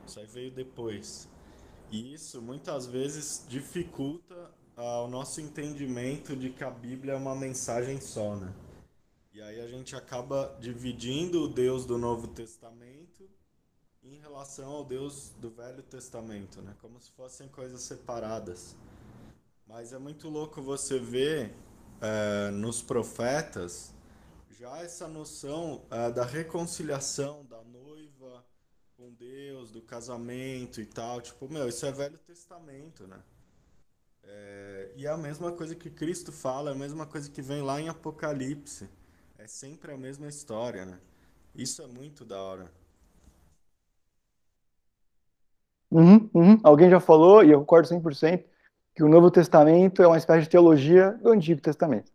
Isso 0.06 0.20
aí 0.20 0.26
veio 0.26 0.50
depois. 0.50 1.31
Isso 1.92 2.40
muitas 2.40 2.86
vezes 2.86 3.44
dificulta 3.46 4.50
ah, 4.74 5.02
o 5.02 5.08
nosso 5.08 5.42
entendimento 5.42 6.34
de 6.34 6.48
que 6.48 6.64
a 6.64 6.70
Bíblia 6.70 7.12
é 7.12 7.16
uma 7.16 7.34
mensagem 7.34 8.00
só, 8.00 8.34
né? 8.34 8.50
E 9.30 9.42
aí 9.42 9.60
a 9.60 9.68
gente 9.68 9.94
acaba 9.94 10.56
dividindo 10.58 11.42
o 11.42 11.48
Deus 11.48 11.84
do 11.84 11.98
Novo 11.98 12.28
Testamento 12.28 13.28
em 14.02 14.18
relação 14.18 14.70
ao 14.70 14.84
Deus 14.84 15.34
do 15.38 15.50
Velho 15.50 15.82
Testamento, 15.82 16.62
né? 16.62 16.74
Como 16.80 16.98
se 16.98 17.10
fossem 17.10 17.46
coisas 17.48 17.82
separadas. 17.82 18.74
Mas 19.66 19.92
é 19.92 19.98
muito 19.98 20.30
louco 20.30 20.62
você 20.62 20.98
ver 20.98 21.54
é, 22.00 22.50
nos 22.50 22.80
profetas 22.80 23.92
já 24.50 24.78
essa 24.78 25.06
noção 25.06 25.82
é, 25.90 26.10
da 26.10 26.24
reconciliação 26.24 27.44
da 27.44 27.62
noiva 27.64 27.91
com 28.96 29.10
Deus, 29.12 29.70
do 29.70 29.80
casamento 29.82 30.80
e 30.80 30.86
tal. 30.86 31.20
Tipo, 31.20 31.48
meu, 31.48 31.68
isso 31.68 31.84
é 31.86 31.92
Velho 31.92 32.18
Testamento, 32.18 33.06
né? 33.06 33.20
É, 34.24 34.92
e 34.96 35.06
é 35.06 35.10
a 35.10 35.16
mesma 35.16 35.52
coisa 35.52 35.74
que 35.74 35.90
Cristo 35.90 36.30
fala, 36.30 36.70
é 36.70 36.72
a 36.72 36.76
mesma 36.76 37.06
coisa 37.06 37.30
que 37.30 37.42
vem 37.42 37.62
lá 37.62 37.80
em 37.80 37.88
Apocalipse. 37.88 38.88
É 39.38 39.46
sempre 39.46 39.92
a 39.92 39.96
mesma 39.96 40.28
história, 40.28 40.84
né? 40.84 40.98
Isso 41.54 41.82
é 41.82 41.86
muito 41.86 42.24
da 42.24 42.40
hora. 42.40 42.70
Uhum, 45.90 46.30
uhum. 46.32 46.60
Alguém 46.62 46.88
já 46.88 47.00
falou, 47.00 47.44
e 47.44 47.50
eu 47.50 47.60
concordo 47.60 47.88
100%, 47.88 48.44
que 48.94 49.02
o 49.02 49.08
Novo 49.08 49.30
Testamento 49.30 50.02
é 50.02 50.06
uma 50.06 50.16
espécie 50.16 50.42
de 50.42 50.48
teologia 50.48 51.12
do 51.22 51.30
Antigo 51.30 51.60
Testamento. 51.60 52.10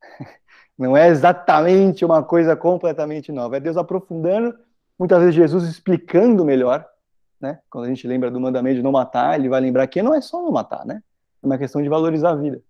Não 0.76 0.96
é 0.96 1.08
exatamente 1.08 2.04
uma 2.04 2.22
coisa 2.22 2.56
completamente 2.56 3.32
nova. 3.32 3.56
É 3.56 3.60
Deus 3.60 3.76
aprofundando, 3.76 4.58
muitas 4.98 5.18
vezes 5.20 5.34
Jesus 5.34 5.64
explicando 5.64 6.44
melhor. 6.44 6.86
Né? 7.40 7.60
Quando 7.68 7.84
a 7.84 7.88
gente 7.88 8.06
lembra 8.06 8.30
do 8.30 8.40
mandamento 8.40 8.76
de 8.76 8.82
não 8.82 8.92
matar, 8.92 9.38
ele 9.38 9.48
vai 9.48 9.60
lembrar 9.60 9.86
que 9.86 10.02
não 10.02 10.14
é 10.14 10.20
só 10.20 10.42
não 10.42 10.50
matar, 10.50 10.84
né? 10.86 11.02
É 11.42 11.46
uma 11.46 11.58
questão 11.58 11.82
de 11.82 11.88
valorizar 11.88 12.30
a 12.30 12.36
vida. 12.36 12.62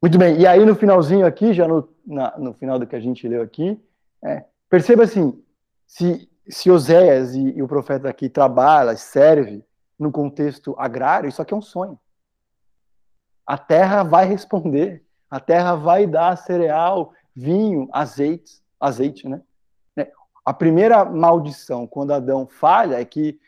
Muito 0.00 0.16
bem, 0.16 0.38
e 0.38 0.46
aí 0.46 0.64
no 0.64 0.76
finalzinho 0.76 1.26
aqui, 1.26 1.52
já 1.52 1.66
no, 1.66 1.88
na, 2.06 2.38
no 2.38 2.54
final 2.54 2.78
do 2.78 2.86
que 2.86 2.94
a 2.94 3.00
gente 3.00 3.26
leu 3.26 3.42
aqui, 3.42 3.80
é, 4.22 4.44
perceba 4.68 5.02
assim, 5.02 5.42
se 5.86 6.28
se 6.48 6.70
Oséias 6.70 7.34
e, 7.34 7.56
e 7.56 7.62
o 7.62 7.68
profeta 7.68 8.08
aqui 8.08 8.28
trabalha, 8.28 8.96
serve 8.96 9.64
no 9.98 10.10
contexto 10.10 10.74
agrário, 10.78 11.28
isso 11.28 11.42
aqui 11.42 11.52
é 11.52 11.56
um 11.56 11.62
sonho. 11.62 11.98
A 13.46 13.58
terra 13.58 14.02
vai 14.02 14.26
responder, 14.26 15.04
a 15.30 15.38
terra 15.38 15.74
vai 15.74 16.06
dar 16.06 16.36
cereal, 16.36 17.12
vinho, 17.34 17.88
azeite, 17.92 18.62
azeite, 18.80 19.28
né? 19.28 19.42
A 20.48 20.54
primeira 20.54 21.04
maldição 21.04 21.86
quando 21.86 22.14
Adão 22.14 22.46
falha 22.46 22.98
é 22.98 23.04
que 23.04 23.38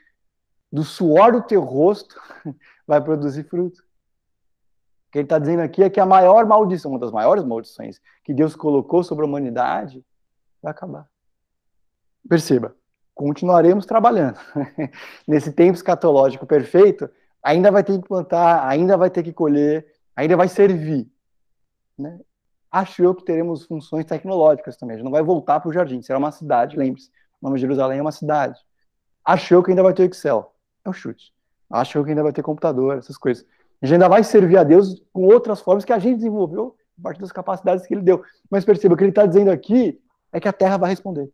do 0.71 0.85
suor 0.85 1.33
do 1.33 1.41
teu 1.41 1.63
rosto 1.63 2.21
vai 2.87 3.01
produzir 3.01 3.45
fruto. 3.45 3.81
O 3.81 5.13
que 5.13 5.19
ele 5.21 5.25
está 5.25 5.39
dizendo 5.39 5.61
aqui 5.61 5.83
é 5.83 5.89
que 5.89 5.99
a 5.99 6.05
maior 6.05 6.45
maldição, 6.45 6.91
uma 6.91 7.01
das 7.01 7.11
maiores 7.11 7.43
maldições 7.43 8.03
que 8.23 8.35
Deus 8.35 8.55
colocou 8.55 9.03
sobre 9.03 9.25
a 9.25 9.27
humanidade, 9.27 10.05
vai 10.63 10.73
acabar. 10.73 11.09
Perceba, 12.29 12.77
continuaremos 13.15 13.87
trabalhando. 13.87 14.39
Nesse 15.27 15.53
tempo 15.53 15.77
escatológico 15.77 16.45
perfeito, 16.45 17.09
ainda 17.43 17.71
vai 17.71 17.83
ter 17.83 17.99
que 17.99 18.07
plantar, 18.07 18.69
ainda 18.69 18.99
vai 18.99 19.09
ter 19.09 19.23
que 19.23 19.33
colher, 19.33 19.87
ainda 20.15 20.37
vai 20.37 20.49
servir. 20.49 21.11
Né? 21.97 22.21
Acho 22.71 23.03
eu 23.03 23.15
que 23.15 23.25
teremos 23.25 23.65
funções 23.65 24.05
tecnológicas 24.05 24.77
também. 24.77 24.95
A 24.95 24.99
gente 24.99 25.05
não 25.05 25.13
vai 25.13 25.23
voltar 25.23 25.61
para 25.61 25.69
o 25.69 25.73
jardim, 25.73 26.03
será 26.03 26.19
uma 26.19 26.31
cidade, 26.31 26.77
lembre-se. 26.77 27.11
O 27.41 27.47
nome 27.47 27.57
de 27.57 27.63
Jerusalém 27.63 27.99
é 27.99 28.03
uma 28.03 28.13
cidade. 28.13 28.59
Acho 29.25 29.55
eu 29.55 29.63
que 29.63 29.71
ainda 29.71 29.83
vai 29.83 29.93
ter 29.93 30.09
Excel. 30.09 30.55
É 30.85 30.89
o 30.91 30.93
chute. 30.93 31.33
Acho 31.71 31.99
eu 31.99 32.05
que 32.05 32.11
ainda 32.11 32.23
vai 32.23 32.33
ter 32.33 32.43
computador, 32.43 32.99
essas 32.99 33.17
coisas. 33.17 33.45
A 33.83 33.87
gente 33.87 33.95
ainda 33.95 34.09
vai 34.09 34.23
servir 34.23 34.59
a 34.59 34.65
Deus 34.65 35.03
com 35.13 35.27
outras 35.27 35.61
formas 35.61 35.85
que 35.85 35.93
a 35.93 35.99
gente 35.99 36.17
desenvolveu 36.17 36.77
a 36.99 37.03
partir 37.03 37.21
das 37.21 37.33
capacidades 37.33 37.87
que 37.87 37.95
ele 37.95 38.03
deu. 38.03 38.23
Mas 38.51 38.65
perceba, 38.65 38.95
o 38.95 38.97
que 38.97 39.05
ele 39.05 39.11
está 39.11 39.27
dizendo 39.27 39.51
aqui 39.51 40.01
é 40.33 40.39
que 40.39 40.49
a 40.49 40.53
terra 40.53 40.77
vai 40.77 40.91
responder 40.91 41.31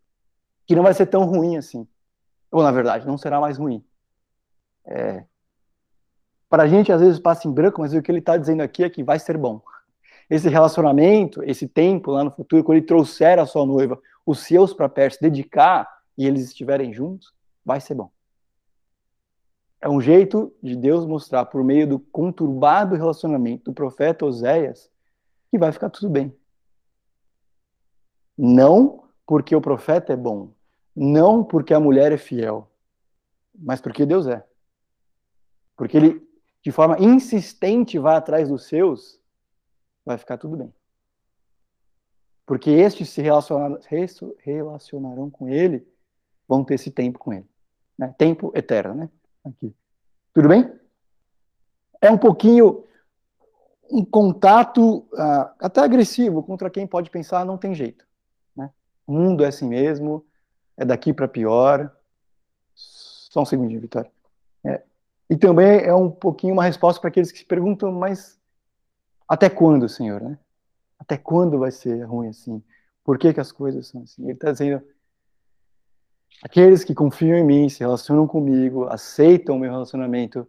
que 0.66 0.74
não 0.74 0.82
vai 0.82 0.93
ser 0.93 1.07
tão 1.07 1.24
ruim 1.24 1.57
assim. 1.57 1.87
Ou, 2.51 2.62
na 2.62 2.72
verdade, 2.72 3.07
não 3.07 3.16
será 3.16 3.41
mais 3.41 3.57
ruim. 3.57 3.84
É... 4.84 5.24
Para 6.49 6.64
a 6.64 6.66
gente, 6.66 6.93
às 6.93 7.01
vezes, 7.01 7.18
passa 7.18 7.47
em 7.47 7.53
branco, 7.53 7.80
mas 7.80 7.93
o 7.93 8.03
que 8.03 8.11
ele 8.11 8.18
está 8.18 8.37
dizendo 8.37 8.62
aqui 8.62 8.84
é 8.84 8.91
que 8.91 9.03
vai 9.03 9.18
ser 9.18 9.37
bom. 9.37 9.62
Esse 10.29 10.49
relacionamento, 10.49 11.43
esse 11.45 11.68
tempo 11.68 12.11
lá 12.11 12.24
no 12.24 12.31
futuro, 12.31 12.64
quando 12.64 12.79
ele 12.79 12.87
trouxer 12.87 13.39
a 13.39 13.47
sua 13.47 13.64
noiva, 13.64 14.01
os 14.24 14.41
seus 14.41 14.74
para 14.74 14.89
perto, 14.89 15.20
dedicar 15.20 15.89
e 16.18 16.27
eles 16.27 16.49
estiverem 16.49 16.93
juntos, 16.93 17.33
vai 17.64 17.81
ser 17.81 17.95
bom. 17.95 18.11
É 19.81 19.89
um 19.89 20.01
jeito 20.01 20.53
de 20.62 20.74
Deus 20.74 21.07
mostrar, 21.07 21.47
por 21.47 21.62
meio 21.62 21.87
do 21.87 21.99
conturbado 21.99 22.97
relacionamento 22.97 23.66
do 23.66 23.74
profeta 23.74 24.24
Oséias, 24.24 24.91
que 25.51 25.59
vai 25.59 25.70
ficar 25.70 25.91
tudo 25.91 26.11
bem. 26.11 26.35
Não 28.37 29.05
porque 29.24 29.55
o 29.55 29.61
profeta 29.61 30.12
é 30.12 30.16
bom, 30.16 30.51
não 30.95 31.45
porque 31.45 31.72
a 31.72 31.81
mulher 31.81 32.11
é 32.11 32.16
fiel, 32.16 32.68
mas 33.55 33.81
porque 33.81 34.05
Deus 34.05 34.27
é. 34.27 34.45
Porque 35.77 35.97
ele, 35.97 36.29
de 36.62 36.72
forma 36.72 36.99
insistente, 36.99 37.99
vai 37.99 38.16
atrás 38.16 38.49
dos 38.49 38.64
seus, 38.64 39.20
vai 40.07 40.17
ficar 40.17 40.39
tudo 40.39 40.57
bem. 40.57 40.73
Porque 42.47 42.71
estes 42.71 43.09
se 43.09 43.21
relacionarão 43.21 45.29
com 45.29 45.49
ele, 45.49 45.87
vão 46.47 46.65
ter 46.65 46.75
esse 46.75 46.93
tempo 46.93 47.19
com 47.19 47.33
ele. 47.33 47.47
Né? 47.99 48.15
Tempo 48.17 48.53
eterno, 48.55 48.95
né? 48.95 49.11
Aqui. 49.45 49.75
Tudo 50.33 50.49
bem? 50.49 50.73
É 52.01 52.11
um 52.11 52.19
pouquinho 52.19 52.85
um 53.91 54.05
contato 54.05 54.99
uh, 55.13 55.55
até 55.61 55.81
agressivo 55.81 56.43
contra 56.43 56.71
quem 56.71 56.87
pode 56.87 57.11
pensar 57.11 57.45
não 57.45 57.59
tem 57.59 57.75
jeito. 57.75 58.07
Né? 58.55 58.71
O 59.07 59.13
mundo 59.13 59.45
é 59.45 59.49
assim 59.49 59.69
mesmo, 59.69 60.25
é 60.77 60.85
daqui 60.85 61.13
para 61.13 61.29
pior. 61.29 61.93
Só 62.75 63.43
um 63.43 63.45
segundinho, 63.45 63.81
Vitória. 63.81 64.11
É. 64.65 64.83
E 65.31 65.37
também 65.37 65.81
é 65.81 65.95
um 65.95 66.11
pouquinho 66.11 66.53
uma 66.53 66.65
resposta 66.65 67.01
para 67.01 67.09
aqueles 67.09 67.33
que 67.33 67.39
se 67.39 67.45
perguntam, 67.45 67.91
mas 67.93 68.39
até 69.29 69.51
quando, 69.51 69.89
Senhor? 69.89 70.20
Né? 70.20 70.39
Até 70.99 71.16
quando 71.16 71.59
vai 71.59 71.70
ser 71.70 72.03
ruim 72.05 72.29
assim? 72.29 72.62
Por 73.05 73.18
que, 73.18 73.33
que 73.33 73.41
as 73.41 73.53
coisas 73.53 73.87
são 73.89 74.03
assim? 74.03 74.24
Ele 74.24 74.33
está 74.33 74.53
dizendo: 74.53 74.83
aqueles 76.43 76.85
que 76.85 76.95
confiam 76.95 77.37
em 77.37 77.45
mim, 77.45 77.68
se 77.68 77.81
relacionam 77.81 78.27
comigo, 78.27 78.85
aceitam 78.89 79.57
o 79.57 79.59
meu 79.59 79.70
relacionamento, 79.70 80.49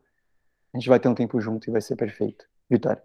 a 0.73 0.77
gente 0.77 0.89
vai 0.89 0.99
ter 0.99 1.07
um 1.07 1.15
tempo 1.15 1.39
junto 1.39 1.69
e 1.69 1.71
vai 1.71 1.81
ser 1.81 1.95
perfeito. 1.95 2.45
Vitória. 2.69 3.03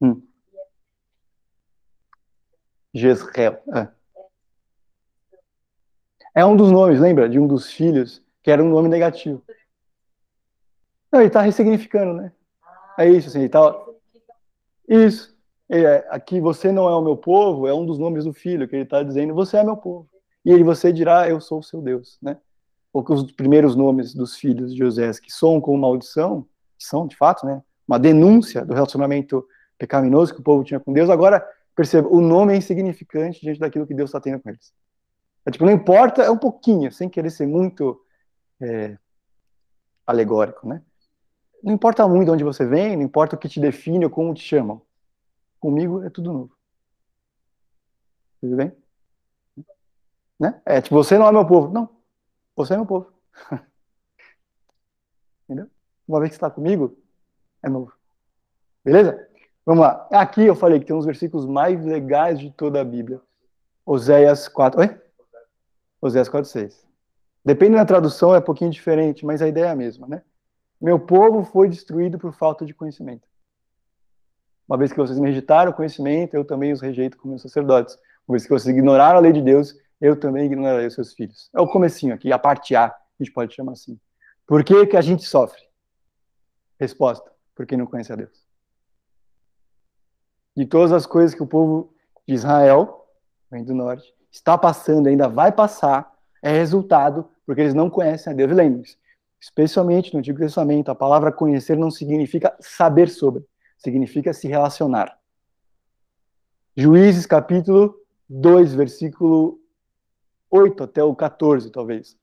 Hum. 0.00 0.22
Jezreel. 2.92 3.58
É. 3.74 3.88
é 6.36 6.44
um 6.46 6.56
dos 6.56 6.70
nomes, 6.70 7.00
lembra? 7.00 7.28
De 7.28 7.38
um 7.38 7.46
dos 7.46 7.70
filhos, 7.70 8.22
que 8.42 8.50
era 8.50 8.62
um 8.62 8.68
nome 8.68 8.88
negativo. 8.88 9.42
Não, 11.14 11.20
ele 11.20 11.28
está 11.28 11.42
ressignificando, 11.42 12.12
né? 12.12 12.32
É 12.98 13.08
isso, 13.08 13.28
assim, 13.28 13.38
ele 13.38 13.48
tá... 13.48 13.72
Isso. 14.88 15.32
É, 15.68 16.04
aqui, 16.10 16.40
você 16.40 16.72
não 16.72 16.88
é 16.88 16.96
o 16.96 17.02
meu 17.02 17.16
povo, 17.16 17.68
é 17.68 17.72
um 17.72 17.86
dos 17.86 18.00
nomes 18.00 18.24
do 18.24 18.32
filho, 18.32 18.66
que 18.66 18.74
ele 18.74 18.82
está 18.82 19.00
dizendo, 19.00 19.32
você 19.32 19.58
é 19.58 19.62
meu 19.62 19.76
povo. 19.76 20.08
E 20.44 20.50
ele, 20.50 20.64
você 20.64 20.92
dirá, 20.92 21.28
eu 21.30 21.40
sou 21.40 21.60
o 21.60 21.62
seu 21.62 21.80
Deus, 21.80 22.18
né? 22.20 22.36
Porque 22.92 23.12
os 23.12 23.30
primeiros 23.30 23.76
nomes 23.76 24.12
dos 24.12 24.34
filhos 24.34 24.72
de 24.72 24.78
José, 24.80 25.08
que 25.22 25.32
soam 25.32 25.60
como 25.60 25.78
maldição, 25.78 26.48
são, 26.76 27.06
de 27.06 27.14
fato, 27.16 27.46
né? 27.46 27.62
Uma 27.86 27.96
denúncia 28.00 28.64
do 28.64 28.74
relacionamento 28.74 29.46
pecaminoso 29.78 30.34
que 30.34 30.40
o 30.40 30.44
povo 30.44 30.64
tinha 30.64 30.80
com 30.80 30.92
Deus, 30.92 31.08
agora, 31.08 31.48
perceba, 31.76 32.08
o 32.08 32.20
nome 32.20 32.54
é 32.54 32.56
insignificante 32.56 33.40
diante 33.40 33.60
daquilo 33.60 33.86
que 33.86 33.94
Deus 33.94 34.10
está 34.10 34.20
tendo 34.20 34.42
com 34.42 34.48
eles. 34.48 34.74
É, 35.46 35.50
tipo, 35.52 35.64
não 35.64 35.72
importa, 35.72 36.24
é 36.24 36.30
um 36.30 36.38
pouquinho, 36.38 36.90
sem 36.90 37.08
querer 37.08 37.30
ser 37.30 37.46
muito 37.46 38.00
é, 38.60 38.98
alegórico, 40.04 40.66
né? 40.66 40.82
Não 41.64 41.72
importa 41.72 42.06
muito 42.06 42.26
de 42.26 42.30
onde 42.30 42.44
você 42.44 42.66
vem, 42.66 42.94
não 42.94 43.02
importa 43.02 43.34
o 43.34 43.38
que 43.38 43.48
te 43.48 43.58
define 43.58 44.04
ou 44.04 44.10
como 44.10 44.34
te 44.34 44.42
chamam. 44.42 44.82
Comigo 45.58 46.02
é 46.02 46.10
tudo 46.10 46.30
novo. 46.30 46.54
Tudo 48.38 48.54
bem? 48.54 48.70
Né? 50.38 50.60
É 50.66 50.82
tipo, 50.82 50.94
você 50.94 51.16
não 51.16 51.26
é 51.26 51.32
meu 51.32 51.46
povo. 51.46 51.72
Não, 51.72 51.88
você 52.54 52.74
é 52.74 52.76
meu 52.76 52.84
povo. 52.84 53.10
Entendeu? 55.48 55.70
Uma 56.06 56.20
vez 56.20 56.32
que 56.32 56.36
está 56.36 56.50
comigo, 56.50 56.98
é 57.62 57.70
novo. 57.70 57.94
Beleza? 58.84 59.26
Vamos 59.64 59.84
lá. 59.84 60.06
Aqui 60.12 60.44
eu 60.44 60.54
falei 60.54 60.78
que 60.78 60.84
tem 60.84 60.94
uns 60.94 61.06
versículos 61.06 61.46
mais 61.46 61.82
legais 61.82 62.38
de 62.38 62.50
toda 62.50 62.78
a 62.78 62.84
Bíblia. 62.84 63.22
Oséias 63.86 64.48
4. 64.48 64.80
Oi? 64.80 65.00
Oséias 65.98 66.28
4, 66.28 66.50
6. 66.50 66.86
Depende 67.42 67.76
da 67.76 67.86
tradução, 67.86 68.34
é 68.34 68.38
um 68.38 68.42
pouquinho 68.42 68.70
diferente, 68.70 69.24
mas 69.24 69.40
a 69.40 69.48
ideia 69.48 69.66
é 69.66 69.70
a 69.70 69.76
mesma, 69.76 70.06
né? 70.06 70.22
Meu 70.84 71.00
povo 71.00 71.44
foi 71.44 71.66
destruído 71.66 72.18
por 72.18 72.34
falta 72.34 72.66
de 72.66 72.74
conhecimento. 72.74 73.26
Uma 74.68 74.76
vez 74.76 74.92
que 74.92 74.98
vocês 74.98 75.18
me 75.18 75.28
rejeitaram 75.28 75.72
o 75.72 75.74
conhecimento, 75.74 76.34
eu 76.34 76.44
também 76.44 76.74
os 76.74 76.82
rejeito 76.82 77.16
como 77.16 77.30
meus 77.30 77.40
sacerdotes. 77.40 77.96
Uma 78.28 78.34
vez 78.34 78.42
que 78.42 78.50
vocês 78.50 78.76
ignoraram 78.76 79.16
a 79.16 79.20
lei 79.22 79.32
de 79.32 79.40
Deus, 79.40 79.74
eu 79.98 80.14
também 80.14 80.44
ignorarei 80.44 80.86
os 80.86 80.92
seus 80.92 81.14
filhos. 81.14 81.48
É 81.54 81.60
o 81.62 81.66
comecinho 81.66 82.12
aqui, 82.14 82.30
a 82.30 82.38
parte 82.38 82.76
A, 82.76 82.88
a 82.88 82.94
gente 83.18 83.32
pode 83.32 83.54
chamar 83.54 83.72
assim. 83.72 83.98
Por 84.46 84.62
que, 84.62 84.86
que 84.88 84.94
a 84.94 85.00
gente 85.00 85.24
sofre? 85.24 85.62
Resposta, 86.78 87.32
porque 87.54 87.78
não 87.78 87.86
conhece 87.86 88.12
a 88.12 88.16
Deus. 88.16 88.46
De 90.54 90.66
todas 90.66 90.92
as 90.92 91.06
coisas 91.06 91.34
que 91.34 91.42
o 91.42 91.46
povo 91.46 91.94
de 92.28 92.34
Israel, 92.34 93.08
vem 93.50 93.64
do 93.64 93.72
norte, 93.72 94.14
está 94.30 94.58
passando, 94.58 95.06
ainda 95.06 95.30
vai 95.30 95.50
passar, 95.50 96.12
é 96.42 96.52
resultado 96.52 97.26
porque 97.46 97.62
eles 97.62 97.72
não 97.72 97.88
conhecem 97.88 98.30
a 98.30 98.36
Deus. 98.36 98.52
Lembre-se, 98.52 98.98
especialmente 99.44 100.10
no 100.14 100.20
Antigo 100.20 100.38
Testamento, 100.38 100.90
a 100.90 100.94
palavra 100.94 101.30
conhecer 101.30 101.76
não 101.76 101.90
significa 101.90 102.56
saber 102.60 103.10
sobre, 103.10 103.44
significa 103.76 104.32
se 104.32 104.48
relacionar. 104.48 105.18
Juízes 106.74 107.26
capítulo 107.26 107.94
2, 108.26 108.72
versículo 108.74 109.60
8 110.50 110.84
até 110.84 111.04
o 111.04 111.14
14, 111.14 111.70
talvez. 111.70 112.16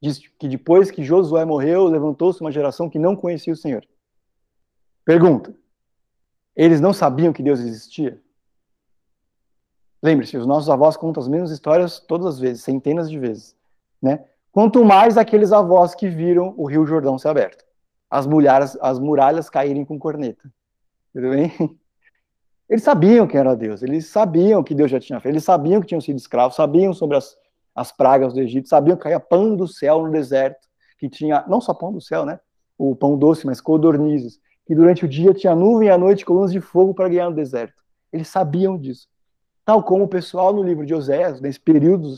Diz 0.00 0.26
que 0.38 0.48
depois 0.48 0.90
que 0.90 1.04
Josué 1.04 1.44
morreu, 1.44 1.86
levantou-se 1.86 2.40
uma 2.40 2.50
geração 2.50 2.88
que 2.88 2.98
não 2.98 3.14
conhecia 3.14 3.52
o 3.52 3.56
Senhor. 3.56 3.86
Pergunta: 5.04 5.54
eles 6.56 6.80
não 6.80 6.94
sabiam 6.94 7.30
que 7.30 7.42
Deus 7.42 7.60
existia? 7.60 8.22
Lembre-se, 10.02 10.38
os 10.38 10.46
nossos 10.46 10.70
avós 10.70 10.96
contam 10.96 11.22
as 11.22 11.28
mesmas 11.28 11.50
histórias 11.50 12.00
todas 12.00 12.26
as 12.26 12.38
vezes, 12.40 12.62
centenas 12.62 13.10
de 13.10 13.18
vezes, 13.18 13.54
né? 14.00 14.24
Quanto 14.52 14.84
mais 14.84 15.16
aqueles 15.16 15.52
avós 15.52 15.94
que 15.94 16.08
viram 16.08 16.54
o 16.56 16.66
Rio 16.66 16.86
Jordão 16.86 17.18
ser 17.18 17.28
aberto, 17.28 17.64
as 18.10 18.26
muralhas, 18.26 18.76
as 18.80 18.98
muralhas 18.98 19.50
caírem 19.50 19.84
com 19.84 19.98
corneta. 19.98 20.50
Tudo 21.12 21.30
bem? 21.30 21.52
Eles 22.68 22.82
sabiam 22.82 23.26
quem 23.26 23.40
era 23.40 23.56
Deus, 23.56 23.82
eles 23.82 24.08
sabiam 24.08 24.62
que 24.62 24.74
Deus 24.74 24.90
já 24.90 25.00
tinha 25.00 25.18
feito, 25.20 25.32
eles 25.32 25.44
sabiam 25.44 25.80
que 25.80 25.86
tinham 25.86 26.02
sido 26.02 26.18
escravos, 26.18 26.54
sabiam 26.54 26.92
sobre 26.92 27.16
as, 27.16 27.34
as 27.74 27.90
pragas 27.90 28.34
do 28.34 28.40
Egito, 28.40 28.68
sabiam 28.68 28.94
que 28.94 29.04
caía 29.04 29.18
pão 29.18 29.56
do 29.56 29.66
céu 29.66 30.02
no 30.02 30.12
deserto, 30.12 30.68
que 30.98 31.08
tinha, 31.08 31.42
não 31.48 31.62
só 31.62 31.72
pão 31.72 31.90
do 31.90 31.98
céu, 31.98 32.26
né? 32.26 32.38
O 32.76 32.94
pão 32.94 33.16
doce, 33.16 33.46
mas 33.46 33.58
codornizes, 33.58 34.38
que 34.66 34.74
durante 34.74 35.06
o 35.06 35.08
dia 35.08 35.32
tinha 35.32 35.54
nuvem 35.54 35.88
e 35.88 35.90
à 35.90 35.96
noite 35.96 36.26
colunas 36.26 36.52
de 36.52 36.60
fogo 36.60 36.92
para 36.92 37.08
guiar 37.08 37.30
no 37.30 37.36
deserto. 37.36 37.82
Eles 38.12 38.28
sabiam 38.28 38.76
disso. 38.76 39.08
Tal 39.64 39.82
como 39.82 40.04
o 40.04 40.08
pessoal 40.08 40.52
no 40.52 40.62
livro 40.62 40.84
de 40.84 40.94
Oséias, 40.94 41.40
nesse 41.40 41.58
período 41.58 42.10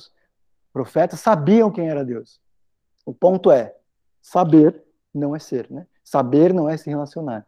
profetas 0.73 1.21
sabiam 1.21 1.71
quem 1.71 1.89
era 1.89 2.05
Deus. 2.05 2.41
O 3.05 3.13
ponto 3.13 3.51
é, 3.51 3.77
saber 4.21 4.83
não 5.13 5.35
é 5.35 5.39
ser, 5.39 5.71
né? 5.71 5.87
Saber 6.05 6.53
não 6.53 6.69
é 6.69 6.77
se 6.77 6.89
relacionar. 6.89 7.47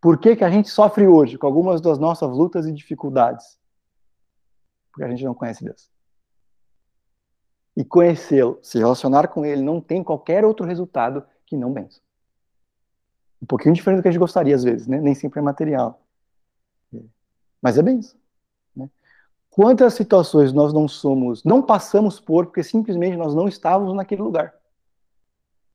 Por 0.00 0.18
que, 0.18 0.36
que 0.36 0.44
a 0.44 0.50
gente 0.50 0.68
sofre 0.68 1.06
hoje 1.06 1.36
com 1.36 1.46
algumas 1.46 1.80
das 1.80 1.98
nossas 1.98 2.30
lutas 2.30 2.66
e 2.66 2.72
dificuldades? 2.72 3.58
Porque 4.92 5.04
a 5.04 5.08
gente 5.08 5.24
não 5.24 5.34
conhece 5.34 5.64
Deus. 5.64 5.90
E 7.76 7.84
conhecê-lo, 7.84 8.58
se 8.62 8.78
relacionar 8.78 9.28
com 9.28 9.44
ele, 9.44 9.62
não 9.62 9.80
tem 9.80 10.02
qualquer 10.02 10.44
outro 10.44 10.66
resultado 10.66 11.24
que 11.46 11.56
não 11.56 11.72
benção. 11.72 12.02
Um 13.40 13.46
pouquinho 13.46 13.74
diferente 13.74 14.00
do 14.00 14.02
que 14.02 14.08
a 14.08 14.10
gente 14.10 14.20
gostaria 14.20 14.54
às 14.54 14.64
vezes, 14.64 14.86
né? 14.86 15.00
Nem 15.00 15.14
sempre 15.14 15.38
é 15.38 15.42
material. 15.42 16.02
Mas 17.62 17.78
é 17.78 17.82
benção. 17.82 18.18
Quantas 19.58 19.94
situações 19.94 20.52
nós 20.52 20.72
não 20.72 20.86
somos, 20.86 21.42
não 21.42 21.60
passamos 21.60 22.20
por, 22.20 22.46
porque 22.46 22.62
simplesmente 22.62 23.16
nós 23.16 23.34
não 23.34 23.48
estávamos 23.48 23.92
naquele 23.92 24.22
lugar. 24.22 24.54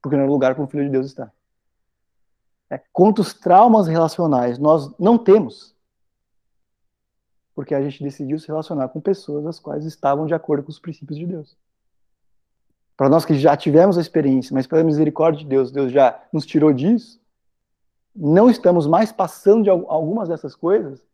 Porque 0.01 0.15
não 0.15 0.23
é 0.23 0.25
o 0.25 0.31
lugar 0.31 0.55
como 0.55 0.65
o 0.65 0.71
Filho 0.71 0.85
de 0.85 0.89
Deus 0.89 1.07
está. 1.07 1.29
É, 2.69 2.77
quantos 2.93 3.33
traumas 3.33 3.85
relacionais 3.85 4.57
nós 4.57 4.89
não 4.97 5.17
temos, 5.17 5.75
porque 7.53 7.75
a 7.75 7.81
gente 7.81 8.01
decidiu 8.01 8.39
se 8.39 8.47
relacionar 8.47 8.87
com 8.87 9.01
pessoas 9.01 9.45
as 9.45 9.59
quais 9.59 9.83
estavam 9.83 10.25
de 10.25 10.33
acordo 10.33 10.63
com 10.63 10.71
os 10.71 10.79
princípios 10.79 11.19
de 11.19 11.25
Deus. 11.25 11.57
Para 12.95 13.09
nós 13.09 13.25
que 13.25 13.37
já 13.37 13.57
tivemos 13.57 13.97
a 13.97 14.01
experiência, 14.01 14.53
mas 14.53 14.65
pela 14.65 14.81
misericórdia 14.81 15.43
de 15.43 15.49
Deus, 15.49 15.73
Deus 15.73 15.91
já 15.91 16.23
nos 16.31 16.45
tirou 16.45 16.71
disso, 16.71 17.19
não 18.15 18.49
estamos 18.49 18.87
mais 18.87 19.11
passando 19.11 19.63
de 19.63 19.69
algumas 19.69 20.29
dessas 20.29 20.55
coisas, 20.55 21.05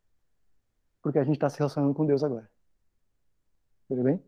porque 1.01 1.17
a 1.17 1.23
gente 1.23 1.37
está 1.37 1.49
se 1.49 1.57
relacionando 1.57 1.95
com 1.95 2.05
Deus 2.05 2.23
agora. 2.23 2.47
Tudo 3.89 4.03
bem? 4.03 4.21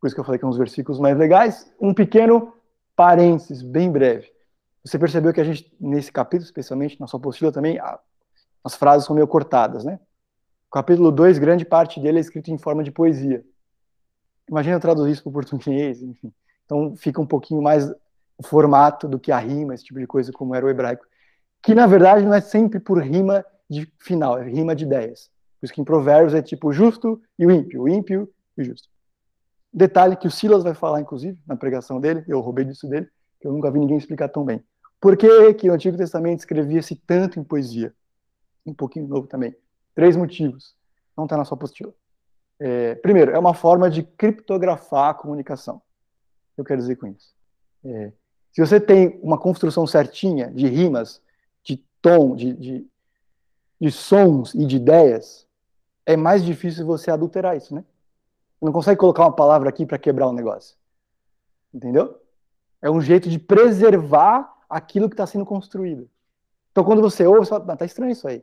Por 0.00 0.06
isso 0.06 0.14
que 0.14 0.20
eu 0.20 0.24
falei 0.24 0.38
que 0.38 0.44
é 0.44 0.48
uns 0.48 0.58
versículos 0.58 1.00
mais 1.00 1.16
legais. 1.16 1.72
Um 1.80 1.94
pequeno 1.94 2.52
parênteses, 2.94 3.62
bem 3.62 3.90
breve. 3.90 4.30
Você 4.84 4.98
percebeu 4.98 5.32
que 5.32 5.40
a 5.40 5.44
gente, 5.44 5.72
nesse 5.80 6.10
capítulo, 6.10 6.44
especialmente, 6.44 6.98
na 7.00 7.06
sua 7.06 7.18
apostila 7.18 7.52
também, 7.52 7.78
as 8.64 8.74
frases 8.74 9.06
são 9.06 9.14
meio 9.14 9.26
cortadas, 9.26 9.84
né? 9.84 10.00
O 10.68 10.70
capítulo 10.70 11.10
2, 11.10 11.38
grande 11.38 11.64
parte 11.64 12.00
dele 12.00 12.18
é 12.18 12.20
escrito 12.20 12.50
em 12.50 12.58
forma 12.58 12.82
de 12.82 12.90
poesia. 12.90 13.44
Imagina 14.48 14.80
traduzir 14.80 15.12
isso 15.12 15.22
para 15.22 15.30
o 15.30 15.32
português, 15.32 16.02
enfim. 16.02 16.32
Então 16.64 16.96
fica 16.96 17.20
um 17.20 17.26
pouquinho 17.26 17.62
mais 17.62 17.88
o 18.36 18.42
formato 18.42 19.08
do 19.08 19.18
que 19.18 19.32
a 19.32 19.38
rima, 19.38 19.74
esse 19.74 19.84
tipo 19.84 19.98
de 19.98 20.06
coisa, 20.06 20.32
como 20.32 20.54
era 20.54 20.64
o 20.64 20.68
hebraico. 20.68 21.06
Que, 21.62 21.74
na 21.74 21.86
verdade, 21.86 22.24
não 22.24 22.34
é 22.34 22.40
sempre 22.40 22.78
por 22.78 23.02
rima 23.02 23.44
de 23.68 23.90
final, 23.98 24.38
é 24.38 24.48
rima 24.48 24.74
de 24.74 24.84
ideias. 24.84 25.30
Por 25.60 25.66
isso 25.66 25.74
que 25.74 25.80
em 25.80 25.84
Provérbios 25.84 26.34
é 26.34 26.42
tipo 26.42 26.68
o 26.68 26.72
justo 26.72 27.20
e 27.38 27.46
o 27.46 27.50
ímpio, 27.50 27.82
o 27.82 27.88
ímpio 27.88 28.28
e 28.56 28.62
o 28.62 28.64
justo. 28.64 28.88
Detalhe 29.72 30.16
que 30.16 30.26
o 30.26 30.30
Silas 30.30 30.62
vai 30.62 30.74
falar, 30.74 31.00
inclusive, 31.00 31.38
na 31.46 31.56
pregação 31.56 32.00
dele, 32.00 32.24
eu 32.26 32.40
roubei 32.40 32.64
disso 32.64 32.88
dele, 32.88 33.08
que 33.40 33.46
eu 33.46 33.52
nunca 33.52 33.70
vi 33.70 33.78
ninguém 33.78 33.98
explicar 33.98 34.28
tão 34.28 34.44
bem. 34.44 34.62
Por 35.00 35.16
que, 35.16 35.54
que 35.54 35.70
o 35.70 35.72
Antigo 35.72 35.96
Testamento 35.96 36.40
escrevia-se 36.40 36.96
tanto 36.96 37.38
em 37.38 37.44
poesia? 37.44 37.94
Um 38.64 38.74
pouquinho 38.74 39.06
novo 39.06 39.26
também. 39.26 39.54
Três 39.94 40.16
motivos. 40.16 40.74
Não 41.16 41.24
está 41.24 41.36
na 41.36 41.44
sua 41.44 41.56
apostila. 41.56 41.92
É, 42.58 42.94
primeiro, 42.96 43.30
é 43.30 43.38
uma 43.38 43.54
forma 43.54 43.90
de 43.90 44.02
criptografar 44.02 45.10
a 45.10 45.14
comunicação. 45.14 45.80
Eu 46.56 46.64
quero 46.64 46.80
dizer 46.80 46.96
com 46.96 47.06
isso? 47.06 47.32
É, 47.84 48.12
se 48.52 48.60
você 48.60 48.80
tem 48.80 49.20
uma 49.22 49.38
construção 49.38 49.86
certinha 49.86 50.50
de 50.50 50.66
rimas, 50.66 51.22
de 51.62 51.76
tom, 52.02 52.34
de, 52.34 52.52
de, 52.54 52.86
de 53.80 53.90
sons 53.92 54.54
e 54.54 54.66
de 54.66 54.76
ideias, 54.76 55.46
é 56.08 56.16
mais 56.16 56.42
difícil 56.42 56.86
você 56.86 57.10
adulterar 57.10 57.54
isso, 57.54 57.74
né? 57.74 57.84
Não 58.62 58.72
consegue 58.72 58.98
colocar 58.98 59.24
uma 59.24 59.36
palavra 59.36 59.68
aqui 59.68 59.84
para 59.84 59.98
quebrar 59.98 60.26
o 60.26 60.30
um 60.30 60.32
negócio. 60.32 60.74
Entendeu? 61.72 62.18
É 62.80 62.90
um 62.90 62.98
jeito 62.98 63.28
de 63.28 63.38
preservar 63.38 64.56
aquilo 64.70 65.10
que 65.10 65.12
está 65.12 65.26
sendo 65.26 65.44
construído. 65.44 66.08
Então, 66.72 66.82
quando 66.82 67.02
você 67.02 67.26
ouve, 67.26 67.40
você 67.40 67.50
fala, 67.50 67.76
tá 67.76 67.84
estranho 67.84 68.10
isso 68.10 68.26
aí. 68.26 68.42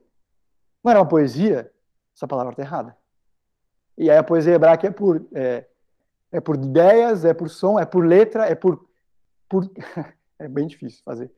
Não 0.83 0.91
era 0.91 0.99
uma 0.99 1.07
poesia? 1.07 1.73
Essa 2.15 2.27
palavra 2.27 2.53
está 2.53 2.61
errada. 2.61 2.95
E 3.97 4.11
aí 4.11 4.17
a 4.17 4.23
poesia 4.23 4.53
hebraica 4.53 4.85
é 4.85 4.91
por, 4.91 5.25
é, 5.33 5.65
é 6.31 6.39
por 6.39 6.57
ideias, 6.57 7.25
é 7.25 7.33
por 7.33 7.49
som, 7.49 7.79
é 7.79 7.85
por 7.85 8.05
letra, 8.05 8.45
é 8.45 8.53
por. 8.53 8.87
por 9.49 9.67
é 10.37 10.47
bem 10.47 10.67
difícil 10.67 11.01
fazer. 11.03 11.31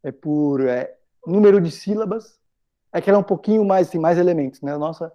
É 0.00 0.12
por 0.12 0.60
é, 0.60 0.96
número 1.26 1.60
de 1.60 1.72
sílabas. 1.72 2.40
É 2.92 3.00
que 3.00 3.10
ela 3.10 3.18
é 3.18 3.20
um 3.20 3.24
pouquinho 3.24 3.64
mais, 3.64 3.90
tem 3.90 4.00
mais 4.00 4.16
elementos, 4.16 4.60
né? 4.60 4.76
Nossa, 4.76 5.12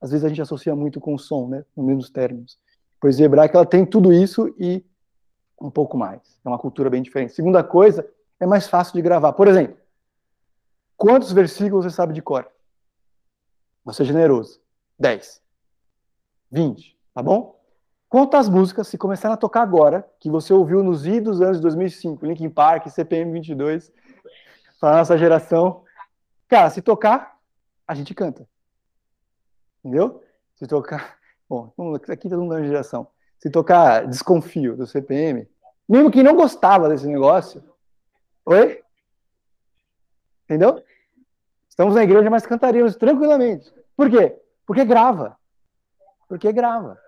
às 0.00 0.10
vezes 0.10 0.24
a 0.24 0.28
gente 0.28 0.42
associa 0.42 0.74
muito 0.74 1.00
com 1.00 1.14
o 1.14 1.18
som, 1.18 1.48
né? 1.48 1.64
Nos 1.76 1.86
mesmos 1.86 2.10
termos. 2.10 2.58
A 2.96 3.00
poesia 3.00 3.26
hebraica, 3.26 3.56
ela 3.56 3.66
tem 3.66 3.84
tudo 3.84 4.12
isso 4.12 4.54
e 4.58 4.84
um 5.60 5.70
pouco 5.70 5.96
mais. 5.96 6.20
É 6.44 6.48
uma 6.48 6.58
cultura 6.58 6.88
bem 6.88 7.02
diferente. 7.02 7.32
Segunda 7.32 7.64
coisa, 7.64 8.08
é 8.38 8.46
mais 8.46 8.68
fácil 8.68 8.94
de 8.94 9.02
gravar. 9.02 9.32
Por 9.32 9.48
exemplo, 9.48 9.76
quantos 10.96 11.32
versículos 11.32 11.84
você 11.84 11.90
sabe 11.90 12.12
de 12.12 12.22
cor? 12.22 12.46
Você 13.84 14.02
é 14.02 14.06
generoso. 14.06 14.60
10. 14.98 15.42
20, 16.50 16.96
tá 17.14 17.22
bom? 17.22 17.58
Quantas 18.08 18.48
músicas, 18.48 18.88
se 18.88 18.96
começarem 18.96 19.34
a 19.34 19.36
tocar 19.36 19.62
agora, 19.62 20.08
que 20.18 20.30
você 20.30 20.52
ouviu 20.52 20.82
nos 20.82 21.06
idos 21.06 21.42
anos 21.42 21.58
de 21.58 21.62
2005, 21.62 22.24
Linkin 22.24 22.48
Park, 22.48 22.88
CPM 22.88 23.32
22, 23.32 23.92
para 24.80 24.96
nossa 24.96 25.18
geração, 25.18 25.84
Cara, 26.48 26.70
se 26.70 26.80
tocar, 26.80 27.38
a 27.86 27.94
gente 27.94 28.14
canta. 28.14 28.48
Entendeu? 29.88 30.22
Se 30.54 30.66
tocar. 30.66 31.16
Bom, 31.48 31.72
aqui 32.08 32.28
todo 32.28 32.42
mundo 32.42 32.54
é 32.54 32.58
uma 32.58 32.66
geração. 32.66 33.08
Se 33.38 33.48
tocar 33.48 34.06
Desconfio 34.06 34.76
do 34.76 34.86
CPM, 34.86 35.48
mesmo 35.88 36.10
quem 36.10 36.22
não 36.22 36.36
gostava 36.36 36.90
desse 36.90 37.06
negócio. 37.06 37.64
Oi? 38.44 38.82
Entendeu? 40.44 40.82
Estamos 41.68 41.94
na 41.94 42.02
igreja, 42.02 42.28
mas 42.28 42.44
cantaríamos 42.44 42.96
tranquilamente. 42.96 43.72
Por 43.96 44.10
quê? 44.10 44.36
Porque 44.66 44.84
grava. 44.84 45.38
Porque 46.28 46.52
grava. 46.52 46.98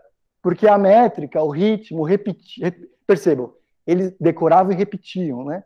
Porque 0.40 0.66
a 0.66 0.78
métrica, 0.78 1.42
o 1.42 1.50
ritmo, 1.50 2.02
repetir. 2.02 2.90
Percebam, 3.06 3.52
eles 3.86 4.14
decoravam 4.18 4.72
e 4.72 4.76
repetiam, 4.76 5.44
né? 5.44 5.64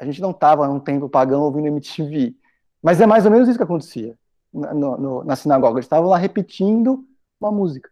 A 0.00 0.04
gente 0.04 0.20
não 0.20 0.30
estava 0.30 0.68
num 0.68 0.78
tempo 0.78 1.08
pagão 1.08 1.42
ouvindo 1.42 1.66
MTV. 1.66 2.36
Mas 2.80 3.00
é 3.00 3.06
mais 3.06 3.24
ou 3.24 3.32
menos 3.32 3.48
isso 3.48 3.58
que 3.58 3.64
acontecia 3.64 4.16
na, 4.52 4.74
no, 4.74 5.24
na 5.24 5.36
sinagoga. 5.36 5.76
Eles 5.76 5.86
estavam 5.86 6.08
lá 6.08 6.16
repetindo 6.16 7.04
uma 7.40 7.50
música, 7.52 7.90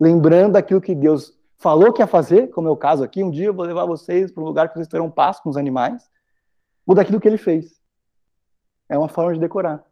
lembrando 0.00 0.56
aquilo 0.56 0.80
que 0.80 0.94
Deus 0.94 1.36
falou 1.58 1.92
que 1.92 2.02
ia 2.02 2.06
fazer, 2.06 2.48
como 2.48 2.68
é 2.68 2.70
o 2.70 2.76
caso 2.76 3.04
aqui. 3.04 3.22
Um 3.22 3.30
dia 3.30 3.46
eu 3.46 3.54
vou 3.54 3.64
levar 3.64 3.84
vocês 3.84 4.30
para 4.32 4.42
um 4.42 4.46
lugar 4.46 4.68
que 4.68 4.74
vocês 4.74 4.88
terão 4.88 5.10
paz 5.10 5.38
com 5.38 5.48
os 5.48 5.56
animais, 5.56 6.10
ou 6.86 6.94
daquilo 6.94 7.20
que 7.20 7.28
ele 7.28 7.38
fez. 7.38 7.80
É 8.88 8.98
uma 8.98 9.08
forma 9.08 9.32
de 9.32 9.40
decorar. 9.40 9.84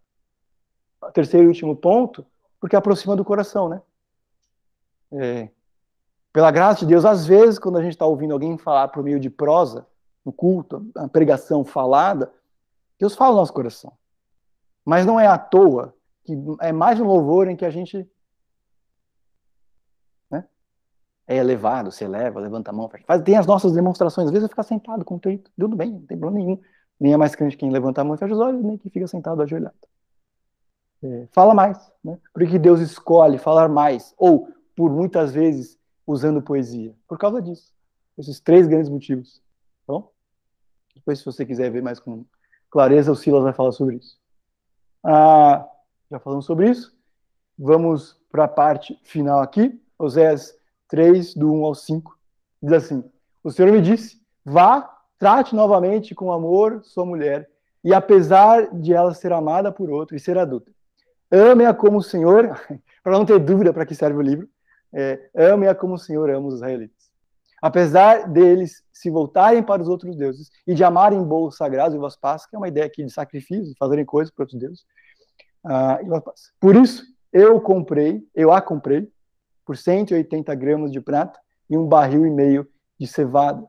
Terceiro 1.15 1.47
e 1.47 1.49
último 1.49 1.77
ponto, 1.77 2.27
porque 2.59 2.77
aproxima 2.77 3.17
do 3.17 3.25
coração, 3.25 3.69
né? 3.69 3.81
É, 5.13 5.49
pela 6.33 6.51
graça 6.51 6.81
de 6.81 6.87
Deus, 6.87 7.05
às 7.05 7.27
vezes, 7.27 7.59
quando 7.59 7.79
a 7.79 7.83
gente 7.83 7.93
está 7.93 8.07
ouvindo 8.07 8.33
alguém 8.33 8.57
falar 8.59 8.89
por 8.89 9.03
meio 9.03 9.19
de 9.19 9.31
prosa, 9.31 9.87
no 10.25 10.33
culto, 10.33 10.87
a 10.97 11.09
pregação 11.09 11.65
falada, 11.65 12.33
Deus 12.99 13.15
fala 13.15 13.33
no 13.33 13.39
nosso 13.39 13.53
coração. 13.53 13.93
Mas 14.85 15.07
não 15.07 15.19
é 15.19 15.27
à 15.27 15.39
toa 15.39 15.95
que 16.25 16.35
é 16.61 16.73
mais 16.73 17.01
um 17.01 17.05
louvor 17.05 17.49
em 17.49 17.57
que 17.57 17.65
a 17.65 17.71
gente 17.71 18.09
né, 20.31 20.45
é 21.27 21.37
elevado, 21.37 21.91
se 21.91 22.05
eleva, 22.05 22.41
levanta 22.41 22.71
a 22.71 22.75
mão, 22.75 22.91
faz, 23.07 23.23
tem 23.23 23.37
as 23.37 23.47
nossas 23.47 23.73
demonstrações. 23.73 24.27
Às 24.27 24.33
vezes 24.33 24.45
eu 24.45 24.49
ficar 24.49 24.63
sentado 24.63 25.05
contrito, 25.05 25.51
tudo 25.59 25.77
bem, 25.77 25.93
não 25.93 26.07
tem 26.07 26.19
problema 26.19 26.45
nenhum. 26.45 26.61
Nem 26.99 27.15
é 27.15 27.17
mais 27.17 27.35
crente 27.35 27.57
quem 27.57 27.71
levanta 27.71 28.03
a 28.03 28.05
mão 28.05 28.15
e 28.15 28.19
fecha 28.19 28.35
os 28.35 28.41
olhos, 28.41 28.63
nem 28.63 28.77
quem 28.77 28.91
fica 28.91 29.07
sentado 29.07 29.43
ajoelhado. 29.43 29.75
É, 31.03 31.27
fala 31.33 31.55
mais, 31.55 31.91
né? 32.05 32.19
Porque 32.35 32.59
Deus 32.59 32.81
escolhe 32.81 33.39
falar 33.39 33.69
mais, 33.69 34.15
ou 34.19 34.49
por 34.77 34.91
muitas 34.91 35.33
vezes 35.33 35.79
usando 36.07 36.43
poesia, 36.43 36.95
por 37.09 37.19
causa 37.19 37.41
disso. 37.41 37.73
Esses 38.19 38.39
três 38.39 38.67
grandes 38.67 38.91
motivos. 38.91 39.43
Tá? 39.87 40.03
Depois, 40.95 41.21
se 41.21 41.25
você 41.25 41.47
quiser 41.47 41.71
ver 41.71 41.83
mais 41.83 41.99
com 41.99 42.27
clareza, 42.69 43.11
o 43.11 43.17
Silas 43.17 43.43
vai 43.43 43.55
falar 43.55 43.73
sobre 43.73 43.97
isso. 43.97 44.20
Ah, 45.03 45.67
já 46.11 46.19
falamos 46.19 46.45
sobre 46.45 46.71
isso. 46.71 46.95
Vamos 47.59 48.19
para 48.31 48.45
a 48.45 48.49
parte 48.49 48.99
final 49.03 49.41
aqui. 49.41 49.81
Oséias 49.99 50.55
3, 50.89 51.35
do 51.35 51.53
1 51.53 51.65
ao 51.65 51.75
5. 51.75 52.19
Diz 52.63 52.73
assim: 52.73 53.05
O 53.43 53.51
Senhor 53.51 53.73
me 53.73 53.81
disse: 53.81 54.21
Vá, 54.45 54.91
trate 55.19 55.55
novamente 55.55 56.15
com 56.15 56.33
amor 56.33 56.83
sua 56.83 57.05
mulher, 57.05 57.49
e 57.85 57.95
apesar 57.95 58.75
de 58.75 58.93
ela 58.93 59.15
ser 59.15 59.33
amada 59.33 59.71
por 59.71 59.91
outro 59.91 60.17
e 60.17 60.21
ser 60.21 60.39
adulta, 60.39 60.73
ame-a 61.31 61.73
como 61.75 61.99
o 61.99 62.03
Senhor, 62.03 62.59
para 63.03 63.13
não 63.13 63.25
ter 63.25 63.39
dúvida 63.39 63.73
para 63.73 63.87
que 63.87 63.95
serve 63.95 64.19
o 64.19 64.23
livro, 64.23 64.49
é, 64.93 65.31
ame-a 65.35 65.75
como 65.75 65.95
o 65.95 65.99
Senhor 65.99 66.29
ama 66.31 66.49
os 66.49 66.55
israelitas. 66.55 67.00
Apesar 67.61 68.27
deles 68.29 68.83
se 68.93 69.11
voltarem 69.11 69.63
para 69.63 69.83
os 69.83 69.89
outros 69.89 70.17
deuses 70.17 70.51
e 70.67 70.75
de 70.75 70.83
amarem 70.83 71.23
bolos 71.23 71.57
sagrados 71.57 71.95
e 71.95 71.99
uvas 71.99 72.17
passas, 72.17 72.47
que 72.49 72.57
é 72.57 72.59
uma 72.59 72.69
ideia 72.69 72.87
aqui 72.87 73.05
de 73.05 73.13
sacrifício, 73.13 73.65
de 73.65 73.77
fazerem 73.79 74.05
coisas 74.05 74.33
para 74.33 74.45
outros 74.45 74.59
deuses. 74.59 74.85
Uh, 75.65 76.23
por 76.59 76.75
isso, 76.75 77.05
eu 77.33 77.61
comprei, 77.61 78.23
eu 78.35 78.51
a 78.51 78.63
comprei 78.63 79.11
por 79.65 79.77
180 79.77 80.55
gramas 80.55 80.91
de 80.91 81.01
prata 81.01 81.39
e 81.69 81.77
um 81.77 81.87
barril 81.87 82.27
e 82.27 82.31
meio 82.31 82.67
de 82.99 83.07
cevada. 83.07 83.63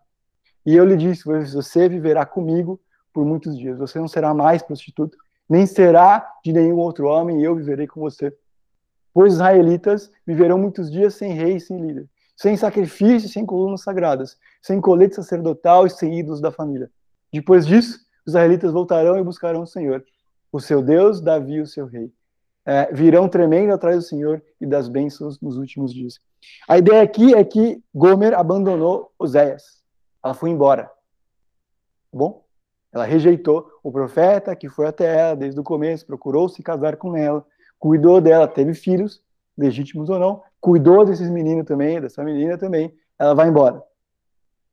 E 0.66 0.76
eu 0.76 0.86
lhe 0.86 0.96
disse: 0.96 1.24
Você 1.26 1.90
viverá 1.90 2.26
comigo 2.26 2.80
por 3.14 3.26
muitos 3.26 3.58
dias. 3.58 3.78
Você 3.78 4.00
não 4.00 4.08
será 4.08 4.34
mais 4.34 4.62
prostituta, 4.64 5.18
nem 5.50 5.66
será 5.66 6.26
de 6.44 6.54
nenhum 6.54 6.78
outro 6.78 7.08
homem, 7.08 7.42
e 7.42 7.44
eu 7.44 7.56
viverei 7.56 7.88
com 7.88 8.00
você. 8.00 8.34
Pois 9.14 9.34
os 9.34 9.40
israelitas 9.40 10.10
viverão 10.26 10.58
muitos 10.58 10.90
dias 10.90 11.16
sem 11.16 11.34
rei 11.34 11.58
e 11.58 11.60
sem 11.60 11.78
líder 11.78 12.10
sem 12.42 12.58
sacrifícios, 12.58 13.34
sem 13.34 13.46
colunas 13.46 13.84
sagradas, 13.84 14.36
sem 14.64 14.82
colete 14.82 15.14
sacerdotal 15.14 15.86
e 15.86 15.92
sem 15.92 16.18
ídolos 16.18 16.42
da 16.42 16.52
família. 16.52 16.90
Depois 17.32 17.68
disso, 17.68 18.00
os 18.26 18.34
israelitas 18.34 18.72
voltarão 18.72 19.16
e 19.20 19.24
buscarão 19.24 19.62
o 19.62 19.68
Senhor, 19.68 20.04
o 20.52 20.60
seu 20.60 20.82
Deus, 20.82 21.22
Davi, 21.22 21.62
o 21.62 21.68
seu 21.68 21.86
rei. 21.86 22.12
É, 22.66 22.92
virão 22.92 23.30
tremendo 23.30 23.72
atrás 23.72 23.98
do 23.98 24.02
Senhor 24.02 24.42
e 24.60 24.66
das 24.66 24.88
bênçãos 24.88 25.40
nos 25.40 25.56
últimos 25.56 25.94
dias. 25.94 26.20
A 26.68 26.80
ideia 26.80 27.04
aqui 27.04 27.36
é 27.36 27.44
que 27.44 27.80
Gomer 27.94 28.34
abandonou 28.34 29.12
Oséias. 29.20 29.80
Ela 30.24 30.34
foi 30.34 30.50
embora. 30.50 30.86
Tá 30.86 30.92
bom? 32.12 32.44
Ela 32.92 33.06
rejeitou 33.06 33.70
o 33.84 33.92
profeta 33.92 34.56
que 34.56 34.68
foi 34.68 34.88
até 34.88 35.16
ela 35.16 35.36
desde 35.36 35.60
o 35.60 35.64
começo, 35.64 36.08
procurou 36.08 36.50
se 36.50 36.64
casar 36.64 36.98
com 36.98 37.16
ela, 37.16 37.46
cuidou 37.78 38.20
dela, 38.20 38.48
teve 38.48 38.74
filhos, 38.74 39.22
legítimos 39.56 40.10
ou 40.10 40.18
não, 40.18 40.42
cuidou 40.62 41.04
desses 41.04 41.30
meninos 41.30 41.66
também, 41.66 42.00
dessa 42.00 42.24
menina 42.24 42.58
também, 42.58 42.96
ela 43.18 43.34
vai 43.34 43.50
embora. 43.50 43.84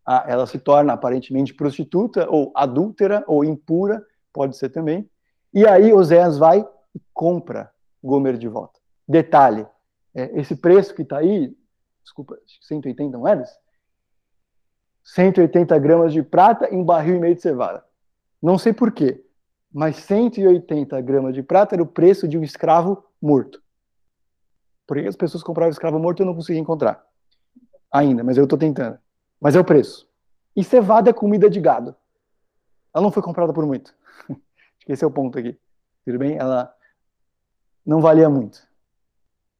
Ah, 0.06 0.24
ela 0.28 0.46
se 0.46 0.58
torna 0.58 0.92
aparentemente 0.92 1.54
prostituta, 1.54 2.28
ou 2.30 2.52
adúltera, 2.54 3.24
ou 3.26 3.44
impura, 3.44 4.04
pode 4.32 4.56
ser 4.56 4.68
também. 4.68 5.10
E 5.52 5.66
aí 5.66 5.92
Oséias 5.92 6.38
vai 6.38 6.60
e 6.94 7.00
compra 7.12 7.70
Gomer 8.02 8.36
de 8.36 8.48
volta. 8.48 8.78
Detalhe, 9.06 9.66
é, 10.14 10.38
esse 10.38 10.54
preço 10.54 10.94
que 10.94 11.02
está 11.02 11.18
aí, 11.18 11.56
desculpa, 12.02 12.38
180 12.62 13.18
moedas? 13.18 13.50
180 15.04 15.78
gramas 15.78 16.12
de 16.12 16.22
prata 16.22 16.68
e 16.70 16.76
um 16.76 16.84
barril 16.84 17.16
e 17.16 17.20
meio 17.20 17.34
de 17.34 17.40
cevada. 17.40 17.82
Não 18.42 18.58
sei 18.58 18.72
porquê, 18.72 19.24
mas 19.72 19.96
180 19.96 21.00
gramas 21.00 21.34
de 21.34 21.42
prata 21.42 21.74
era 21.74 21.82
o 21.82 21.86
preço 21.86 22.28
de 22.28 22.36
um 22.38 22.42
escravo 22.42 23.02
morto. 23.20 23.62
Por 24.88 24.96
que 24.96 25.06
as 25.06 25.14
pessoas 25.14 25.42
compravam 25.42 25.70
escravo 25.70 25.98
morto 25.98 26.22
eu 26.22 26.26
não 26.26 26.34
consegui 26.34 26.58
encontrar. 26.58 27.04
Ainda, 27.92 28.24
mas 28.24 28.38
eu 28.38 28.44
estou 28.44 28.58
tentando. 28.58 28.98
Mas 29.38 29.54
é 29.54 29.60
o 29.60 29.64
preço. 29.64 30.08
E 30.56 30.64
cevada 30.64 31.10
é 31.10 31.12
comida 31.12 31.50
de 31.50 31.60
gado. 31.60 31.94
Ela 32.94 33.02
não 33.02 33.12
foi 33.12 33.22
comprada 33.22 33.52
por 33.52 33.66
muito. 33.66 33.94
Acho 34.30 34.86
que 34.86 34.92
esse 34.92 35.04
é 35.04 35.06
o 35.06 35.10
ponto 35.10 35.38
aqui. 35.38 35.58
Tudo 36.06 36.18
bem? 36.18 36.38
Ela 36.38 36.74
não 37.84 38.00
valia 38.00 38.30
muito, 38.30 38.66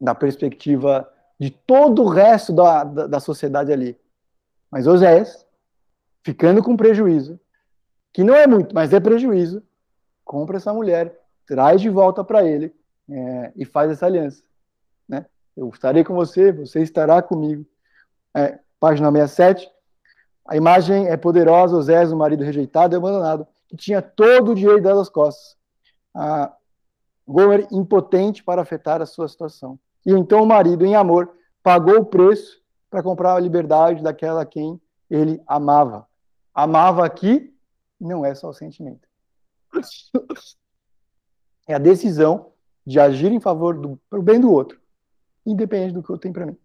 da 0.01 0.14
perspectiva 0.14 1.11
de 1.39 1.51
todo 1.51 2.03
o 2.03 2.09
resto 2.09 2.53
da, 2.53 2.85
da, 2.85 3.07
da 3.07 3.20
sociedade 3.20 3.70
ali. 3.70 3.99
Mas 4.70 4.87
Oséias, 4.87 5.47
ficando 6.22 6.62
com 6.62 6.74
prejuízo, 6.74 7.39
que 8.14 8.24
não 8.24 8.35
é 8.35 8.47
muito, 8.47 8.74
mas 8.74 8.95
é 8.95 9.01
prejuízo, 9.01 9.62
compra 10.24 10.57
essa 10.57 10.72
mulher, 10.72 11.18
traz 11.47 11.81
de 11.83 11.91
volta 11.91 12.24
para 12.24 12.45
ele 12.45 12.74
é, 13.11 13.53
e 13.57 13.64
faz 13.66 13.91
essa 13.91 14.07
aliança. 14.07 14.47
Eu 15.59 15.69
estarei 15.71 16.05
com 16.05 16.15
você, 16.15 16.53
você 16.53 16.81
estará 16.83 17.21
comigo. 17.21 17.67
É, 18.33 18.61
página 18.79 19.11
67. 19.11 19.69
A 20.47 20.57
imagem 20.57 21.09
é 21.09 21.17
poderosa, 21.17 21.77
Oséias, 21.77 22.13
o 22.13 22.17
marido 22.17 22.45
rejeitado 22.45 22.95
e 22.95 22.97
abandonado, 22.97 23.45
que 23.67 23.77
tinha 23.77 24.01
todo 24.01 24.53
o 24.53 24.55
direito 24.55 24.85
das 24.85 25.09
costas. 25.09 25.57
A 26.15 26.53
Gomer 27.27 27.67
impotente 27.73 28.43
para 28.45 28.63
afetar 28.63 29.03
a 29.03 29.07
sua 29.07 29.29
situação. 29.29 29.79
E 30.07 30.13
então 30.13 30.45
o 30.45 30.47
marido, 30.47 30.87
em 30.87 30.95
amor, 30.95 31.35
pagou 31.63 31.99
o 31.99 32.07
preço 32.07 32.63
para 32.89 33.03
comprar 33.03 33.35
a 33.35 33.41
liberdade 33.41 34.03
daquela 34.03 34.47
quem 34.47 34.81
ele 35.11 35.43
amava. 35.47 36.07
Amava 36.55 37.05
aqui 37.05 37.53
não 38.01 38.25
é 38.25 38.33
só 38.33 38.49
o 38.49 38.55
sentimento. 38.55 39.09
É 41.67 41.75
a 41.75 41.79
decisão 41.79 42.53
de 42.87 42.99
agir 42.99 43.33
em 43.33 43.41
favor 43.41 43.77
do 43.77 44.23
bem 44.23 44.41
do 44.41 44.51
outro, 44.51 44.81
independente 45.51 45.94
do 45.94 46.03
que 46.03 46.11
eu 46.11 46.18
tenho 46.18 46.34
para 46.34 46.46
mim. 46.46 46.57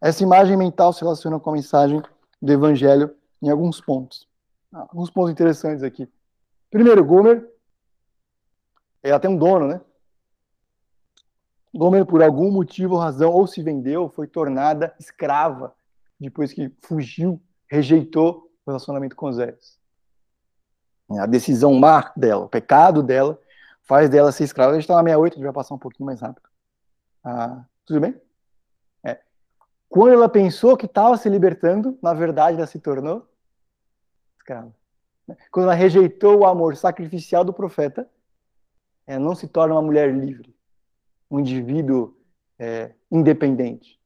Essa 0.00 0.22
imagem 0.22 0.56
mental 0.56 0.92
se 0.92 1.02
relaciona 1.02 1.38
com 1.38 1.50
a 1.50 1.52
mensagem 1.52 2.02
do 2.40 2.52
Evangelho 2.52 3.14
em 3.42 3.50
alguns 3.50 3.80
pontos. 3.80 4.26
Alguns 4.72 5.10
pontos 5.10 5.32
interessantes 5.32 5.82
aqui. 5.82 6.08
Primeiro, 6.70 7.04
Gomer, 7.04 7.46
ela 9.02 9.20
tem 9.20 9.30
um 9.30 9.36
dono, 9.36 9.66
né? 9.66 9.80
Gomer, 11.74 12.04
por 12.04 12.22
algum 12.22 12.50
motivo 12.50 12.94
ou 12.94 13.00
razão, 13.00 13.30
ou 13.30 13.46
se 13.46 13.62
vendeu, 13.62 14.08
foi 14.08 14.26
tornada 14.26 14.94
escrava 14.98 15.74
depois 16.18 16.52
que 16.52 16.72
fugiu, 16.82 17.40
rejeitou 17.68 18.50
o 18.64 18.70
relacionamento 18.70 19.16
com 19.16 19.32
Zéus. 19.32 19.78
A 21.18 21.26
decisão 21.26 21.74
má 21.74 22.12
dela, 22.16 22.44
o 22.44 22.48
pecado 22.48 23.02
dela, 23.02 23.40
faz 23.82 24.08
dela 24.08 24.32
ser 24.32 24.44
escrava. 24.44 24.72
A 24.72 24.74
gente 24.74 24.82
está 24.82 24.94
na 24.94 25.02
68, 25.02 25.32
a 25.32 25.36
gente 25.36 25.44
vai 25.44 25.52
passar 25.52 25.74
um 25.74 25.78
pouquinho 25.78 26.06
mais 26.06 26.20
rápido. 26.20 26.49
Ah, 27.22 27.64
tudo 27.84 28.00
bem? 28.00 28.20
É. 29.04 29.20
Quando 29.88 30.14
ela 30.14 30.28
pensou 30.28 30.76
que 30.76 30.86
estava 30.86 31.16
se 31.16 31.28
libertando, 31.28 31.98
na 32.02 32.14
verdade 32.14 32.56
ela 32.56 32.66
se 32.66 32.78
tornou 32.78 33.30
escrava. 34.50 34.74
Quando 35.50 35.64
ela 35.64 35.74
rejeitou 35.74 36.38
o 36.38 36.46
amor 36.46 36.76
sacrificial 36.76 37.44
do 37.44 37.52
profeta, 37.52 38.08
ela 39.06 39.20
não 39.20 39.34
se 39.34 39.46
torna 39.46 39.74
uma 39.74 39.82
mulher 39.82 40.12
livre, 40.12 40.54
um 41.30 41.38
indivíduo 41.38 42.16
é, 42.58 42.92
independente. 43.10 43.98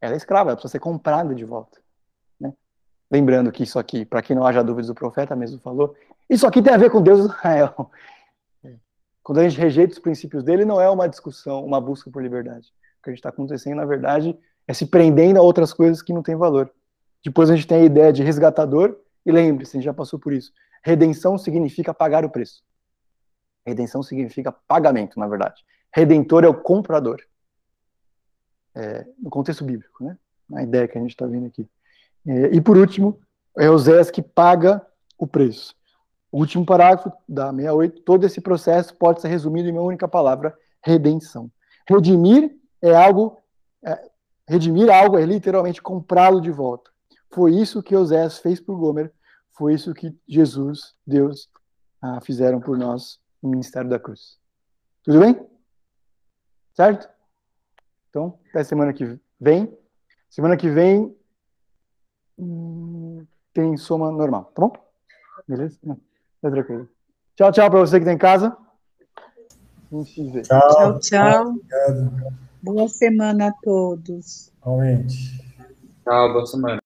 Ela 0.00 0.14
é 0.14 0.16
escrava, 0.16 0.50
ela 0.50 0.56
precisa 0.56 0.72
ser 0.72 0.78
comprada 0.78 1.34
de 1.34 1.44
volta. 1.44 1.78
Né? 2.40 2.52
Lembrando 3.10 3.52
que 3.52 3.62
isso 3.62 3.78
aqui, 3.78 4.04
para 4.04 4.22
que 4.22 4.34
não 4.34 4.46
haja 4.46 4.62
dúvidas, 4.62 4.88
o 4.88 4.94
profeta 4.94 5.36
mesmo 5.36 5.58
falou, 5.60 5.94
isso 6.28 6.46
aqui 6.46 6.62
tem 6.62 6.72
a 6.72 6.78
ver 6.78 6.90
com 6.90 7.02
Deus 7.02 7.20
Israel. 7.20 7.90
Quando 9.24 9.38
a 9.38 9.48
gente 9.48 9.58
rejeita 9.58 9.94
os 9.94 9.98
princípios 9.98 10.44
dele, 10.44 10.66
não 10.66 10.78
é 10.78 10.88
uma 10.90 11.08
discussão, 11.08 11.64
uma 11.64 11.80
busca 11.80 12.10
por 12.10 12.22
liberdade. 12.22 12.68
O 13.00 13.02
que 13.02 13.08
a 13.08 13.12
gente 13.12 13.20
está 13.20 13.30
acontecendo, 13.30 13.76
na 13.76 13.86
verdade, 13.86 14.38
é 14.68 14.74
se 14.74 14.84
prendendo 14.84 15.38
a 15.38 15.42
outras 15.42 15.72
coisas 15.72 16.02
que 16.02 16.12
não 16.12 16.22
têm 16.22 16.36
valor. 16.36 16.70
Depois 17.24 17.48
a 17.48 17.56
gente 17.56 17.66
tem 17.66 17.80
a 17.80 17.84
ideia 17.84 18.12
de 18.12 18.22
resgatador, 18.22 18.98
e 19.24 19.32
lembre-se, 19.32 19.76
a 19.76 19.80
gente 19.80 19.86
já 19.86 19.94
passou 19.94 20.18
por 20.18 20.34
isso. 20.34 20.52
Redenção 20.82 21.38
significa 21.38 21.94
pagar 21.94 22.22
o 22.22 22.28
preço. 22.28 22.62
Redenção 23.66 24.02
significa 24.02 24.52
pagamento, 24.52 25.18
na 25.18 25.26
verdade. 25.26 25.64
Redentor 25.90 26.44
é 26.44 26.48
o 26.48 26.54
comprador. 26.54 27.22
É, 28.74 29.06
no 29.18 29.30
contexto 29.30 29.64
bíblico, 29.64 30.04
né? 30.04 30.18
A 30.52 30.62
ideia 30.62 30.86
que 30.86 30.98
a 30.98 31.00
gente 31.00 31.10
está 31.12 31.26
vendo 31.26 31.46
aqui. 31.46 31.66
É, 32.26 32.54
e 32.54 32.60
por 32.60 32.76
último, 32.76 33.18
é 33.56 33.70
Oséias 33.70 34.10
que 34.10 34.20
paga 34.20 34.84
o 35.16 35.26
preço. 35.26 35.74
O 36.34 36.38
último 36.38 36.66
parágrafo 36.66 37.12
da 37.28 37.52
68, 37.52 38.00
todo 38.00 38.26
esse 38.26 38.40
processo 38.40 38.92
pode 38.96 39.20
ser 39.20 39.28
resumido 39.28 39.68
em 39.68 39.70
uma 39.70 39.82
única 39.82 40.08
palavra, 40.08 40.52
redenção. 40.82 41.48
Redimir 41.88 42.58
é 42.82 42.92
algo, 42.92 43.40
é, 43.84 44.10
redimir 44.48 44.90
algo 44.90 45.16
é 45.16 45.24
literalmente 45.24 45.80
comprá-lo 45.80 46.40
de 46.40 46.50
volta. 46.50 46.90
Foi 47.32 47.54
isso 47.54 47.84
que 47.84 47.94
Oséias 47.94 48.38
fez 48.38 48.58
por 48.58 48.76
Gomer, 48.76 49.12
foi 49.52 49.74
isso 49.74 49.94
que 49.94 50.12
Jesus, 50.26 50.96
Deus, 51.06 51.48
ah, 52.02 52.20
fizeram 52.20 52.58
por 52.58 52.76
nós 52.76 53.20
no 53.40 53.48
ministério 53.48 53.88
da 53.88 54.00
cruz. 54.00 54.36
Tudo 55.04 55.20
bem? 55.20 55.40
Certo? 56.72 57.08
Então, 58.10 58.40
até 58.50 58.64
semana 58.64 58.92
que 58.92 59.20
vem. 59.40 59.72
Semana 60.28 60.56
que 60.56 60.68
vem 60.68 61.16
hum, 62.36 63.24
tem 63.52 63.76
soma 63.76 64.10
normal, 64.10 64.50
tá 64.52 64.62
bom? 64.62 64.72
Beleza? 65.46 65.78
Tá 66.44 66.50
tranquilo. 66.50 66.86
Tchau, 67.36 67.50
tchau 67.52 67.70
para 67.70 67.80
você 67.80 67.96
que 67.96 68.02
está 68.02 68.12
em 68.12 68.18
casa. 68.18 68.54
A 69.90 69.96
gente 69.96 70.10
se 70.10 70.30
vê. 70.30 70.42
Tchau, 70.42 70.98
tchau. 71.00 71.54
Boa 72.62 72.86
semana 72.86 73.48
a 73.48 73.52
todos. 73.62 74.52
Realmente. 74.62 75.40
Tchau, 76.04 76.32
boa 76.34 76.46
semana. 76.46 76.82